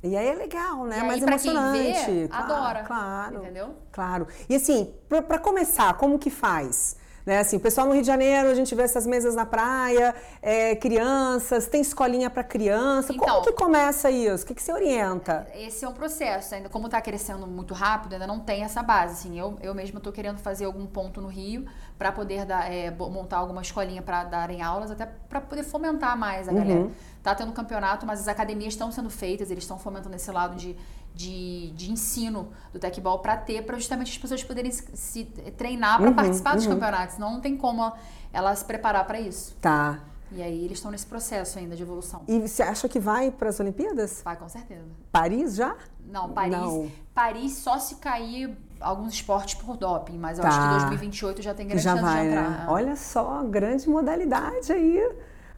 E 0.02 0.16
aí 0.16 0.28
é 0.28 0.34
legal, 0.34 0.84
né? 0.84 0.98
E 0.98 1.02
Mais 1.02 1.22
aí, 1.22 1.28
emocionante. 1.28 2.04
Quem 2.04 2.22
vê, 2.22 2.28
claro, 2.28 2.52
adora. 2.52 2.82
Claro. 2.82 3.36
Entendeu? 3.38 3.74
Claro. 3.90 4.26
E 4.48 4.54
assim, 4.54 4.92
para 5.08 5.38
começar, 5.38 5.94
como 5.94 6.18
que 6.18 6.30
faz? 6.30 6.96
Né? 7.26 7.40
Assim, 7.40 7.56
o 7.56 7.60
pessoal 7.60 7.88
no 7.88 7.92
Rio 7.92 8.02
de 8.02 8.06
Janeiro, 8.06 8.48
a 8.48 8.54
gente 8.54 8.72
vê 8.72 8.82
essas 8.84 9.04
mesas 9.04 9.34
na 9.34 9.44
praia, 9.44 10.14
é, 10.40 10.76
crianças, 10.76 11.66
tem 11.66 11.80
escolinha 11.80 12.30
para 12.30 12.44
criança. 12.44 13.12
Então, 13.12 13.26
como 13.26 13.42
que 13.42 13.52
começa 13.52 14.08
isso? 14.10 14.44
O 14.44 14.46
que, 14.46 14.54
que 14.54 14.62
você 14.62 14.72
orienta? 14.72 15.44
Esse 15.52 15.84
é 15.84 15.88
um 15.88 15.92
processo. 15.92 16.54
Ainda 16.54 16.68
como 16.68 16.86
está 16.86 17.00
crescendo 17.00 17.44
muito 17.44 17.74
rápido, 17.74 18.12
ainda 18.12 18.28
não 18.28 18.38
tem 18.38 18.62
essa 18.62 18.80
base. 18.80 19.14
Assim, 19.14 19.38
eu, 19.38 19.56
eu 19.60 19.74
mesma 19.74 19.98
estou 19.98 20.12
querendo 20.12 20.38
fazer 20.38 20.66
algum 20.66 20.86
ponto 20.86 21.20
no 21.20 21.26
Rio 21.26 21.66
para 21.98 22.12
poder 22.12 22.44
dar, 22.44 22.72
é, 22.72 22.92
montar 22.92 23.38
alguma 23.38 23.60
escolinha 23.62 24.02
para 24.02 24.22
darem 24.22 24.62
aulas, 24.62 24.90
até 24.92 25.06
para 25.28 25.40
poder 25.40 25.64
fomentar 25.64 26.16
mais 26.16 26.48
a 26.48 26.52
Uhum. 26.52 26.58
galera. 26.58 26.90
Tá 27.24 27.34
tendo 27.34 27.50
campeonato, 27.50 28.06
mas 28.06 28.20
as 28.20 28.28
academias 28.28 28.74
estão 28.74 28.92
sendo 28.92 29.10
feitas, 29.10 29.50
eles 29.50 29.64
estão 29.64 29.78
fomentando 29.80 30.14
esse 30.14 30.30
lado 30.30 30.54
de, 30.54 30.76
de, 31.16 31.70
de 31.70 31.90
ensino 31.90 32.48
do 32.72 32.78
tecbol 32.78 33.18
para 33.20 33.36
ter, 33.38 33.62
para 33.64 33.76
justamente 33.76 34.12
as 34.12 34.18
pessoas 34.18 34.44
poderem 34.44 34.70
se, 34.70 34.84
se 34.94 35.24
treinar 35.56 35.98
para 35.98 36.08
Uhum, 36.10 36.14
participar 36.14 36.54
dos 36.54 36.66
uhum. 36.66 36.72
campeonatos. 36.74 37.14
Senão 37.14 37.32
não 37.32 37.40
tem 37.40 37.56
como 37.56 37.90
ela 38.32 38.54
se 38.54 38.64
preparar 38.64 39.06
para 39.06 39.18
isso. 39.18 39.56
Tá. 39.60 39.98
E 40.30 40.42
aí 40.42 40.64
eles 40.64 40.78
estão 40.78 40.90
nesse 40.90 41.06
processo 41.06 41.58
ainda 41.58 41.74
de 41.76 41.82
evolução. 41.82 42.22
E 42.28 42.40
você 42.40 42.62
acha 42.62 42.88
que 42.88 42.98
vai 43.00 43.30
para 43.30 43.48
as 43.48 43.58
Olimpíadas? 43.60 44.20
Vai, 44.24 44.36
com 44.36 44.48
certeza. 44.48 44.84
Paris 45.10 45.54
já? 45.54 45.74
Não, 46.04 46.28
Paris, 46.30 46.52
Não. 46.52 46.90
Paris 47.14 47.52
só 47.54 47.78
se 47.78 47.94
cair 47.96 48.56
alguns 48.80 49.14
esportes 49.14 49.54
por 49.54 49.76
doping, 49.76 50.18
mas 50.18 50.38
eu 50.38 50.42
Tá. 50.42 50.48
acho 50.48 50.60
que 50.60 50.68
2028 50.68 51.42
já 51.42 51.54
tem 51.54 51.66
grande 51.66 51.82
já 51.82 51.92
chance 51.92 52.02
vai, 52.04 52.22
de 52.24 52.28
entrar. 52.32 52.50
né? 52.50 52.66
Olha 52.68 52.94
só, 52.96 53.42
grande 53.44 53.88
modalidade 53.88 54.70
aí 54.72 55.00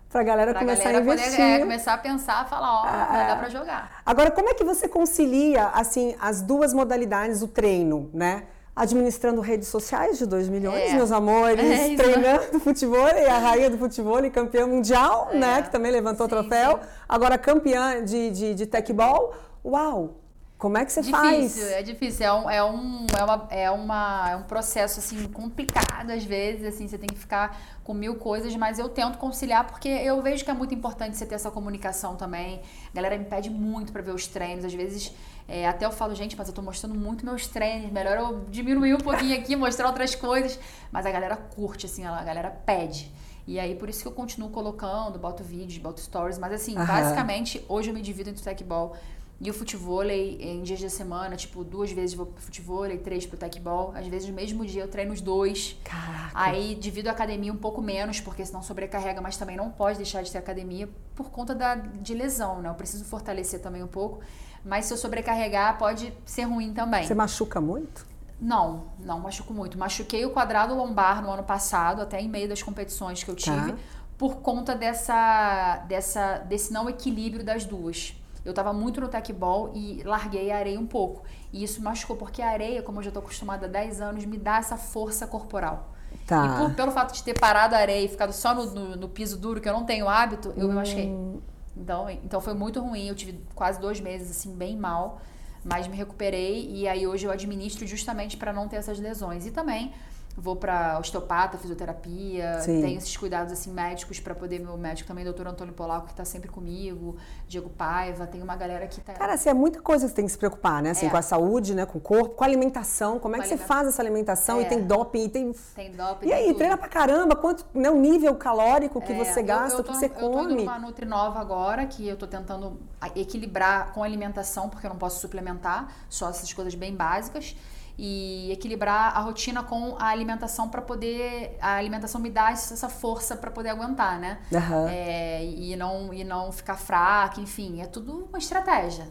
pra 0.08 0.22
galera 0.22 0.52
pra 0.52 0.60
começar 0.60 0.84
galera 0.84 0.98
a 0.98 1.02
investir. 1.02 1.30
poder 1.36 1.42
é, 1.42 1.58
começar 1.58 1.94
a 1.94 1.98
pensar, 1.98 2.48
falar, 2.48 2.82
ó, 2.82 3.14
É. 3.16 3.26
dá 3.28 3.36
pra 3.36 3.48
jogar. 3.48 4.02
Agora, 4.04 4.30
como 4.30 4.48
é 4.48 4.54
que 4.54 4.64
você 4.64 4.88
concilia 4.88 5.66
assim 5.68 6.14
as 6.20 6.40
duas 6.40 6.72
modalidades 6.72 7.40
do 7.40 7.48
treino, 7.48 8.10
né? 8.12 8.44
Administrando 8.74 9.40
redes 9.40 9.66
sociais 9.68 10.18
de 10.18 10.24
2 10.24 10.48
milhões, 10.48 10.92
É. 10.92 10.94
meus 10.94 11.10
amores, 11.10 11.58
É, 11.92 11.96
treinando 11.96 12.60
futebol, 12.60 13.04
a 13.06 13.38
rainha 13.38 13.68
do 13.68 13.76
futebol, 13.76 14.18
campeã 14.30 14.66
mundial, 14.66 15.28
É. 15.32 15.36
né? 15.36 15.62
Que 15.62 15.70
também 15.70 15.90
levantou 15.90 16.26
o 16.26 16.30
Sim, 16.30 16.36
troféu. 16.36 16.72
sim. 16.78 16.88
Agora 17.08 17.36
campeã 17.36 18.04
de, 18.04 18.30
de, 18.30 18.54
de 18.54 18.66
tecbol. 18.66 19.34
Uau! 19.64 20.14
Como 20.58 20.76
é 20.76 20.84
que 20.84 20.90
você 20.92 21.00
Difícil, 21.02 21.62
faz? 21.62 21.72
é 21.72 21.82
difícil. 21.84 22.26
É 22.26 22.32
um, 22.32 22.50
é, 22.50 22.64
um, 22.64 23.06
é, 23.16 23.22
uma, 23.24 23.46
é, 23.48 23.70
uma, 23.70 24.30
é 24.30 24.36
um 24.36 24.42
processo, 24.42 24.98
assim, 24.98 25.28
complicado 25.28 26.10
às 26.10 26.24
vezes, 26.24 26.66
assim, 26.66 26.88
você 26.88 26.98
tem 26.98 27.08
que 27.08 27.18
ficar 27.18 27.56
com 27.84 27.94
mil 27.94 28.16
coisas, 28.16 28.54
mas 28.56 28.78
eu 28.80 28.88
tento 28.88 29.18
conciliar 29.18 29.68
porque 29.68 29.88
eu 29.88 30.20
vejo 30.20 30.44
que 30.44 30.50
é 30.50 30.54
muito 30.54 30.74
importante 30.74 31.16
você 31.16 31.24
ter 31.24 31.36
essa 31.36 31.50
comunicação 31.50 32.16
também. 32.16 32.60
A 32.92 32.96
galera 32.96 33.16
me 33.16 33.24
pede 33.24 33.48
muito 33.48 33.92
pra 33.92 34.02
ver 34.02 34.12
os 34.12 34.26
treinos, 34.26 34.64
às 34.64 34.74
vezes 34.74 35.12
é, 35.46 35.66
até 35.66 35.86
eu 35.86 35.92
falo, 35.92 36.12
gente, 36.14 36.36
mas 36.36 36.48
eu 36.48 36.54
tô 36.54 36.60
mostrando 36.60 36.94
muito 36.94 37.24
meus 37.24 37.46
treinos, 37.46 37.92
melhor 37.92 38.18
eu 38.18 38.44
diminuir 38.50 38.94
um 38.94 38.98
pouquinho 38.98 39.38
aqui, 39.38 39.54
mostrar 39.54 39.86
outras 39.86 40.14
coisas, 40.16 40.58
mas 40.90 41.06
a 41.06 41.10
galera 41.12 41.36
curte, 41.36 41.86
assim, 41.86 42.04
a 42.04 42.22
galera 42.24 42.50
pede. 42.50 43.10
E 43.46 43.58
aí, 43.58 43.74
por 43.74 43.88
isso 43.88 44.02
que 44.02 44.08
eu 44.08 44.12
continuo 44.12 44.50
colocando, 44.50 45.18
boto 45.18 45.42
vídeos, 45.42 45.78
boto 45.78 46.02
stories, 46.02 46.36
mas 46.36 46.52
assim, 46.52 46.76
Aham. 46.76 46.84
basicamente, 46.84 47.64
hoje 47.66 47.88
eu 47.88 47.94
me 47.94 48.02
divido 48.02 48.28
entre 48.28 48.42
o 48.42 48.44
tecbol 48.44 48.94
e 49.40 49.48
o 49.50 49.54
futevôlei 49.54 50.36
em 50.40 50.62
dias 50.64 50.80
da 50.80 50.88
semana, 50.88 51.36
tipo, 51.36 51.62
duas 51.62 51.92
vezes 51.92 52.14
vou 52.16 52.26
pro 52.26 52.42
futevôlei, 52.42 52.98
três 52.98 53.24
pro 53.24 53.36
tecbol. 53.36 53.92
Às 53.94 54.06
vezes 54.08 54.28
no 54.28 54.34
mesmo 54.34 54.66
dia 54.66 54.82
eu 54.82 54.88
treino 54.88 55.12
os 55.12 55.20
dois. 55.20 55.76
Caraca. 55.84 56.30
Aí 56.34 56.74
divido 56.74 57.08
a 57.08 57.12
academia 57.12 57.52
um 57.52 57.56
pouco 57.56 57.80
menos, 57.80 58.20
porque 58.20 58.44
senão 58.44 58.62
sobrecarrega, 58.62 59.20
mas 59.20 59.36
também 59.36 59.56
não 59.56 59.70
pode 59.70 59.96
deixar 59.98 60.22
de 60.22 60.32
ter 60.32 60.38
academia 60.38 60.88
por 61.14 61.30
conta 61.30 61.54
da, 61.54 61.76
de 61.76 62.14
lesão, 62.14 62.60
né? 62.60 62.68
Eu 62.68 62.74
preciso 62.74 63.04
fortalecer 63.04 63.60
também 63.60 63.80
um 63.82 63.86
pouco. 63.88 64.18
Mas 64.64 64.86
se 64.86 64.92
eu 64.92 64.96
sobrecarregar, 64.98 65.78
pode 65.78 66.12
ser 66.24 66.42
ruim 66.42 66.72
também. 66.72 67.04
Você 67.06 67.14
machuca 67.14 67.60
muito? 67.60 68.04
Não, 68.40 68.86
não 68.98 69.20
machuco 69.20 69.54
muito. 69.54 69.78
Machuquei 69.78 70.26
o 70.26 70.30
quadrado 70.30 70.74
lombar 70.74 71.22
no 71.22 71.30
ano 71.30 71.44
passado, 71.44 72.02
até 72.02 72.20
em 72.20 72.28
meio 72.28 72.48
das 72.48 72.60
competições 72.60 73.22
que 73.22 73.30
eu 73.30 73.36
tive, 73.36 73.72
Tá. 73.72 73.78
por 74.18 74.36
conta 74.38 74.74
dessa, 74.74 75.76
dessa, 75.88 76.38
desse 76.38 76.72
não 76.72 76.90
equilíbrio 76.90 77.44
das 77.44 77.64
duas. 77.64 78.17
Eu 78.44 78.54
tava 78.54 78.72
muito 78.72 79.00
no 79.00 79.08
tecbol 79.08 79.72
e 79.74 80.02
larguei 80.04 80.50
a 80.50 80.56
areia 80.58 80.78
um 80.80 80.86
pouco. 80.86 81.22
E 81.52 81.62
isso 81.64 81.82
machucou, 81.82 82.16
porque 82.16 82.40
a 82.42 82.48
areia, 82.50 82.82
como 82.82 82.98
eu 83.00 83.02
já 83.02 83.10
tô 83.10 83.18
acostumada 83.18 83.66
há 83.66 83.68
10 83.68 84.00
anos, 84.00 84.24
me 84.24 84.36
dá 84.38 84.58
essa 84.58 84.76
força 84.76 85.26
corporal. 85.26 85.88
Tá. 86.26 86.44
E 86.46 86.58
por- 86.66 86.74
pelo 86.74 86.92
fato 86.92 87.12
de 87.14 87.22
ter 87.22 87.38
parado 87.38 87.74
a 87.74 87.78
areia 87.78 88.04
e 88.04 88.08
ficado 88.08 88.32
só 88.32 88.54
no, 88.54 88.66
no- 88.66 88.96
no 88.96 89.08
piso 89.08 89.36
duro, 89.38 89.60
que 89.60 89.68
eu 89.68 89.72
não 89.72 89.84
tenho 89.84 90.08
hábito, 90.08 90.52
eu 90.56 90.68
me 90.68 90.74
machuquei. 90.74 91.06
Hum. 91.08 91.40
Então, 91.76 92.08
então 92.10 92.40
foi 92.40 92.54
muito 92.54 92.80
ruim. 92.80 93.06
Eu 93.08 93.14
tive 93.14 93.38
quase 93.54 93.80
dois 93.80 94.00
meses 94.00 94.30
assim, 94.30 94.54
bem 94.54 94.76
mal. 94.76 95.20
Mas 95.64 95.86
me 95.86 95.96
recuperei 95.96 96.68
e 96.70 96.88
aí 96.88 97.06
hoje 97.06 97.26
eu 97.26 97.30
administro 97.30 97.86
justamente 97.86 98.36
para 98.36 98.52
não 98.52 98.68
ter 98.68 98.76
essas 98.76 98.98
lesões. 98.98 99.44
E 99.46 99.50
também 99.50 99.92
vou 100.40 100.54
para 100.54 100.98
osteopata, 101.00 101.58
fisioterapia, 101.58 102.60
Sim. 102.60 102.80
tenho 102.80 102.96
esses 102.98 103.16
cuidados 103.16 103.52
assim 103.52 103.72
médicos 103.72 104.20
para 104.20 104.34
poder 104.36 104.60
meu 104.60 104.76
médico 104.78 105.08
também, 105.08 105.24
doutor 105.24 105.48
Antônio 105.48 105.74
Polaco, 105.74 106.06
que 106.06 106.14
tá 106.14 106.24
sempre 106.24 106.48
comigo, 106.48 107.16
Diego 107.48 107.68
Paiva, 107.68 108.24
tem 108.24 108.40
uma 108.40 108.54
galera 108.54 108.86
que 108.86 109.00
tá 109.00 109.14
Cara, 109.14 109.34
assim, 109.34 109.48
é 109.48 109.54
muita 109.54 109.82
coisa 109.82 110.04
que 110.04 110.10
você 110.10 110.14
tem 110.16 110.24
que 110.26 110.30
se 110.30 110.38
preocupar, 110.38 110.80
né? 110.80 110.90
Assim, 110.90 111.06
É. 111.06 111.10
com 111.10 111.16
a 111.16 111.22
saúde, 111.22 111.74
né? 111.74 111.84
Com 111.84 111.98
o 111.98 112.00
corpo, 112.00 112.36
com 112.36 112.44
a 112.44 112.46
alimentação. 112.46 113.18
Como 113.18 113.34
é 113.34 113.38
Com 113.38 113.42
que 113.42 113.48
você 113.48 113.56
faz 113.56 113.88
essa 113.88 114.00
alimentação? 114.00 114.60
E 114.60 114.64
É. 114.64 114.68
tem 114.68 114.86
doping, 114.86 115.24
e 115.24 115.28
tem... 115.28 115.52
tem 115.74 115.90
doping, 115.92 116.26
E 116.26 116.28
tem 116.28 116.32
aí, 116.38 116.46
tudo. 116.48 116.58
treina 116.58 116.76
pra 116.76 116.88
caramba, 116.88 117.34
quanto, 117.34 117.66
né, 117.74 117.90
o 117.90 117.96
nível 117.96 118.34
calórico 118.36 119.00
que 119.00 119.12
É, 119.12 119.24
você 119.24 119.40
eu- 119.40 119.44
gasta, 119.44 119.78
eu 119.78 119.80
o 119.80 119.84
que 119.84 119.90
tô- 119.92 119.98
você 119.98 120.06
Eu 120.06 120.10
tô 120.10 120.26
indo 120.28 120.48
come. 120.50 120.54
numa 120.64 120.78
Nutrinova 120.78 121.40
agora, 121.40 121.84
que 121.86 122.06
eu 122.06 122.16
tô 122.16 122.26
tentando 122.28 122.78
equilibrar 123.16 123.92
com 123.92 124.02
a 124.02 124.06
alimentação, 124.06 124.68
porque 124.68 124.86
eu 124.86 124.90
não 124.90 124.98
posso 124.98 125.20
suplementar, 125.20 125.92
só 126.08 126.28
essas 126.30 126.52
coisas 126.52 126.74
bem 126.74 126.94
básicas. 126.94 127.56
E 127.98 128.52
equilibrar 128.52 129.16
a 129.16 129.20
rotina 129.20 129.62
com 129.62 129.96
a 129.98 130.06
alimentação 130.06 130.68
para 130.68 130.80
poder. 130.80 131.58
A 131.60 131.74
alimentação 131.74 132.20
me 132.20 132.30
dá 132.30 132.52
essa 132.52 132.88
força 132.88 133.36
para 133.36 133.50
poder 133.50 133.70
aguentar, 133.70 134.20
né? 134.20 134.38
Aham. 134.54 134.86
É, 134.88 135.44
e, 135.44 135.74
não, 135.74 136.14
e 136.14 136.22
não 136.22 136.52
ficar 136.52 136.76
fraca, 136.76 137.40
enfim, 137.40 137.80
é 137.80 137.86
tudo 137.86 138.26
uma 138.28 138.38
estratégia. 138.38 139.08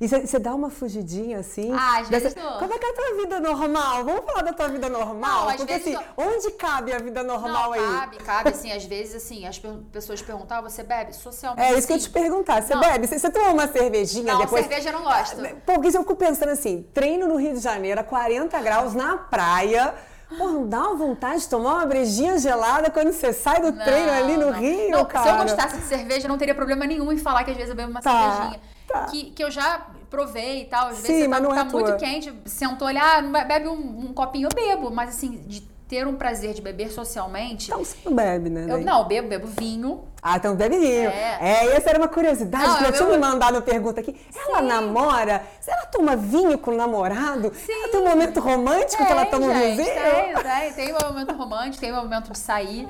E 0.00 0.08
você- 0.08 0.38
dá 0.38 0.54
uma 0.54 0.70
fugidinha 0.70 1.40
assim? 1.40 1.70
Ah, 1.74 1.98
às 1.98 2.08
vezes. 2.08 2.32
Como 2.32 2.72
é 2.72 2.78
que 2.78 2.86
é 2.86 2.90
a 2.90 2.94
tua 2.94 3.16
vida 3.20 3.38
normal? 3.38 4.02
Vamos 4.04 4.24
falar 4.24 4.42
da 4.42 4.52
tua 4.54 4.68
vida 4.68 4.88
normal? 4.88 5.48
Não, 5.50 5.56
Porque 5.58 5.74
assim, 5.74 5.94
onde 6.16 6.50
cabe 6.52 6.90
a 6.94 6.98
vida 6.98 7.22
normal 7.22 7.64
não, 7.64 7.72
aí? 7.74 7.80
cabe, 8.00 8.16
cabe, 8.18 8.48
assim, 8.48 8.72
às 8.72 8.84
vezes, 8.84 9.14
assim, 9.16 9.46
as 9.46 9.58
pe- 9.58 9.68
pessoas 9.92 10.22
perguntam, 10.22 10.56
ah, 10.56 10.60
você 10.62 10.82
bebe? 10.82 11.12
Socialmente, 11.14 11.68
É 11.74 11.76
isso 11.78 11.86
que 11.86 11.92
eu 11.92 11.98
sim. 11.98 12.04
te 12.06 12.10
perguntar. 12.10 12.62
Você 12.62 12.74
Não. 12.74 12.80
bebe? 12.80 13.06
Você, 13.06 13.18
você 13.18 13.30
toma 13.30 13.50
uma 13.50 13.68
cervejinha 13.68 14.32
Não, 14.32 14.40
depois? 14.40 14.62
cerveja 14.66 14.88
eu 14.88 14.92
não 14.94 15.02
gosto. 15.04 15.36
Pô, 15.66 15.74
porque 15.74 15.88
eu 15.88 16.00
fico 16.00 16.16
pensando 16.16 16.48
assim, 16.50 16.86
treino 16.94 17.28
no 17.28 17.36
Rio 17.36 17.52
de 17.52 17.60
Janeiro 17.60 18.00
a 18.00 18.04
40 18.04 18.58
graus 18.62 18.94
na 18.94 19.18
praia. 19.18 19.94
Pô, 20.38 20.48
não 20.48 20.66
dá 20.68 20.80
uma 20.88 20.94
vontade 20.94 21.40
de 21.42 21.48
tomar 21.48 21.74
uma 21.74 21.86
brejinha 21.86 22.38
gelada 22.38 22.90
quando 22.90 23.12
você 23.12 23.32
sai 23.32 23.60
do 23.60 23.72
treino 23.72 24.10
ali 24.12 24.36
no 24.36 24.50
não. 24.50 24.58
Rio, 24.60 24.90
Não, 24.90 25.04
cara? 25.04 25.24
Se 25.24 25.28
eu 25.30 25.42
gostasse 25.42 25.76
de 25.78 25.82
cerveja, 25.84 26.28
não 26.28 26.38
teria 26.38 26.54
problema 26.54 26.86
nenhum 26.86 27.10
em 27.12 27.18
falar 27.18 27.42
que 27.44 27.50
às 27.50 27.56
vezes 27.56 27.70
eu 27.70 27.76
bebo 27.76 27.90
uma 27.90 28.00
Tá, 28.00 28.10
cervejinha. 28.32 28.60
tá. 28.86 29.04
Que, 29.06 29.30
que 29.32 29.42
eu 29.42 29.50
já 29.50 29.86
provei 30.08 30.62
e 30.62 30.64
tal. 30.66 30.88
Às 30.88 30.98
Sim, 30.98 31.02
vezes 31.02 31.22
você 31.22 31.28
mas 31.28 31.40
tá, 31.40 31.48
não 31.48 31.52
é 31.54 31.56
tá 31.56 31.64
muito 31.64 31.96
quente, 31.96 32.32
sentou 32.46 32.86
ali, 32.88 32.98
ah, 32.98 33.20
não 33.20 33.32
be- 33.32 33.44
bebe 33.44 33.68
um, 33.68 34.06
um 34.08 34.12
copinho, 34.14 34.48
eu 34.48 34.54
bebo. 34.54 34.90
Mas 34.90 35.10
assim, 35.10 35.42
de 35.46 35.68
ter 35.90 36.06
um 36.06 36.14
prazer 36.14 36.54
de 36.54 36.62
beber 36.62 36.88
socialmente. 36.92 37.66
Então 37.66 37.84
você 37.84 37.96
não 38.04 38.14
bebe, 38.14 38.48
né? 38.48 38.64
eu, 38.68 38.80
não, 38.80 39.04
bebo, 39.08 39.28
bebo 39.28 39.48
vinho. 39.48 40.04
Ah, 40.22 40.36
então 40.36 40.54
bebe 40.54 40.78
vinho. 40.78 41.10
É. 41.10 41.38
É, 41.40 41.76
essa 41.76 41.90
era 41.90 41.98
uma 41.98 42.06
curiosidade 42.06 42.64
Não, 42.64 42.76
que 42.76 42.84
eu 42.84 42.86
eu- 42.90 42.92
tinha 42.92 43.08
me 43.08 43.18
mandado 43.18 43.56
uma 43.56 43.60
pergunta 43.62 44.00
aqui. 44.00 44.14
Ela 44.46 44.62
namora? 44.62 45.42
Ela 45.66 45.86
toma 45.86 46.14
vinho 46.14 46.56
com 46.58 46.70
o 46.70 46.76
namorado? 46.76 47.52
Ela 47.68 47.88
tem 47.88 48.00
um 48.00 48.06
momento 48.06 48.38
romântico 48.38 49.04
que 49.04 49.10
ela 49.12 49.26
toma 49.26 49.46
um 49.46 49.52
gente, 49.52 49.76
vinhozinho? 49.82 49.94
Tem, 49.94 50.34
tem, 50.34 50.72
tem 50.74 50.94
um 50.94 51.08
momento 51.08 51.34
romântico, 51.34 51.80
tem 51.80 51.92
um 51.92 51.96
momento 51.96 52.30
de 52.30 52.38
sair. 52.38 52.88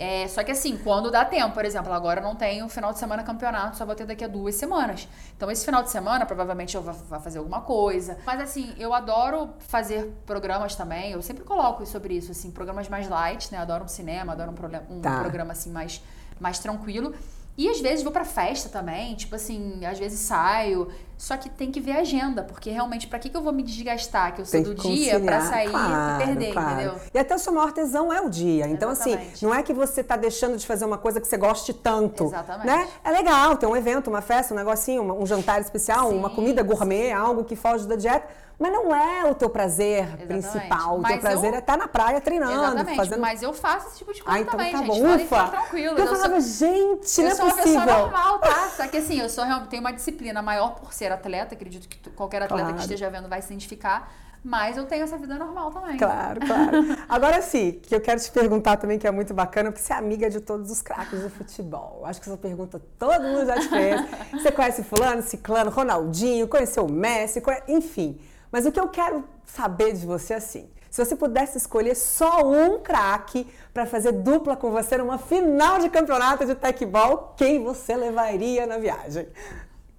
É, 0.00 0.26
só 0.28 0.42
que 0.42 0.50
assim, 0.50 0.76
quando 0.78 1.10
dá 1.10 1.24
tempo, 1.24 1.52
por 1.52 1.64
exemplo, 1.64 1.92
agora 1.92 2.20
eu 2.20 2.24
não 2.24 2.34
tenho 2.34 2.68
final 2.68 2.92
de 2.92 2.98
semana 2.98 3.22
campeonato, 3.22 3.76
só 3.76 3.84
vou 3.84 3.94
ter 3.94 4.06
daqui 4.06 4.24
a 4.24 4.28
duas 4.28 4.54
semanas. 4.54 5.06
Então, 5.36 5.50
esse 5.50 5.64
final 5.64 5.82
de 5.82 5.90
semana, 5.90 6.24
provavelmente 6.24 6.74
eu 6.74 6.82
vou, 6.82 6.94
vou 6.94 7.20
fazer 7.20 7.38
alguma 7.38 7.60
coisa. 7.60 8.18
Mas 8.24 8.40
assim, 8.40 8.74
eu 8.78 8.94
adoro 8.94 9.50
fazer 9.58 10.12
programas 10.26 10.74
também. 10.74 11.12
Eu 11.12 11.22
sempre 11.22 11.44
coloco 11.44 11.84
sobre 11.86 12.14
isso, 12.14 12.30
assim, 12.32 12.50
programas 12.50 12.88
mais 12.88 13.08
light, 13.08 13.52
né? 13.52 13.58
Adoro 13.58 13.84
um 13.84 13.88
cinema, 13.88 14.32
adoro 14.32 14.50
um, 14.52 14.54
prole- 14.54 14.80
um 14.90 15.00
Tá. 15.00 15.20
programa 15.20 15.52
assim 15.52 15.70
mais, 15.70 16.02
mais 16.40 16.58
tranquilo. 16.58 17.14
E 17.58 17.68
às 17.68 17.80
vezes 17.80 18.02
vou 18.02 18.12
pra 18.12 18.24
festa 18.24 18.68
também, 18.70 19.14
tipo 19.16 19.34
assim, 19.34 19.84
às 19.84 19.98
vezes 19.98 20.20
saio. 20.20 20.90
Só 21.20 21.36
que 21.36 21.50
tem 21.50 21.70
que 21.70 21.80
ver 21.80 21.92
a 21.92 22.00
agenda, 22.00 22.42
porque 22.42 22.70
realmente, 22.70 23.06
pra 23.06 23.18
que, 23.18 23.28
que 23.28 23.36
eu 23.36 23.42
vou 23.42 23.52
me 23.52 23.62
desgastar, 23.62 24.34
que 24.34 24.40
eu 24.40 24.46
sou 24.46 24.52
Tem 24.52 24.62
do 24.62 24.74
dia, 24.74 25.20
pra 25.20 25.36
conciliar, 25.36 25.42
sair 25.42 25.68
claro, 25.68 26.22
e 26.22 26.26
perder, 26.26 26.52
claro. 26.54 26.72
entendeu? 26.72 27.00
E 27.12 27.18
até 27.18 27.34
o 27.34 27.38
seu 27.38 27.52
maior 27.52 27.72
tesão 27.72 28.10
é 28.10 28.22
o 28.22 28.30
dia. 28.30 28.66
Então, 28.66 28.88
assim, 28.88 29.18
não 29.42 29.54
é 29.54 29.62
que 29.62 29.74
você 29.74 30.02
tá 30.02 30.16
deixando 30.16 30.56
de 30.56 30.66
fazer 30.66 30.86
uma 30.86 30.96
coisa 30.96 31.20
que 31.20 31.28
você 31.28 31.36
goste 31.36 31.74
tanto. 31.74 32.24
Exatamente. 32.24 32.66
Né? 32.66 32.88
É 33.04 33.10
legal 33.10 33.54
ter 33.58 33.66
um 33.66 33.76
evento, 33.76 34.08
uma 34.08 34.22
festa, 34.22 34.54
um 34.54 34.56
negocinho, 34.56 35.02
um 35.12 35.26
jantar 35.26 35.60
especial, 35.60 36.08
Sim, 36.08 36.16
uma 36.16 36.30
comida 36.30 36.62
gourmet, 36.62 37.12
algo 37.12 37.44
que 37.44 37.54
foge 37.54 37.86
da 37.86 37.96
dieta. 37.96 38.26
Mas 38.60 38.72
não 38.72 38.94
é 38.94 39.24
o 39.24 39.34
teu 39.34 39.48
prazer 39.48 40.00
Exatamente. 40.04 40.26
principal. 40.26 40.90
O 40.90 40.92
teu 41.02 41.10
Mas 41.10 41.20
prazer 41.20 41.50
eu- 41.50 41.56
é 41.56 41.58
estar 41.60 41.78
na 41.78 41.88
praia 41.88 42.20
treinando, 42.20 42.52
Exatamente, 42.52 42.96
fazendo. 42.96 43.20
mas 43.20 43.42
eu 43.42 43.54
faço 43.54 43.88
esse 43.88 43.98
tipo 43.98 44.12
de 44.12 44.22
coisa 44.22 44.38
Ah, 44.38 44.40
então 44.42 44.50
também, 44.52 44.70
tá 44.70 44.78
gente. 44.78 44.86
bom. 44.88 45.14
Ufa! 45.14 45.18
ficar 45.18 45.50
tranquilos. 45.50 45.98
Eu 45.98 46.04
Eu 46.04 46.14
falava, 46.14 46.40
sou, 46.42 46.68
gente, 46.68 47.18
eu 47.18 47.24
não 47.24 47.30
é 47.30 47.34
sou 47.34 47.44
uma 47.46 47.54
pessoa 47.56 47.80
possível. 47.80 47.98
normal, 48.02 48.38
tá? 48.38 48.68
Só 48.76 48.86
que 48.86 48.98
assim, 48.98 49.18
eu 49.18 49.30
sou 49.30 49.44
real- 49.44 49.66
tenho 49.66 49.80
uma 49.80 49.92
disciplina 49.94 50.42
maior 50.42 50.74
por 50.74 50.92
ser 50.92 51.10
atleta, 51.10 51.54
acredito 51.54 51.88
que 51.88 51.96
tu- 51.96 52.10
qualquer 52.10 52.42
atleta 52.42 52.62
Claro. 52.64 52.74
que 52.76 52.82
esteja 52.82 53.08
vendo 53.08 53.30
vai 53.30 53.40
se 53.40 53.46
identificar, 53.48 54.12
mas 54.44 54.76
eu 54.76 54.84
tenho 54.84 55.04
essa 55.04 55.16
vida 55.16 55.36
normal 55.36 55.70
também. 55.70 55.96
Claro, 55.96 56.40
claro. 56.40 56.70
Agora 57.08 57.40
sim, 57.40 57.80
que 57.82 57.94
eu 57.94 58.00
quero 58.02 58.20
te 58.20 58.30
perguntar 58.30 58.76
também, 58.76 58.98
que 58.98 59.06
é 59.06 59.10
muito 59.10 59.32
bacana, 59.32 59.70
porque 59.72 59.82
você 59.82 59.94
é 59.94 59.96
amiga 59.96 60.28
de 60.28 60.38
todos 60.38 60.70
os 60.70 60.82
craques 60.82 61.22
do 61.22 61.30
futebol. 61.30 62.02
Acho 62.04 62.20
que 62.20 62.28
essa 62.28 62.36
pergunta 62.38 62.78
todo 62.98 63.22
mundo 63.22 63.46
já 63.46 63.54
te 63.58 63.68
fez. 63.70 64.02
Você 64.32 64.52
conhece 64.52 64.82
fulano, 64.82 65.22
ciclano, 65.22 65.70
Ronaldinho, 65.70 66.46
conheceu 66.46 66.84
o 66.84 66.92
Messi, 66.92 67.40
conhe- 67.40 67.62
enfim. 67.66 68.20
Mas 68.50 68.66
o 68.66 68.72
que 68.72 68.80
eu 68.80 68.88
quero 68.88 69.24
saber 69.44 69.92
de 69.94 70.04
você 70.06 70.34
é 70.34 70.36
assim, 70.36 70.70
se 70.90 71.04
você 71.04 71.14
pudesse 71.14 71.56
escolher 71.56 71.94
só 71.94 72.40
um 72.44 72.80
craque 72.80 73.46
para 73.72 73.86
fazer 73.86 74.12
dupla 74.12 74.56
com 74.56 74.70
você 74.70 74.96
numa 74.98 75.18
final 75.18 75.78
de 75.78 75.88
campeonato 75.88 76.44
de 76.44 76.54
tecbol, 76.54 77.34
quem 77.36 77.62
você 77.62 77.94
levaria 77.94 78.66
na 78.66 78.78
viagem? 78.78 79.28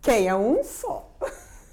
Quem? 0.01 0.27
É 0.27 0.35
um 0.35 0.63
só. 0.63 1.09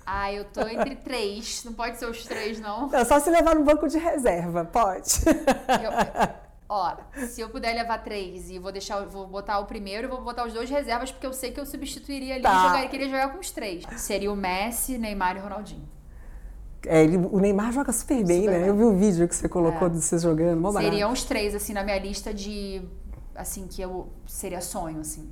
Ah, 0.06 0.32
eu 0.32 0.44
tô 0.44 0.62
entre 0.68 0.94
três. 0.96 1.64
Não 1.64 1.72
pode 1.72 1.98
ser 1.98 2.06
os 2.08 2.24
três, 2.24 2.60
não. 2.60 2.88
Não, 2.88 3.04
só 3.04 3.18
se 3.20 3.28
levar 3.30 3.54
no 3.54 3.64
banco 3.64 3.88
de 3.88 3.98
reserva, 3.98 4.64
pode. 4.64 5.10
Eu- 5.26 6.48
Ó, 6.70 6.94
se 7.26 7.40
eu 7.40 7.48
puder 7.48 7.74
levar 7.74 7.98
três 8.04 8.50
e 8.50 8.58
vou 8.58 8.70
deixar, 8.70 9.00
vou 9.06 9.26
botar 9.26 9.58
o 9.58 9.64
primeiro 9.64 10.06
e 10.06 10.10
vou 10.10 10.20
botar 10.20 10.44
os 10.46 10.52
dois 10.52 10.68
reservas, 10.68 11.10
porque 11.10 11.26
eu 11.26 11.32
sei 11.32 11.50
que 11.50 11.58
eu 11.58 11.64
substituiria 11.64 12.34
ali 12.34 12.42
Tá. 12.42 12.52
e 12.54 12.62
jogaria, 12.68 12.88
queria 12.90 13.06
jogar 13.08 13.32
com 13.32 13.38
os 13.38 13.50
três. 13.50 13.84
Seria 13.96 14.30
o 14.30 14.36
Messi, 14.36 14.98
Neymar 14.98 15.36
e 15.36 15.40
Ronaldinho. 15.40 15.88
É, 16.86 17.02
ele- 17.02 17.16
o 17.30 17.38
Neymar 17.40 17.72
joga 17.72 17.92
super 17.92 18.24
bem, 18.24 18.42
Super 18.42 18.50
né? 18.52 18.58
bem. 18.60 18.68
Eu 18.68 18.76
vi 18.76 18.84
o 18.84 18.94
vídeo 18.96 19.26
que 19.28 19.34
você 19.34 19.48
colocou 19.48 19.88
É. 19.88 19.90
de 19.90 20.00
você 20.00 20.18
jogando, 20.18 20.60
mó. 20.60 20.72
Seriam 20.72 21.12
os 21.12 21.24
três, 21.24 21.54
assim, 21.54 21.72
na 21.72 21.82
minha 21.82 21.98
lista 21.98 22.32
de. 22.32 22.82
Assim, 23.34 23.66
que 23.66 23.80
eu. 23.82 24.08
Seria 24.26 24.60
sonho, 24.60 25.00
assim. 25.00 25.28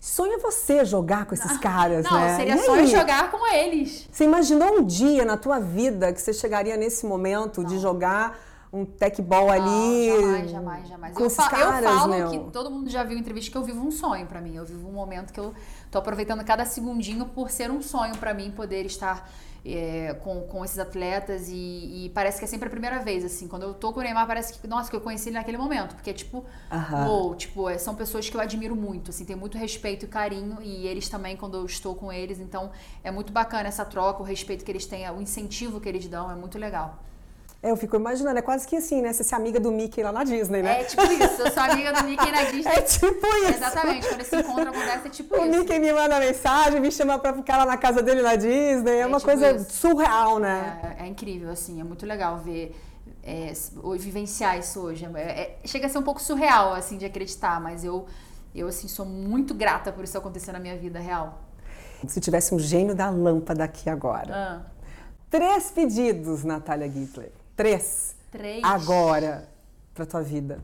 Sonha 0.00 0.38
você 0.38 0.82
jogar 0.84 1.26
com 1.26 1.34
esses 1.34 1.58
caras, 1.58 2.04
Não, 2.06 2.18
né? 2.18 2.34
seria 2.36 2.54
E 2.54 2.58
sonho 2.64 2.86
jogar 2.86 3.30
com 3.30 3.46
eles. 3.54 4.08
Você 4.10 4.24
imaginou 4.24 4.78
um 4.78 4.82
dia 4.84 5.24
na 5.26 5.36
tua 5.36 5.60
vida 5.60 6.10
que 6.12 6.20
você 6.20 6.32
chegaria 6.32 6.74
nesse 6.76 7.04
momento 7.04 7.62
de 7.62 7.78
jogar 7.78 8.38
um 8.72 8.84
tech 8.86 9.20
ball 9.20 9.50
ali? 9.50 10.08
Não, 10.10 10.22
jamais, 10.22 10.50
jamais, 10.50 10.88
jamais. 10.88 11.14
Com 11.14 11.20
eu, 11.20 11.26
esses 11.26 11.36
fa- 11.44 11.58
eu 11.58 11.66
caras, 11.68 11.90
falo 11.90 12.14
meu? 12.14 12.30
que 12.30 12.38
todo 12.50 12.70
mundo 12.70 12.88
já 12.88 13.04
viu 13.04 13.16
em 13.18 13.20
entrevista 13.20 13.50
que 13.50 13.58
eu 13.58 13.62
vivo 13.62 13.86
um 13.86 13.90
sonho 13.90 14.26
pra 14.26 14.40
mim. 14.40 14.56
Eu 14.56 14.64
vivo 14.64 14.88
um 14.88 14.92
momento 14.92 15.32
que 15.34 15.40
eu 15.40 15.52
tô 15.90 15.98
aproveitando 15.98 16.42
cada 16.44 16.64
segundinho 16.64 17.26
por 17.26 17.50
ser 17.50 17.70
um 17.70 17.82
sonho 17.82 18.16
pra 18.16 18.32
mim 18.32 18.50
poder 18.50 18.86
estar 18.86 19.28
é, 19.64 20.14
com, 20.22 20.42
com 20.42 20.64
esses 20.64 20.78
atletas 20.78 21.48
e, 21.48 22.06
e 22.06 22.10
parece 22.14 22.38
que 22.38 22.44
é 22.44 22.48
sempre 22.48 22.68
a 22.68 22.70
primeira 22.70 22.98
vez, 23.00 23.24
assim. 23.24 23.46
Quando 23.48 23.64
eu 23.64 23.74
tô 23.74 23.92
com 23.92 24.00
o 24.00 24.02
Neymar, 24.02 24.26
parece 24.26 24.58
que, 24.58 24.66
nossa, 24.66 24.90
que 24.90 24.96
eu 24.96 25.00
conheci 25.00 25.28
ele 25.28 25.36
naquele 25.36 25.58
momento. 25.58 25.94
Porque, 25.94 26.12
tipo, 26.12 26.44
uou, 27.06 27.34
tipo, 27.34 27.68
é, 27.68 27.78
são 27.78 27.94
pessoas 27.94 28.28
que 28.28 28.36
eu 28.36 28.40
admiro 28.40 28.74
muito, 28.74 29.10
assim, 29.10 29.24
tem 29.24 29.36
muito 29.36 29.58
respeito 29.58 30.04
e 30.04 30.08
carinho 30.08 30.58
e 30.62 30.86
eles 30.86 31.08
também 31.08 31.36
quando 31.36 31.56
eu 31.56 31.66
estou 31.66 31.94
com 31.94 32.12
eles. 32.12 32.40
Então, 32.40 32.70
é 33.04 33.10
muito 33.10 33.32
bacana 33.32 33.68
essa 33.68 33.84
troca, 33.84 34.22
o 34.22 34.24
respeito 34.24 34.64
que 34.64 34.70
eles 34.70 34.86
têm, 34.86 35.08
o 35.10 35.20
incentivo 35.20 35.80
que 35.80 35.88
eles 35.88 36.06
dão, 36.06 36.30
é 36.30 36.34
muito 36.34 36.58
legal. 36.58 36.98
É, 37.62 37.70
eu 37.70 37.76
fico 37.76 37.94
imaginando, 37.96 38.38
é 38.38 38.42
quase 38.42 38.66
que 38.66 38.74
assim, 38.76 39.02
né? 39.02 39.12
Você 39.12 39.22
ser 39.22 39.34
amiga 39.34 39.60
do 39.60 39.70
Mickey 39.70 40.02
lá 40.02 40.10
na 40.10 40.24
Disney, 40.24 40.62
né? 40.62 40.80
É 40.80 40.84
tipo 40.84 41.02
isso, 41.02 41.42
eu 41.42 41.50
sou 41.52 41.62
amiga 41.62 41.92
do 41.92 42.04
Mickey 42.04 42.30
na 42.32 42.44
Disney. 42.50 42.72
É 42.72 42.80
tipo 42.80 43.26
isso. 43.26 43.54
Exatamente, 43.54 44.08
quando 44.08 44.20
esse 44.22 44.36
encontro 44.36 44.70
acontece 44.70 45.06
é 45.06 45.10
tipo 45.10 45.34
O 45.36 45.44
isso. 45.46 45.58
Mickey 45.58 45.78
me 45.78 45.92
manda 45.92 46.18
mensagem, 46.18 46.80
me 46.80 46.90
chama 46.90 47.18
pra 47.18 47.34
ficar 47.34 47.58
lá 47.58 47.66
na 47.66 47.76
casa 47.76 48.02
dele 48.02 48.22
na 48.22 48.34
Disney. 48.34 48.92
É, 48.92 49.00
É 49.00 49.06
uma 49.06 49.18
tipo 49.18 49.30
coisa 49.30 49.50
isso. 49.52 49.70
surreal, 49.72 50.38
né? 50.38 50.96
É, 50.98 51.04
é 51.04 51.06
incrível, 51.06 51.50
assim, 51.50 51.78
é 51.80 51.84
muito 51.84 52.06
legal 52.06 52.38
ver, 52.38 52.74
é, 53.22 53.52
vivenciar 53.98 54.58
isso 54.58 54.80
hoje. 54.80 55.04
É- 55.14 55.18
é- 55.18 55.58
chega 55.66 55.84
a 55.86 55.90
ser 55.90 55.98
um 55.98 56.02
pouco 56.02 56.22
surreal, 56.22 56.72
assim, 56.72 56.96
de 56.96 57.04
acreditar, 57.04 57.60
mas 57.60 57.84
eu, 57.84 58.06
eu 58.54 58.68
assim, 58.68 58.88
sou 58.88 59.04
muito 59.04 59.52
grata 59.52 59.92
por 59.92 60.02
isso 60.02 60.16
acontecer 60.16 60.52
na 60.52 60.58
minha 60.58 60.78
vida 60.78 60.98
real. 60.98 61.42
Se 62.08 62.18
tivesse 62.22 62.54
um 62.54 62.58
gênio 62.58 62.94
da 62.94 63.10
lâmpada 63.10 63.64
aqui 63.64 63.90
agora. 63.90 64.34
Ah, 64.34 64.70
Três 65.28 65.70
pedidos, 65.70 66.42
Natália 66.42 66.88
Gittler. 66.90 67.30
Três. 67.60 68.14
três. 68.30 68.62
Agora, 68.64 69.46
pra 69.94 70.06
tua 70.06 70.22
vida. 70.22 70.58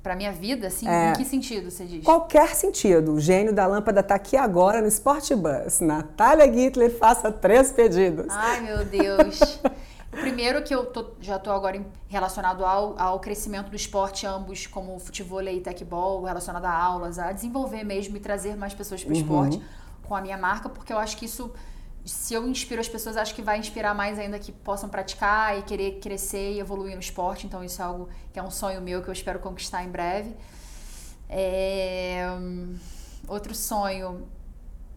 Pra 0.00 0.14
minha 0.14 0.30
vida, 0.30 0.66
assim, 0.68 0.86
É. 0.86 1.10
em 1.10 1.12
que 1.14 1.24
sentido 1.24 1.70
você 1.70 1.84
diz? 1.86 2.04
Qualquer 2.04 2.54
sentido. 2.54 3.14
O 3.14 3.20
gênio 3.20 3.52
da 3.52 3.66
lâmpada 3.66 4.02
tá 4.02 4.14
aqui 4.14 4.36
agora 4.36 4.80
no 4.80 4.86
Sport 4.86 5.32
Bus. 5.32 5.80
Natália 5.80 6.52
Gittler, 6.52 6.96
faça 6.96 7.32
três 7.32 7.72
pedidos. 7.72 8.26
Ai, 8.28 8.60
meu 8.60 8.84
Deus. 8.84 9.40
O 10.12 10.16
primeiro 10.20 10.62
que 10.62 10.72
eu 10.72 10.86
tô- 10.86 11.06
já 11.20 11.38
tô 11.40 11.50
agora 11.50 11.84
relacionado 12.06 12.64
ao, 12.64 12.94
ao 12.96 13.18
crescimento 13.18 13.70
do 13.70 13.74
esporte, 13.76 14.24
ambos 14.26 14.66
como 14.68 14.96
futebol 15.00 15.42
e 15.42 15.60
tecbol, 15.60 16.22
relacionado 16.22 16.66
a 16.66 16.72
aulas, 16.72 17.18
a 17.18 17.32
desenvolver 17.32 17.82
mesmo 17.82 18.16
e 18.16 18.20
trazer 18.20 18.56
mais 18.56 18.72
pessoas 18.72 19.02
para 19.02 19.12
o 19.12 19.16
esporte 19.16 19.60
com 20.06 20.14
a 20.14 20.20
minha 20.20 20.36
marca, 20.38 20.68
porque 20.68 20.92
eu 20.92 20.98
acho 20.98 21.16
que 21.16 21.24
isso, 21.24 21.50
se 22.04 22.34
eu 22.34 22.46
inspiro 22.46 22.80
as 22.80 22.88
pessoas, 22.88 23.16
acho 23.16 23.34
que 23.34 23.42
vai 23.42 23.58
inspirar 23.58 23.94
mais 23.94 24.18
ainda 24.18 24.38
que 24.38 24.52
possam 24.52 24.88
praticar 24.88 25.58
e 25.58 25.62
querer 25.62 26.00
crescer 26.00 26.52
e 26.52 26.60
evoluir 26.60 26.94
no 26.94 27.00
esporte. 27.00 27.46
Então 27.46 27.64
isso 27.64 27.80
é 27.80 27.84
algo 27.84 28.08
que 28.32 28.38
é 28.38 28.42
um 28.42 28.50
sonho 28.50 28.80
meu 28.80 29.02
que 29.02 29.08
eu 29.08 29.12
espero 29.12 29.38
conquistar 29.38 29.82
em 29.84 29.88
breve. 29.88 30.34
É, 31.28 32.26
Outro 33.26 33.54
sonho 33.54 34.28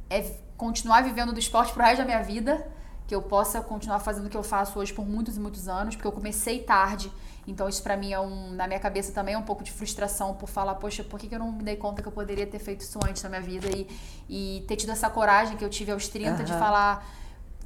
é 0.10 0.22
continuar 0.58 1.02
vivendo 1.02 1.32
do 1.32 1.40
esporte 1.40 1.72
pro 1.72 1.82
resto 1.82 2.00
da 2.00 2.06
minha 2.06 2.22
vida, 2.22 2.68
que 3.08 3.16
eu 3.16 3.22
possa 3.22 3.62
continuar 3.62 4.00
fazendo 4.00 4.28
o 4.28 4.30
que 4.30 4.36
eu 4.36 4.44
faço 4.44 4.80
hoje 4.80 4.94
por 4.94 5.08
muitos 5.08 5.38
e 5.38 5.40
muitos 5.40 5.68
anos, 5.68 5.96
porque 5.96 6.08
eu 6.08 6.12
comecei 6.12 6.62
tarde, 6.62 7.12
então 7.48 7.68
isso 7.70 7.82
pra 7.82 7.96
mim 7.98 8.12
é 8.12 8.20
um, 8.20 8.52
na 8.52 8.68
minha 8.68 8.80
cabeça 8.80 9.12
também 9.14 9.34
é 9.34 9.38
um 9.38 9.44
pouco 9.44 9.64
de 9.64 9.72
frustração 9.72 10.34
por 10.36 10.48
falar, 10.50 10.76
poxa, 10.76 11.04
por 11.04 11.18
que, 11.20 11.28
que 11.28 11.36
eu 11.36 11.40
não 11.40 11.52
me 11.52 11.64
dei 11.64 11.78
conta 11.78 12.02
que 12.02 12.08
eu 12.08 12.12
poderia 12.12 12.46
ter 12.46 12.60
feito 12.60 12.82
isso 12.82 13.00
antes 13.08 13.24
na 13.24 13.30
minha 13.30 13.42
vida 13.42 13.68
e, 13.76 13.88
e 14.30 14.66
ter 14.68 14.76
tido 14.76 14.92
essa 14.92 15.10
coragem 15.10 15.56
que 15.58 15.64
eu 15.66 15.70
tive 15.70 15.92
aos 15.92 16.08
30 16.08 16.44
de 16.44 16.52
Aham. 16.52 16.60
falar 16.60 17.08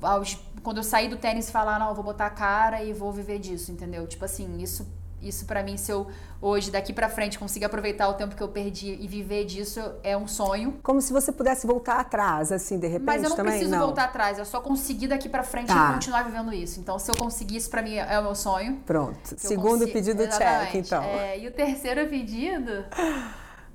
aos- 0.02 0.38
quando 0.63 0.78
eu 0.78 0.84
saí 0.84 1.08
do 1.10 1.17
tênis 1.17 1.50
falar, 1.50 1.80
não, 1.80 1.89
eu 1.89 1.96
vou 1.96 2.04
botar 2.04 2.28
a 2.28 2.30
cara 2.30 2.84
e 2.84 2.94
vou 2.94 3.12
viver 3.12 3.39
disso, 3.39 3.72
entendeu? 3.72 4.06
Tipo 4.08 4.26
assim, 4.26 4.60
isso 4.62 4.88
isso 5.22 5.46
para 5.46 5.62
mim 5.64 5.78
se 5.78 5.92
eu 5.92 6.08
hoje 6.42 6.72
daqui 6.72 6.92
pra 6.92 7.08
frente 7.10 7.38
conseguir 7.38 7.66
aproveitar 7.66 8.08
o 8.10 8.14
tempo 8.16 8.36
que 8.36 8.42
eu 8.42 8.48
perdi 8.50 8.98
e 9.00 9.08
viver 9.08 9.46
disso 9.46 9.80
é 10.04 10.18
um 10.18 10.28
sonho. 10.28 10.80
Como 10.82 11.00
se 11.02 11.14
você 11.14 11.32
pudesse 11.32 11.68
voltar 11.68 12.00
atrás, 12.00 12.52
assim, 12.52 12.80
de 12.80 12.88
repente 12.88 13.06
Mas 13.06 13.24
eu 13.24 13.30
não 13.30 13.36
também? 13.36 13.54
preciso 13.54 13.72
não. 13.78 13.86
voltar 13.86 14.06
atrás, 14.06 14.40
eu 14.40 14.46
só 14.46 14.60
conseguir 14.62 15.08
daqui 15.08 15.30
pra 15.30 15.44
frente 15.44 15.68
Tá. 15.68 15.90
e 15.92 15.94
continuar 15.94 16.24
vivendo 16.24 16.54
isso. 16.54 16.80
Então, 16.80 16.98
se 16.98 17.10
eu 17.12 17.16
conseguir 17.16 17.58
isso, 17.58 17.70
pra 17.70 17.82
mim 17.82 17.96
é 17.96 18.20
o 18.20 18.24
meu 18.24 18.36
sonho. 18.36 18.78
Pronto. 18.86 19.20
Segundo 19.38 19.80
consigo- 19.80 19.94
pedido 19.94 20.24
check, 20.24 20.34
Exatamente. 20.42 20.78
então. 20.80 21.04
É, 21.04 21.40
e 21.40 21.48
o 21.48 21.52
terceiro 21.52 22.08
pedido, 22.10 22.86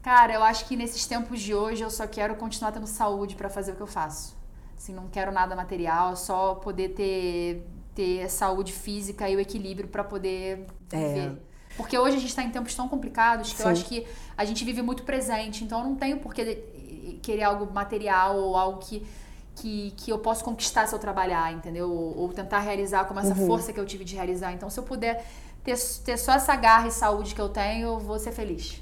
cara, 0.03 0.33
eu 0.35 0.43
acho 0.43 0.65
que 0.67 0.77
nesses 0.77 1.07
tempos 1.07 1.41
de 1.41 1.55
hoje 1.55 1.83
eu 1.83 1.91
só 1.91 2.07
quero 2.07 2.35
continuar 2.37 2.73
tendo 2.73 2.87
saúde 2.87 3.35
pra 3.37 3.49
fazer 3.49 3.73
o 3.73 3.77
que 3.77 3.81
eu 3.83 3.87
faço. 3.87 4.37
Assim, 4.77 4.93
não 4.93 5.09
quero 5.09 5.33
nada 5.33 5.57
material, 5.57 6.15
só 6.17 6.55
poder 6.57 6.91
ter, 6.91 7.67
ter 7.95 8.29
saúde 8.31 8.73
física 8.73 9.29
e 9.29 9.35
o 9.37 9.41
equilíbrio 9.41 9.89
pra 9.89 10.05
poder 10.05 10.67
viver. 10.91 11.43
Porque 11.77 11.99
hoje 11.99 12.17
a 12.17 12.21
gente 12.21 12.35
tá 12.35 12.43
em 12.43 12.51
tempos 12.51 12.75
tão 12.75 12.89
complicados 12.89 13.53
que 13.53 13.61
eu 13.63 13.69
É. 13.69 13.75
Sim. 13.75 13.81
acho 13.81 13.89
que 13.89 14.07
a 14.37 14.45
gente 14.45 14.65
vive 14.65 14.81
muito 14.83 15.03
presente, 15.03 15.63
então 15.65 15.81
eu 15.81 15.85
não 15.85 15.95
tenho 15.95 16.19
por 16.19 16.33
que 16.35 16.45
querer 17.23 17.43
algo 17.45 17.71
material 17.73 18.37
ou 18.37 18.57
algo 18.57 18.79
que, 18.79 19.07
que, 19.57 19.91
que 19.97 20.11
eu 20.11 20.19
posso 20.19 20.43
conquistar 20.45 20.87
se 20.87 20.95
eu 20.95 20.99
trabalhar, 20.99 21.53
entendeu? 21.53 21.91
Ou, 21.91 22.19
ou 22.19 22.29
tentar 22.33 22.61
realizar 22.61 23.05
com 23.05 23.19
essa 23.19 23.35
Uhum. 23.35 23.47
força 23.47 23.73
que 23.73 23.81
eu 23.81 23.85
tive 23.87 24.05
de 24.05 24.15
realizar. 24.15 24.53
Então, 24.53 24.71
se 24.71 24.79
eu 24.81 24.85
puder 24.85 25.25
ter, 25.65 25.77
ter 26.05 26.17
só 26.17 26.33
essa 26.33 26.55
garra 26.57 26.89
e 26.89 26.91
saúde 26.91 27.35
que 27.35 27.41
eu 27.41 27.49
tenho, 27.49 27.89
eu 27.89 27.99
vou 27.99 28.19
ser 28.19 28.33
feliz. 28.33 28.81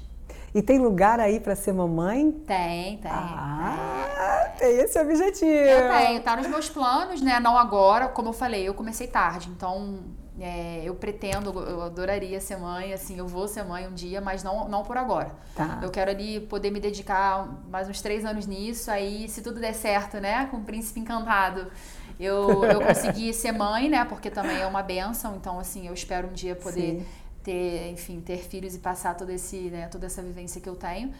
E 0.53 0.61
tem 0.61 0.79
lugar 0.79 1.19
aí 1.19 1.39
pra 1.41 1.53
ser 1.53 1.73
mamãe? 1.73 2.31
Tem, 2.31 2.97
tem. 2.99 3.11
Ah, 3.11 4.53
tem 4.57 4.77
esse 4.77 4.97
objetivo. 4.97 5.45
Eu 5.51 5.89
tenho, 5.91 6.21
tá 6.23 6.35
nos 6.37 6.47
meus 6.47 6.69
planos, 6.69 7.21
né? 7.21 7.41
Não 7.41 7.57
agora, 7.57 8.07
como 8.07 8.29
eu 8.29 8.33
falei, 8.33 8.65
eu 8.65 8.73
comecei 8.73 9.05
tarde, 9.07 9.49
então 9.49 9.99
é, 10.39 10.81
eu 10.83 10.93
pretendo, 10.95 11.57
eu 11.61 11.81
adoraria 11.81 12.41
ser 12.41 12.57
mãe, 12.57 12.91
assim, 12.91 13.17
eu 13.17 13.27
vou 13.27 13.47
ser 13.47 13.63
mãe 13.63 13.87
um 13.87 13.93
dia, 13.93 14.19
mas 14.19 14.43
não, 14.43 14.67
não 14.67 14.83
por 14.83 14.97
agora. 14.97 15.31
Tá. 15.55 15.79
Eu 15.81 15.89
quero 15.89 16.11
ali 16.11 16.41
poder 16.41 16.71
me 16.71 16.79
dedicar 16.79 17.47
mais 17.69 17.87
uns 17.87 18.01
três 18.01 18.25
anos 18.25 18.45
nisso, 18.45 18.91
aí 18.91 19.29
se 19.29 19.41
tudo 19.41 19.61
der 19.61 19.73
certo, 19.73 20.19
né? 20.19 20.45
Com 20.47 20.57
o 20.57 20.63
príncipe 20.63 20.99
encantado. 20.99 21.71
Eu, 22.19 22.65
eu 22.65 22.81
consegui 22.81 23.33
ser 23.33 23.53
mãe, 23.53 23.89
né? 23.89 24.03
Porque 24.05 24.29
também 24.29 24.59
é 24.59 24.67
uma 24.67 24.83
benção, 24.83 25.37
então 25.37 25.57
assim, 25.57 25.87
eu 25.87 25.93
espero 25.93 26.27
um 26.27 26.33
dia 26.33 26.55
poder 26.55 26.99
Sim. 26.99 27.05
ter, 27.41 27.91
enfim, 27.91 28.19
ter 28.19 28.39
filhos 28.39 28.75
e 28.75 28.79
passar 28.79 29.15
todo 29.15 29.29
esse, 29.29 29.57
né, 29.69 29.87
toda 29.87 30.05
essa 30.05 30.21
vivência 30.21 30.59
que 30.59 30.67
eu 30.67 30.75
tenho. 30.75 31.13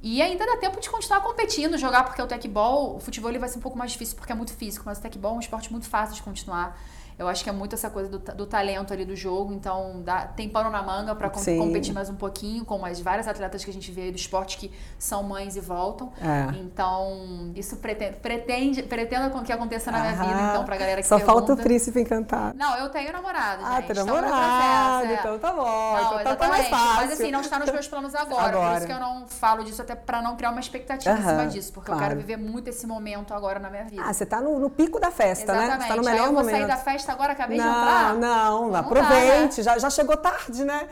E 0.00 0.20
ainda 0.20 0.44
dá 0.44 0.56
tempo 0.56 0.80
de 0.80 0.90
continuar 0.90 1.20
competindo, 1.20 1.78
jogar, 1.78 2.04
porque 2.04 2.20
o 2.20 2.26
tecbol, 2.26 2.96
o 2.96 3.00
futebol 3.00 3.30
ele 3.30 3.38
vai 3.38 3.48
ser 3.48 3.58
um 3.58 3.62
pouco 3.62 3.78
mais 3.78 3.92
difícil 3.92 4.16
porque 4.16 4.32
é 4.32 4.34
muito 4.34 4.52
físico, 4.52 4.84
mas 4.84 4.98
o 4.98 5.00
tecbol 5.02 5.32
é 5.32 5.36
um 5.36 5.40
esporte 5.40 5.70
muito 5.70 5.88
fácil 5.88 6.16
de 6.16 6.22
continuar. 6.22 6.76
Eu 7.18 7.28
acho 7.28 7.44
que 7.44 7.50
é 7.50 7.52
muito 7.52 7.74
essa 7.74 7.88
coisa 7.90 8.08
do, 8.08 8.18
do 8.18 8.46
talento 8.46 8.92
ali 8.92 9.04
do 9.04 9.14
jogo, 9.14 9.52
então 9.52 10.02
dá, 10.02 10.26
tem 10.26 10.48
pano 10.48 10.70
na 10.70 10.82
manga 10.82 11.14
pra 11.14 11.28
com- 11.30 11.40
competir 11.58 11.92
mais 11.94 12.08
um 12.08 12.14
pouquinho, 12.14 12.64
com 12.64 12.84
as 12.84 13.00
várias 13.00 13.28
atletas 13.28 13.64
que 13.64 13.70
a 13.70 13.72
gente 13.72 13.90
vê 13.92 14.02
aí 14.02 14.10
do 14.10 14.16
esporte 14.16 14.56
que 14.58 14.72
são 14.98 15.22
mães 15.22 15.54
e 15.56 15.60
voltam. 15.60 16.12
É. 16.20 16.56
Então, 16.58 17.52
isso 17.54 17.76
pretende, 17.76 18.16
pretende, 18.16 18.82
pretendo 18.82 19.30
com 19.30 19.42
que 19.42 19.52
aconteça 19.52 19.90
na 19.90 20.00
minha 20.00 20.12
vida, 20.14 20.40
então, 20.50 20.64
pra 20.64 20.76
galera 20.76 21.00
que 21.02 21.06
Só 21.08 21.16
pergunta. 21.16 21.38
falta 21.38 21.52
o 21.54 21.56
príncipe 21.56 22.00
encantado. 22.00 22.56
Não, 22.56 22.76
eu 22.76 22.88
tenho 22.88 23.12
namorado, 23.12 23.62
Ah, 23.64 23.82
tem 23.82 23.96
no 23.96 24.04
namorado, 24.04 25.06
é. 25.06 25.14
então 25.14 25.38
tá 25.38 25.52
bom. 25.52 25.62
Não, 25.62 26.20
então 26.20 26.24
tá, 26.24 26.36
tá 26.36 26.48
mais 26.48 26.68
fácil. 26.68 26.96
Mas 26.96 27.12
assim, 27.12 27.30
não 27.30 27.40
está 27.40 27.58
nos 27.58 27.70
meus 27.70 27.88
planos 27.88 28.14
agora. 28.14 28.42
Por 28.52 28.58
Agora. 28.58 28.78
isso 28.78 28.86
que 28.86 28.92
eu 28.92 29.00
não 29.00 29.26
falo 29.26 29.64
disso, 29.64 29.80
até 29.82 29.94
pra 29.94 30.20
não 30.22 30.36
criar 30.36 30.50
uma 30.50 30.60
expectativa 30.60 31.14
em 31.14 31.18
Aham, 31.20 31.28
cima 31.38 31.46
disso. 31.48 31.72
Porque 31.72 31.90
eu 31.90 31.94
claro. 31.94 32.08
quero 32.14 32.20
viver 32.20 32.36
muito 32.36 32.68
esse 32.68 32.86
momento 32.86 33.32
agora 33.34 33.58
na 33.58 33.70
minha 33.70 33.84
vida. 33.84 34.02
Ah, 34.04 34.12
você 34.12 34.24
tá 34.26 34.40
no, 34.40 34.58
no 34.58 34.70
pico 34.70 34.98
da 35.00 35.10
festa, 35.10 35.52
né? 35.52 35.64
Exatamente. 35.64 35.82
Você 35.82 35.88
tá 35.88 35.96
no 35.96 36.08
Aí 36.08 36.12
melhor 36.14 36.26
eu 36.28 36.32
vou 36.32 36.42
momento. 36.42 36.56
sair 36.58 36.66
da 36.66 36.76
festa 36.76 37.01
agora, 37.10 37.32
acabei 37.32 37.58
de 37.58 37.64
não, 37.64 37.70
entrar. 37.72 38.14
não, 38.14 38.68
Não 38.68 38.76
aproveite. 38.80 39.56
dá, 39.62 39.72
já, 39.72 39.78
já 39.78 39.90
chegou 39.90 40.16
tarde, 40.16 40.64
né? 40.64 40.88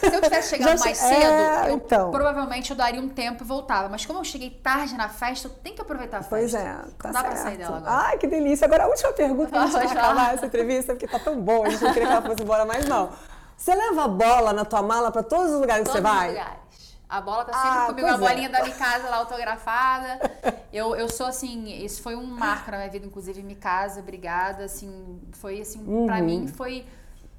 Se 0.00 0.06
eu 0.14 0.20
tivesse 0.20 0.50
chegado 0.50 0.78
mais 0.80 0.98
che- 0.98 1.04
cedo, 1.08 1.22
é, 1.22 1.70
eu 1.70 1.74
então. 1.76 2.10
provavelmente 2.10 2.70
eu 2.70 2.76
daria 2.76 3.00
um 3.00 3.08
tempo 3.08 3.42
e 3.42 3.46
voltava. 3.46 3.88
Mas 3.88 4.04
como 4.04 4.18
eu 4.18 4.24
cheguei 4.24 4.50
tarde 4.50 4.94
na 4.94 5.08
festa, 5.08 5.48
eu 5.48 5.52
tenho 5.52 5.74
que 5.76 5.82
aproveitar 5.82 6.18
a 6.18 6.20
festa. 6.22 6.36
Pois 6.36 6.52
é, 6.54 6.64
tá 6.98 7.08
Não 7.08 7.12
dá 7.12 7.20
certo. 7.20 7.32
pra 7.32 7.36
sair 7.42 7.56
dela 7.56 7.76
agora. 7.78 7.92
Ai, 7.92 8.18
que 8.18 8.26
delícia. 8.26 8.64
Agora, 8.66 8.84
a 8.84 8.86
última 8.88 9.12
pergunta 9.12 9.48
pra 9.50 9.66
gente 9.80 9.96
acabar 9.98 10.34
essa 10.34 10.46
entrevista, 10.46 10.92
porque 10.94 11.06
tá 11.08 11.18
tão 11.18 11.40
boa, 11.40 11.66
a 11.66 11.70
gente 11.70 11.82
não 11.84 11.92
queria 11.92 12.08
que 12.08 12.12
ela 12.14 12.22
fosse 12.22 12.42
embora 12.42 12.64
mais, 12.64 12.86
não. 12.86 13.10
Você 13.56 13.74
leva 13.74 14.04
a 14.04 14.08
bola 14.08 14.52
na 14.52 14.64
tua 14.64 14.82
mala 14.82 15.10
pra 15.12 15.22
todos 15.22 15.52
os 15.52 15.60
lugares 15.60 15.84
que 15.86 15.92
Todos 15.94 16.02
você 16.02 16.08
os 16.08 16.16
vai? 16.20 16.28
lugares. 16.30 16.63
A 17.14 17.20
bola 17.20 17.44
tá 17.44 17.52
sempre 17.52 17.78
Ah, 17.78 17.86
comigo, 17.86 18.08
a 18.08 18.14
é. 18.14 18.18
bolinha 18.18 18.48
da 18.50 18.60
minha 18.64 18.74
casa 18.74 19.08
lá 19.08 19.18
autografada. 19.18 20.18
Eu, 20.72 20.96
eu 20.96 21.08
sou 21.08 21.26
assim, 21.26 21.68
isso 21.84 22.02
foi 22.02 22.16
um 22.16 22.24
marco 22.26 22.68
na 22.72 22.78
minha 22.78 22.90
vida, 22.90 23.06
inclusive 23.06 23.40
casa, 23.54 24.00
obrigada, 24.00 24.64
assim, 24.64 25.20
foi 25.30 25.60
assim, 25.60 25.84
pra 26.06 26.16
Uhum. 26.16 26.24
mim 26.24 26.48
foi 26.48 26.84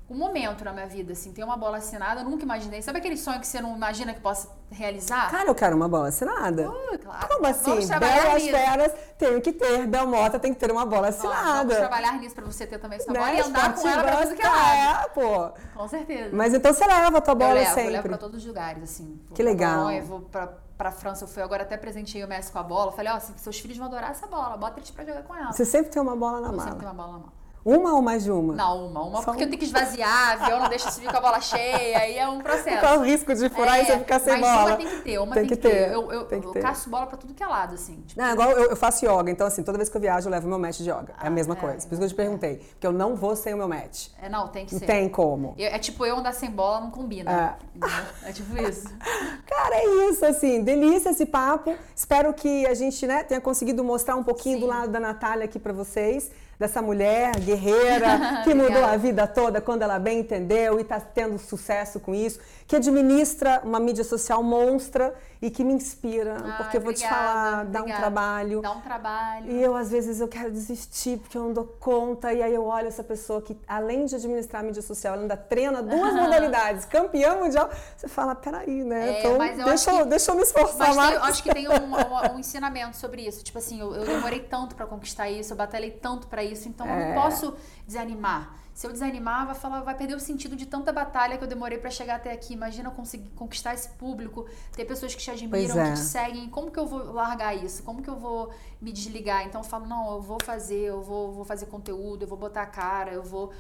um 0.08 0.16
momento 0.16 0.64
na 0.64 0.72
minha 0.72 0.86
vida, 0.86 1.14
assim, 1.14 1.34
ter 1.34 1.44
uma 1.44 1.58
bola 1.58 1.78
assinada, 1.78 2.22
eu 2.22 2.26
nunca 2.30 2.44
imaginei. 2.44 2.80
Sabe 2.82 3.00
aquele 3.00 3.18
sonho 3.18 3.40
que 3.40 3.48
você 3.48 3.60
não 3.60 3.76
imagina 3.76 4.14
que 4.14 4.20
possa 4.20 4.48
realizar? 4.70 5.32
Cara, 5.32 5.50
eu 5.50 5.56
quero 5.56 5.76
uma 5.76 5.90
bola 5.90 6.10
assinada. 6.10 6.70
Uh, 6.70 7.00
claro. 7.00 7.28
Como 7.28 7.48
assim? 7.48 7.64
Vamos 7.72 7.88
trabalhar 7.88 8.24
Belas 8.24 8.44
feras, 8.44 8.92
tenho 9.18 9.42
que 9.42 9.52
ter. 9.52 9.88
Belmota 9.88 10.38
tem 10.40 10.54
que 10.54 10.60
ter 10.60 10.72
uma 10.72 10.86
bola 10.86 11.08
Ó, 11.08 11.12
Vamos 11.12 11.26
assinada. 11.26 11.76
trabalhar 11.76 12.20
nisso 12.20 12.36
pra 12.36 12.46
você 12.46 12.68
ter 12.68 12.78
também 12.78 12.98
essa 13.00 13.12
Né? 13.12 13.18
bola 13.20 13.34
e 13.34 13.40
andar 13.42 13.74
com 13.74 13.88
ela 13.88 14.04
pra 14.04 14.18
fazer 14.18 14.36
que 14.36 14.46
ela. 14.46 14.76
É, 15.04 15.08
pô. 15.10 15.50
Com 15.76 15.88
certeza. 15.88 16.30
Mas 16.36 16.54
então 16.54 16.72
você 16.72 16.86
leva 16.86 17.18
a 17.18 17.22
tua 17.22 17.32
eu 17.32 17.36
bola 17.36 17.54
levo, 17.54 17.70
eu 17.70 17.74
sempre. 17.74 17.92
levo 17.92 18.08
pra 18.10 18.18
todos 18.20 18.38
os 18.42 18.46
lugares, 18.46 18.84
assim. 18.84 19.20
Vou 19.28 19.36
Que 19.36 19.42
legal. 19.42 19.78
Bolonha, 19.80 20.04
vou 20.04 20.22
pra, 20.22 20.48
pra 20.78 20.92
França, 20.92 21.24
eu 21.24 21.28
fui 21.28 21.42
agora 21.42 21.64
até 21.64 21.78
presenteei 21.78 22.24
o 22.24 22.28
Messi 22.28 22.52
com 22.52 22.60
a 22.60 22.64
bola. 22.64 22.92
Falei, 22.92 23.12
ó, 23.12 23.20
seus 23.20 23.60
filhos 23.60 23.76
vão 23.78 23.88
adorar 23.88 24.12
essa 24.12 24.28
bola, 24.28 24.56
bota 24.56 24.80
eles 24.80 24.92
pra 24.92 25.04
jogar 25.04 25.24
com 25.24 25.34
ela. 25.36 25.52
Você 25.52 25.66
sempre 25.66 25.90
tem 25.92 26.00
uma 26.00 26.16
bola 26.16 26.42
na 26.42 26.50
Eu 26.50 26.52
mala. 26.52 26.62
sempre 26.62 26.80
tenho 26.80 26.92
uma 26.92 27.04
bola 27.04 27.14
na 27.14 27.20
mão. 27.24 27.45
Uma 27.66 27.94
ou 27.96 28.02
mais 28.04 28.24
de 28.24 28.32
uma? 28.32 28.54
Não, 28.54 28.86
uma. 28.86 29.02
Uma 29.02 29.18
Só 29.18 29.32
porque 29.32 29.42
eu 29.44 29.48
uma. 29.48 29.50
tenho 29.50 29.58
que 29.58 29.66
esvaziar, 29.66 30.34
avião 30.40 30.60
não 30.60 30.70
deixa 30.70 30.92
subir 30.92 31.10
com 31.10 31.18
a 31.18 31.22
bola 31.22 31.42
cheia, 31.42 31.98
aí 31.98 32.16
é 32.16 32.28
um 32.30 32.38
processo. 32.40 32.80
Qual 32.80 33.00
o 33.00 33.04
risco 33.04 33.34
de 33.34 33.50
furar 33.50 33.80
e 33.82 33.86
você 33.88 33.98
ficar 33.98 34.20
sem 34.20 34.40
mas 34.40 34.42
bola? 34.42 34.66
uma 34.70 34.78
tem 34.78 34.88
que 34.88 35.02
ter, 35.02 35.18
uma 35.18 35.34
Tem 35.34 35.48
tem, 35.48 35.50
que 35.50 35.56
que 35.56 35.62
ter. 35.68 35.86
ter, 35.88 35.94
Eu, 35.94 36.12
eu, 36.12 36.26
tem 36.26 36.40
que 36.42 36.48
eu 36.48 36.52
ter. 36.52 36.62
caço 36.62 36.90
bola 36.92 37.08
pra 37.08 37.18
tudo 37.18 37.34
que 37.34 37.42
é 37.42 37.48
lado, 37.48 37.74
assim. 37.74 38.04
Tipo, 38.06 38.22
Não, 38.22 38.32
igual 38.34 38.52
eu, 38.52 38.70
eu 38.70 38.76
faço 38.76 39.04
yoga, 39.04 39.32
então 39.32 39.48
assim, 39.48 39.64
toda 39.64 39.80
vez 39.80 39.90
que 39.90 39.98
eu 39.98 40.02
viajo 40.02 40.28
eu 40.28 40.32
levo 40.32 40.48
meu 40.48 40.60
match 40.60 40.78
de 40.78 40.90
yoga. 40.92 41.16
é 41.20 41.26
a 41.26 41.30
mesma 41.32 41.56
é, 41.56 41.58
coisa. 41.58 41.88
Por 41.88 41.94
isso 41.94 41.98
que 41.98 42.04
eu 42.04 42.10
te 42.10 42.14
perguntei. 42.16 42.58
Porque 42.58 42.86
eu 42.86 42.92
não 42.94 43.16
vou 43.16 43.36
sem 43.36 43.56
o 43.56 43.58
meu 43.58 43.68
match. 43.68 44.10
é, 44.22 44.30
não, 44.30 44.48
tem 44.48 44.68
que 44.68 44.76
ser. 44.76 44.86
tem 44.86 45.10
como. 45.10 45.56
Eu- 45.58 45.70
é 45.70 45.80
tipo 45.80 46.06
eu 46.06 46.18
andar 46.18 46.34
sem 46.34 46.52
bola, 46.52 46.82
não 46.82 46.92
combina. 46.92 47.58
entendeu? 47.74 47.98
É 48.24 48.32
tipo 48.32 48.56
isso. 48.62 48.86
Cara, 49.48 49.76
é 49.76 50.10
isso, 50.10 50.24
assim, 50.24 50.64
delícia 50.64 51.10
esse 51.10 51.26
papo. 51.26 51.76
Espero 51.96 52.32
que 52.32 52.68
a 52.68 52.76
gente, 52.76 53.08
né, 53.08 53.24
tenha 53.24 53.42
conseguido 53.42 53.84
mostrar 53.84 54.16
um 54.16 54.24
pouquinho 54.24 54.60
do 54.60 54.66
Sim. 54.66 54.70
lado 54.72 54.92
da 54.92 55.00
Natália 55.00 55.46
aqui 55.46 55.58
pra 55.58 55.74
vocês, 55.74 56.30
dessa 56.60 56.82
mulher 56.82 57.40
guerreira 57.40 58.42
que 58.44 58.54
mudou 58.56 58.84
a 58.84 58.98
vida 58.98 59.28
toda 59.28 59.62
quando 59.62 59.82
ela 59.82 60.00
bem 60.00 60.20
entendeu 60.20 60.80
e 60.80 60.84
tá 60.84 61.00
tendo 61.00 61.38
sucesso 61.38 62.00
com 62.00 62.14
isso, 62.14 62.40
que 62.68 62.76
administra 62.76 63.62
uma 63.64 63.80
mídia 63.80 64.04
social 64.04 64.42
monstra 64.42 65.14
e 65.40 65.52
que 65.52 65.64
me 65.64 65.74
inspira, 65.74 66.38
Ah, 66.44 66.54
porque 66.58 66.78
eu 66.78 66.82
vou 66.82 66.92
te 66.92 67.06
obrigada, 67.06 67.16
falar, 67.28 67.66
dá 67.66 67.80
um 67.80 67.82
obrigada. 67.84 68.02
trabalho. 68.02 68.62
Dá 68.62 68.72
um 68.72 68.82
trabalho. 68.82 69.52
E 69.52 69.62
eu, 69.62 69.76
às 69.76 69.92
vezes, 69.92 70.20
eu 70.20 70.28
quero 70.28 70.50
desistir 70.52 71.20
porque 71.20 71.38
eu 71.38 71.44
não 71.44 71.54
dou 71.54 71.66
conta. 71.80 72.34
E 72.34 72.42
aí 72.42 72.52
eu 72.54 72.66
olho 72.66 72.88
essa 72.88 73.04
pessoa 73.04 73.40
que, 73.40 73.56
além 73.68 74.06
de 74.06 74.16
administrar 74.16 74.64
a 74.64 74.66
mídia 74.66 74.82
social, 74.82 75.14
ela 75.14 75.22
ainda 75.22 75.38
treina 75.38 75.84
duas 75.84 76.14
modalidades, 76.16 76.86
campeã 76.86 77.36
mundial. 77.36 77.70
Você 77.96 78.08
fala, 78.08 78.34
peraí, 78.34 78.84
né? 78.84 79.10
É, 79.10 79.20
então, 79.20 79.38
mas 79.38 79.60
eu 79.60 79.66
deixa, 79.66 79.92
acho 79.92 80.00
eu, 80.00 80.04
que- 80.04 80.10
deixa 80.10 80.32
eu 80.32 80.36
me 80.36 80.42
esforçar 80.42 80.78
Mas 80.80 80.88
tem- 80.88 80.96
mais. 80.98 81.16
eu 81.16 81.24
acho 81.24 81.44
que 81.44 81.54
tem 81.54 81.68
um, 81.70 81.74
um- 81.74 82.36
um 82.36 82.40
ensinamento 82.40 82.98
sobre 82.98 83.22
isso. 83.28 83.44
Tipo 83.44 83.60
assim, 83.60 83.80
eu, 83.80 83.94
eu 83.94 84.06
demorei 84.06 84.40
tanto 84.40 84.74
pra 84.76 84.88
conquistar 84.88 85.30
isso, 85.30 85.54
eu 85.54 85.58
batalhei 85.58 85.92
tanto 85.92 86.26
pra 86.28 86.44
isso, 86.44 86.68
então 86.68 86.88
eu 86.88 86.94
É. 86.94 87.14
não 87.14 87.22
posso 87.22 87.54
desanimar. 87.86 88.56
Se 88.76 88.86
eu 88.86 88.92
desanimar, 88.92 89.46
vai, 89.46 89.56
falar, 89.56 89.80
vai 89.80 89.96
perder 89.96 90.16
o 90.16 90.20
sentido 90.20 90.54
de 90.54 90.66
tanta 90.66 90.92
batalha 90.92 91.38
que 91.38 91.44
eu 91.46 91.48
demorei 91.48 91.78
pra 91.78 91.90
chegar 91.90 92.16
até 92.18 92.34
aqui. 92.34 92.52
Imagina 92.54 92.90
eu 92.90 92.94
conseguir 92.94 93.30
conquistar 93.30 93.74
esse 93.74 93.88
público, 93.92 94.46
ter 94.74 94.84
pessoas 94.84 95.16
que 95.16 95.22
te 95.22 95.32
admiram, 95.32 95.80
é. 95.80 95.92
que 95.92 95.94
te 95.94 96.00
seguem. 96.00 96.50
Como 96.50 96.70
que 96.70 96.78
eu 96.78 96.86
vou 96.86 97.14
largar 97.14 97.56
isso? 97.56 97.82
Como 97.84 98.02
que 98.04 98.10
eu 98.10 98.18
vou 98.18 98.52
me 98.82 98.92
desligar? 98.92 99.46
Então 99.48 99.62
eu 99.62 99.66
falo, 99.66 99.86
não, 99.86 100.16
eu 100.16 100.22
vou 100.22 100.38
fazer, 100.44 100.82
eu 100.82 101.02
vou, 101.02 101.32
vou 101.32 101.46
fazer 101.46 101.68
conteúdo, 101.68 102.24
eu 102.24 102.28
vou 102.28 102.38
botar 102.38 102.64
a 102.64 102.66
cara, 102.66 103.14
eu 103.14 103.24
vou 103.24 103.54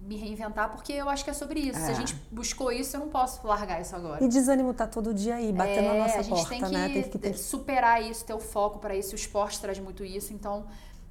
me 0.00 0.16
reinventar, 0.16 0.70
porque 0.70 0.92
eu 0.92 1.08
acho 1.08 1.24
que 1.24 1.30
é 1.30 1.34
sobre 1.34 1.58
isso. 1.58 1.80
Se 1.80 1.90
É. 1.90 1.90
a 1.90 1.94
gente 1.94 2.14
buscou 2.30 2.70
isso, 2.70 2.96
eu 2.96 3.00
não 3.00 3.08
posso 3.08 3.44
largar 3.44 3.80
isso 3.80 3.96
agora. 3.96 4.22
E 4.22 4.28
desânimo 4.28 4.72
tá 4.72 4.86
todo 4.86 5.12
dia 5.12 5.36
aí, 5.36 5.52
batendo 5.52 5.88
na 5.88 5.94
É, 5.94 5.98
nossa 5.98 6.18
a 6.18 6.22
gente 6.22 6.36
porta, 6.36 6.48
tem 6.48 6.60
que, 6.60 6.70
né? 6.70 7.02
Tem 7.02 7.32
que 7.32 7.38
superar 7.38 8.00
isso, 8.00 8.24
ter 8.24 8.34
o 8.34 8.40
foco 8.40 8.78
para 8.78 8.94
isso. 8.94 9.12
O 9.12 9.16
esporte 9.16 9.60
traz 9.60 9.80
muito 9.80 10.04
isso, 10.04 10.32
então 10.32 10.66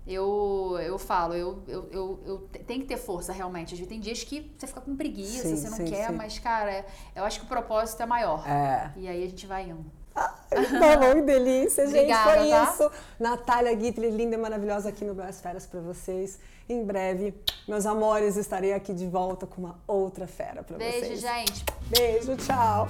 eu, 0.08 0.78
eu 0.82 0.98
falo, 0.98 1.34
eu, 1.36 1.62
eu, 1.68 1.90
eu, 1.92 2.20
eu 2.26 2.38
te- 2.52 2.60
tem 2.60 2.80
que 2.82 2.86
ter 2.88 2.98
força 2.98 3.32
realmente. 3.32 3.86
Tem 3.86 4.00
dias 4.00 4.24
que 4.24 4.52
você 4.58 4.68
fica 4.68 4.82
com 4.82 4.96
preguiça, 4.96 5.44
Sim, 5.48 5.56
você 5.56 5.70
não 5.70 5.78
sim, 5.78 5.86
quer, 5.86 6.08
sim. 6.10 6.16
mas, 6.16 6.40
cara, 6.40 6.86
eu 7.16 7.24
acho 7.24 7.40
que 7.40 7.46
o 7.46 7.50
propósito 7.50 8.02
é 8.02 8.06
maior. 8.06 8.44
É. 8.48 8.92
E 8.98 9.08
aí 9.08 9.24
a 9.24 9.28
gente 9.28 9.46
vai 9.48 9.64
indo. 9.70 9.86
Tá 10.14 10.98
bom, 11.00 11.14
que 11.16 11.22
delícia, 11.22 11.86
gente. 11.88 12.00
Obrigada, 12.00 12.40
Foi 12.42 12.50
tá? 12.50 12.64
isso. 12.74 12.92
Natália 13.18 13.74
Guitler, 13.74 14.12
linda 14.12 14.36
e 14.36 14.38
maravilhosa 14.38 14.90
aqui 14.90 15.06
no 15.06 15.14
Belas 15.14 15.40
Feras 15.40 15.66
pra 15.66 15.80
vocês. 15.80 16.38
Em 16.68 16.84
breve, 16.84 17.34
meus 17.68 17.86
amores, 17.86 18.36
estarei 18.36 18.74
aqui 18.74 18.94
de 18.94 19.08
volta 19.08 19.46
com 19.48 19.62
uma 19.62 19.80
outra 19.88 20.28
fera 20.28 20.64
pra 20.64 20.78
Beijo, 20.78 21.00
vocês. 21.06 21.22
gente. 21.22 21.66
Beijo, 21.90 22.36
tchau. 22.38 22.88